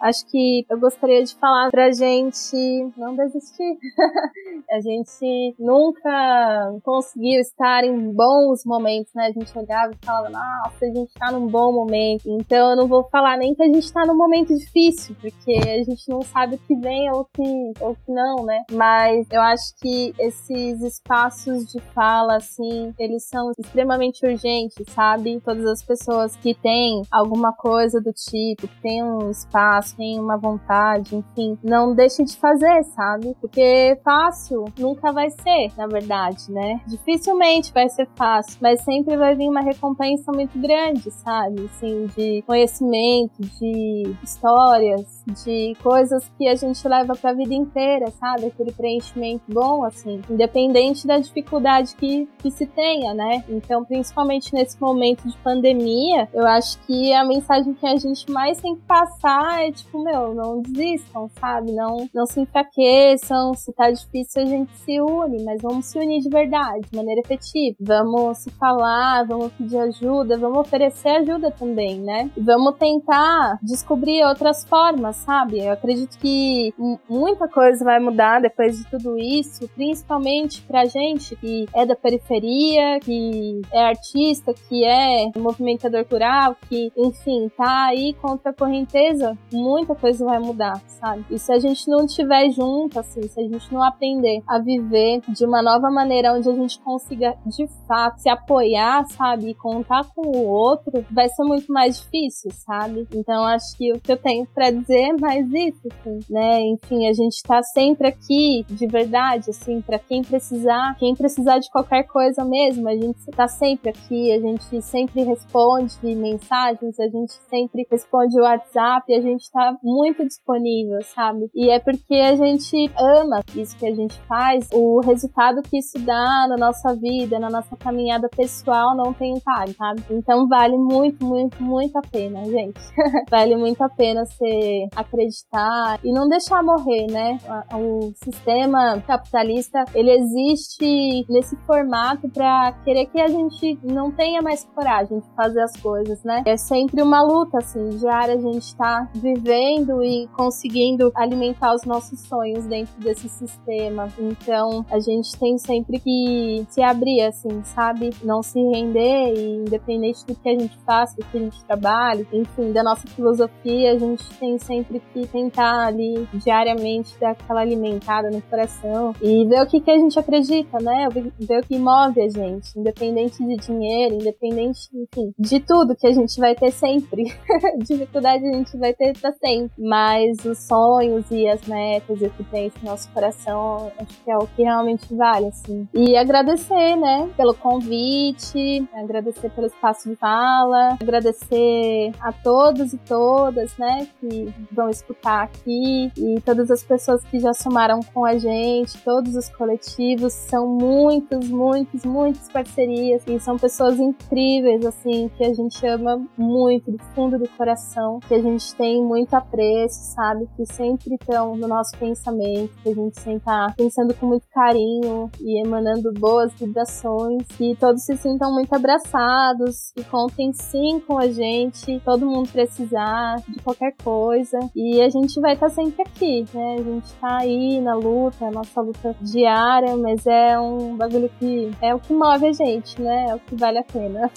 Acho 0.00 0.26
que 0.30 0.64
eu 0.70 0.80
gostaria 0.80 1.22
de 1.22 1.34
falar 1.34 1.70
pra 1.70 1.92
gente 1.92 2.56
não 2.96 3.14
desistir. 3.14 3.78
a 4.70 4.80
gente 4.80 5.54
nunca 5.58 6.72
conseguiu 6.82 7.38
estar 7.40 7.84
em 7.84 8.10
bons 8.10 8.64
momentos, 8.64 9.12
né? 9.14 9.26
A 9.26 9.32
gente 9.32 9.56
olhava 9.58 9.92
e 9.92 10.04
falava, 10.04 10.30
nossa, 10.30 10.86
a 10.86 10.88
gente 10.88 11.12
tá 11.12 11.30
num 11.30 11.46
bom 11.46 11.70
momento. 11.72 12.22
Então 12.26 12.70
eu 12.70 12.76
não 12.76 12.88
vou 12.88 13.04
falar 13.10 13.36
nem 13.36 13.54
que 13.54 13.62
a 13.62 13.66
gente 13.66 13.92
tá 13.92 14.06
num 14.06 14.16
momento 14.16 14.56
difícil, 14.56 15.14
porque 15.20 15.52
a 15.68 15.84
gente 15.84 16.08
não 16.08 16.22
sabe 16.22 16.54
o 16.54 16.58
que 16.58 16.74
vem 16.76 17.10
ou 17.12 17.26
que, 17.26 17.72
ou 17.80 17.94
que 17.94 18.10
não, 18.10 18.44
né? 18.46 18.64
Mas 18.72 19.26
eu 19.30 19.42
acho 19.42 19.74
que 19.82 20.14
esses 20.18 20.80
espaços 20.80 21.66
de 21.66 21.80
fala, 21.94 22.36
assim, 22.36 22.94
eles 22.98 23.28
são 23.28 23.52
extremamente 23.58 24.24
urgentes, 24.24 24.86
sabe? 24.94 25.40
Todas 25.44 25.66
as 25.66 25.82
pessoas 25.82 26.36
que 26.36 26.54
têm 26.54 27.02
alguma 27.10 27.52
coisa 27.52 28.00
do 28.00 28.12
tipo, 28.12 28.66
que 28.66 28.80
têm 28.80 29.04
um 29.04 29.30
espaço 29.30 29.89
esforço, 29.90 29.96
tem 29.96 30.18
uma 30.18 30.36
vontade, 30.36 31.16
enfim, 31.16 31.58
não 31.62 31.94
deixe 31.94 32.24
de 32.24 32.36
fazer, 32.36 32.84
sabe? 32.84 33.36
Porque 33.40 33.98
fácil 34.04 34.64
nunca 34.78 35.12
vai 35.12 35.30
ser, 35.30 35.72
na 35.76 35.86
verdade, 35.86 36.50
né? 36.50 36.80
Dificilmente 36.86 37.72
vai 37.72 37.88
ser 37.88 38.08
fácil, 38.16 38.58
mas 38.60 38.82
sempre 38.82 39.16
vai 39.16 39.34
vir 39.34 39.48
uma 39.48 39.60
recompensa 39.60 40.32
muito 40.32 40.58
grande, 40.58 41.10
sabe? 41.10 41.64
Assim, 41.64 42.06
de 42.16 42.42
conhecimento, 42.46 43.40
de 43.40 44.14
histórias, 44.22 45.22
de 45.44 45.76
coisas 45.82 46.30
que 46.38 46.48
a 46.48 46.54
gente 46.54 46.86
leva 46.86 47.14
pra 47.14 47.32
vida 47.32 47.54
inteira, 47.54 48.10
sabe? 48.12 48.46
Aquele 48.46 48.72
preenchimento 48.72 49.44
bom, 49.48 49.84
assim, 49.84 50.20
independente 50.30 51.06
da 51.06 51.18
dificuldade 51.18 51.94
que, 51.96 52.28
que 52.38 52.50
se 52.50 52.66
tenha, 52.66 53.14
né? 53.14 53.44
Então, 53.48 53.84
principalmente 53.84 54.52
nesse 54.54 54.80
momento 54.80 55.28
de 55.28 55.36
pandemia, 55.38 56.28
eu 56.32 56.46
acho 56.46 56.78
que 56.82 57.12
a 57.12 57.24
mensagem 57.24 57.74
que 57.74 57.86
a 57.86 57.96
gente 57.96 58.30
mais 58.30 58.60
tem 58.60 58.74
que 58.74 58.82
passar 58.82 59.64
é 59.64 59.70
tipo, 59.82 60.02
meu, 60.02 60.34
não 60.34 60.60
desistam, 60.60 61.28
sabe? 61.40 61.72
Não, 61.72 62.08
não 62.14 62.26
se 62.26 62.40
enfraqueçam, 62.40 63.54
se 63.54 63.72
tá 63.72 63.90
difícil 63.90 64.42
a 64.42 64.46
gente 64.46 64.76
se 64.78 65.00
une, 65.00 65.42
mas 65.44 65.60
vamos 65.62 65.86
se 65.86 65.98
unir 65.98 66.20
de 66.20 66.28
verdade, 66.28 66.86
de 66.90 66.96
maneira 66.96 67.20
efetiva. 67.20 67.76
Vamos 67.80 68.38
se 68.38 68.50
falar, 68.50 69.26
vamos 69.26 69.52
pedir 69.52 69.78
ajuda, 69.78 70.36
vamos 70.36 70.58
oferecer 70.58 71.08
ajuda 71.08 71.50
também, 71.50 71.98
né? 71.98 72.30
Vamos 72.36 72.76
tentar 72.76 73.58
descobrir 73.62 74.24
outras 74.24 74.64
formas, 74.64 75.16
sabe? 75.16 75.60
Eu 75.64 75.72
acredito 75.72 76.18
que 76.18 76.72
muita 77.08 77.48
coisa 77.48 77.84
vai 77.84 77.98
mudar 77.98 78.40
depois 78.40 78.78
de 78.78 78.88
tudo 78.90 79.18
isso, 79.18 79.68
principalmente 79.74 80.62
pra 80.62 80.84
gente 80.84 81.34
que 81.36 81.66
é 81.74 81.84
da 81.84 81.96
periferia, 81.96 83.00
que 83.00 83.60
é 83.72 83.82
artista, 83.82 84.52
que 84.68 84.84
é 84.84 85.30
movimentador 85.36 86.04
cultural, 86.04 86.56
que, 86.68 86.92
enfim, 86.96 87.50
tá 87.56 87.86
aí 87.86 88.12
contra 88.14 88.50
a 88.50 88.54
correnteza, 88.54 89.36
muita 89.70 89.94
coisa 89.94 90.24
vai 90.24 90.38
mudar, 90.38 90.80
sabe? 91.00 91.24
E 91.30 91.38
se 91.38 91.52
a 91.52 91.58
gente 91.58 91.88
não 91.88 92.04
estiver 92.04 92.50
junto, 92.50 92.98
assim, 92.98 93.22
se 93.22 93.40
a 93.40 93.42
gente 93.42 93.72
não 93.72 93.82
aprender 93.82 94.42
a 94.48 94.58
viver 94.58 95.20
de 95.28 95.44
uma 95.44 95.62
nova 95.62 95.90
maneira 95.90 96.32
onde 96.32 96.48
a 96.48 96.54
gente 96.54 96.78
consiga, 96.80 97.34
de 97.46 97.66
fato, 97.86 98.18
se 98.20 98.28
apoiar, 98.28 99.04
sabe? 99.06 99.50
E 99.50 99.54
contar 99.54 100.04
com 100.14 100.22
o 100.26 100.46
outro, 100.46 101.04
vai 101.10 101.28
ser 101.28 101.44
muito 101.44 101.72
mais 101.72 102.00
difícil, 102.00 102.50
sabe? 102.52 103.06
Então, 103.14 103.44
acho 103.44 103.76
que 103.76 103.92
o 103.92 104.00
que 104.00 104.12
eu 104.12 104.16
tenho 104.16 104.46
para 104.54 104.70
dizer 104.70 105.10
é 105.10 105.12
mais 105.12 105.46
isso, 105.52 105.88
assim, 105.90 106.18
né? 106.28 106.60
Enfim, 106.62 107.06
a 107.06 107.12
gente 107.12 107.42
tá 107.42 107.62
sempre 107.62 108.08
aqui, 108.08 108.64
de 108.68 108.86
verdade, 108.86 109.50
assim, 109.50 109.80
para 109.80 109.98
quem 109.98 110.22
precisar, 110.22 110.96
quem 110.98 111.14
precisar 111.14 111.58
de 111.58 111.70
qualquer 111.70 112.04
coisa 112.04 112.44
mesmo, 112.44 112.88
a 112.88 112.94
gente 112.94 113.24
tá 113.36 113.46
sempre 113.46 113.90
aqui, 113.90 114.32
a 114.32 114.40
gente 114.40 114.82
sempre 114.82 115.22
responde 115.22 115.94
mensagens, 116.02 116.98
a 116.98 117.08
gente 117.08 117.32
sempre 117.48 117.86
responde 117.90 118.38
o 118.38 118.42
WhatsApp, 118.42 119.12
a 119.14 119.20
gente 119.20 119.50
tá 119.50 119.59
muito 119.82 120.24
disponível, 120.24 121.00
sabe? 121.02 121.50
E 121.54 121.70
é 121.70 121.78
porque 121.78 122.14
a 122.14 122.34
gente 122.36 122.90
ama 122.98 123.40
isso 123.54 123.76
que 123.76 123.86
a 123.86 123.94
gente 123.94 124.18
faz, 124.22 124.68
o 124.72 125.00
resultado 125.00 125.62
que 125.62 125.78
isso 125.78 125.98
dá 125.98 126.46
na 126.48 126.56
nossa 126.56 126.94
vida, 126.94 127.38
na 127.38 127.50
nossa 127.50 127.76
caminhada 127.76 128.28
pessoal 128.28 128.96
não 128.96 129.12
tem 129.12 129.38
pago, 129.40 129.72
sabe? 129.74 130.02
Então 130.10 130.48
vale 130.48 130.76
muito, 130.76 131.24
muito, 131.24 131.62
muito 131.62 131.96
a 131.96 132.02
pena, 132.02 132.44
gente. 132.44 132.80
vale 133.30 133.56
muito 133.56 133.82
a 133.82 133.88
pena 133.88 134.24
você 134.24 134.88
acreditar 134.94 135.98
e 136.02 136.12
não 136.12 136.28
deixar 136.28 136.62
morrer, 136.62 137.06
né? 137.10 137.38
O 137.74 138.12
sistema 138.24 139.00
capitalista, 139.06 139.84
ele 139.94 140.10
existe 140.10 141.26
nesse 141.28 141.56
formato 141.66 142.28
para 142.28 142.72
querer 142.84 143.06
que 143.06 143.20
a 143.20 143.28
gente 143.28 143.78
não 143.82 144.10
tenha 144.10 144.42
mais 144.42 144.64
coragem 144.74 145.18
de 145.18 145.28
fazer 145.34 145.62
as 145.62 145.76
coisas, 145.76 146.22
né? 146.24 146.42
É 146.46 146.56
sempre 146.56 147.02
uma 147.02 147.22
luta, 147.22 147.58
assim, 147.58 147.88
diária 147.90 148.34
a 148.34 148.40
gente 148.40 148.74
tá 148.76 149.08
vivendo 149.14 149.49
e 149.52 150.28
conseguindo 150.36 151.12
alimentar 151.14 151.74
os 151.74 151.84
nossos 151.84 152.20
sonhos 152.20 152.66
dentro 152.66 152.98
desse 153.00 153.28
sistema. 153.28 154.08
Então, 154.18 154.84
a 154.90 154.98
gente 154.98 155.36
tem 155.38 155.58
sempre 155.58 155.98
que 155.98 156.66
se 156.68 156.82
abrir, 156.82 157.22
assim, 157.22 157.62
sabe? 157.64 158.10
Não 158.22 158.42
se 158.42 158.60
render 158.60 159.34
e 159.34 159.56
independente 159.56 160.24
do 160.26 160.34
que 160.34 160.48
a 160.48 160.58
gente 160.58 160.76
faça, 160.84 161.16
do 161.16 161.24
que 161.26 161.36
a 161.36 161.40
gente 161.40 161.64
trabalhe, 161.64 162.26
enfim, 162.32 162.72
da 162.72 162.82
nossa 162.82 163.06
filosofia, 163.08 163.92
a 163.92 163.98
gente 163.98 164.24
tem 164.38 164.58
sempre 164.58 165.00
que 165.12 165.26
tentar 165.26 165.86
ali 165.86 166.28
diariamente 166.34 167.18
dar 167.18 167.30
aquela 167.30 167.60
alimentada 167.60 168.30
no 168.30 168.40
coração 168.42 169.14
e 169.20 169.44
ver 169.46 169.62
o 169.62 169.66
que, 169.66 169.80
que 169.80 169.90
a 169.90 169.98
gente 169.98 170.18
acredita, 170.18 170.78
né? 170.80 171.08
Ver 171.38 171.60
o 171.60 171.66
que 171.66 171.78
move 171.78 172.20
a 172.20 172.28
gente, 172.28 172.78
independente 172.78 173.44
de 173.44 173.56
dinheiro, 173.56 174.14
independente, 174.16 174.80
enfim, 174.94 175.32
de 175.38 175.60
tudo 175.60 175.96
que 175.96 176.06
a 176.06 176.12
gente 176.12 176.38
vai 176.38 176.54
ter 176.54 176.70
sempre. 176.70 177.24
Dificuldade 177.86 178.46
a 178.46 178.52
gente 178.52 178.76
vai 178.76 178.92
ter 178.94 179.18
pra 179.18 179.32
sempre. 179.40 179.70
Mas 179.78 180.44
os 180.44 180.58
sonhos 180.58 181.24
e 181.30 181.48
as 181.48 181.66
metas 181.66 182.20
e 182.20 182.26
o 182.26 182.30
que 182.30 182.44
tem 182.44 182.70
no 182.82 182.90
nosso 182.90 183.10
coração, 183.10 183.90
acho 183.98 184.22
que 184.22 184.30
é 184.30 184.36
o 184.36 184.46
que 184.46 184.62
realmente 184.62 185.14
vale, 185.14 185.46
assim. 185.46 185.88
E 185.94 186.16
agradecer, 186.16 186.96
né, 186.96 187.28
pelo 187.36 187.54
convite, 187.54 188.86
agradecer 188.94 189.50
pelo 189.50 189.66
espaço 189.66 190.08
de 190.08 190.16
fala, 190.16 190.96
agradecer 191.00 192.12
a 192.20 192.32
todos 192.32 192.92
e 192.92 192.98
todas, 192.98 193.76
né, 193.78 194.06
que 194.20 194.52
vão 194.70 194.88
escutar 194.90 195.42
aqui 195.44 196.12
e 196.16 196.40
todas 196.42 196.70
as 196.70 196.82
pessoas 196.82 197.24
que 197.24 197.40
já 197.40 197.52
somaram 197.52 198.00
com 198.12 198.24
a 198.24 198.36
gente, 198.36 198.98
todos 199.02 199.34
os 199.34 199.48
coletivos, 199.48 200.32
são 200.32 200.66
muitos, 200.66 201.48
muitos, 201.48 202.04
muitas 202.04 202.48
parcerias 202.48 203.22
e 203.26 203.38
são 203.40 203.58
pessoas 203.58 203.98
incríveis, 203.98 204.84
assim, 204.84 205.30
que 205.36 205.44
a 205.44 205.52
gente 205.52 205.86
ama 205.86 206.22
muito, 206.36 206.90
do 206.90 206.98
fundo 207.14 207.38
do 207.38 207.48
coração, 207.50 208.20
que 208.26 208.34
a 208.34 208.42
gente 208.42 208.74
tem 208.74 209.02
muito 209.02 209.19
apreço, 209.34 210.14
sabe? 210.14 210.48
Que 210.56 210.66
sempre 210.66 211.14
estão 211.14 211.56
no 211.56 211.68
nosso 211.68 211.96
pensamento, 211.98 212.72
que 212.82 212.90
a 212.90 212.94
gente 212.94 213.20
sempre 213.20 213.38
está 213.38 213.74
pensando 213.76 214.14
com 214.14 214.26
muito 214.26 214.46
carinho 214.52 215.30
e 215.40 215.60
emanando 215.64 216.12
boas 216.12 216.52
vibrações, 216.54 217.46
que 217.56 217.76
todos 217.76 218.04
se 218.04 218.16
sintam 218.16 218.52
muito 218.52 218.72
abraçados, 218.74 219.92
e 219.96 220.04
contem 220.04 220.52
sim 220.52 221.00
com 221.06 221.18
a 221.18 221.28
gente, 221.28 222.00
todo 222.04 222.26
mundo 222.26 222.50
precisar 222.50 223.36
de 223.48 223.60
qualquer 223.62 223.94
coisa. 224.02 224.58
E 224.74 225.00
a 225.00 225.08
gente 225.08 225.40
vai 225.40 225.54
estar 225.54 225.68
tá 225.68 225.74
sempre 225.74 226.02
aqui, 226.02 226.44
né? 226.52 226.76
A 226.78 226.82
gente 226.82 227.12
tá 227.14 227.38
aí 227.38 227.80
na 227.80 227.94
luta, 227.94 228.46
a 228.46 228.50
nossa 228.50 228.80
luta 228.80 229.14
diária, 229.20 229.96
mas 229.96 230.26
é 230.26 230.58
um 230.58 230.96
bagulho 230.96 231.30
que 231.38 231.70
é 231.80 231.94
o 231.94 232.00
que 232.00 232.12
move 232.12 232.46
a 232.46 232.52
gente, 232.52 233.00
né? 233.00 233.26
É 233.30 233.34
o 233.34 233.40
que 233.40 233.54
vale 233.54 233.78
a 233.78 233.84
pena 233.84 234.30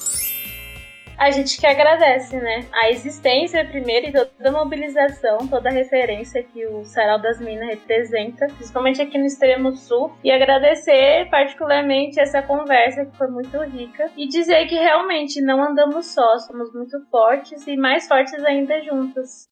a 1.18 1.32
gente 1.32 1.60
que 1.60 1.66
agradece, 1.66 2.36
né? 2.38 2.66
A 2.74 2.90
existência 2.90 3.66
primeiro 3.66 4.08
e 4.08 4.12
toda 4.12 4.50
a 4.50 4.52
mobilização, 4.52 5.48
toda 5.48 5.70
a 5.70 5.72
referência 5.72 6.44
que 6.44 6.66
o 6.66 6.84
Sarau 6.86 7.20
das 7.20 7.40
Minas 7.40 7.70
representa, 7.70 8.48
principalmente 8.48 9.02
aqui 9.02 9.18
no 9.18 9.26
extremo 9.26 9.74
sul, 9.74 10.12
e 10.24 10.32
agradecer 10.32 11.30
particularmente 11.30 12.20
essa 12.20 12.42
conversa 12.42 13.06
que 13.06 13.18
foi 13.18 13.28
muito 13.28 13.58
rica 13.64 14.10
e 14.18 14.28
dizer 14.28 14.68
que 14.68 14.76
realmente 14.76 15.42
não 15.42 15.64
andamos 15.64 16.08
só, 16.08 16.38
somos 16.40 16.74
muito 16.74 17.00
fortes 17.10 17.66
e 17.68 17.76
mais 17.76 18.08
fortes 18.08 18.44
ainda 18.44 18.82
juntos. 18.84 19.48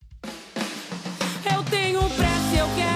Eu 1.45 1.63
tenho 1.69 1.99
pressa, 1.99 2.57
eu 2.59 2.67
quero 2.75 2.90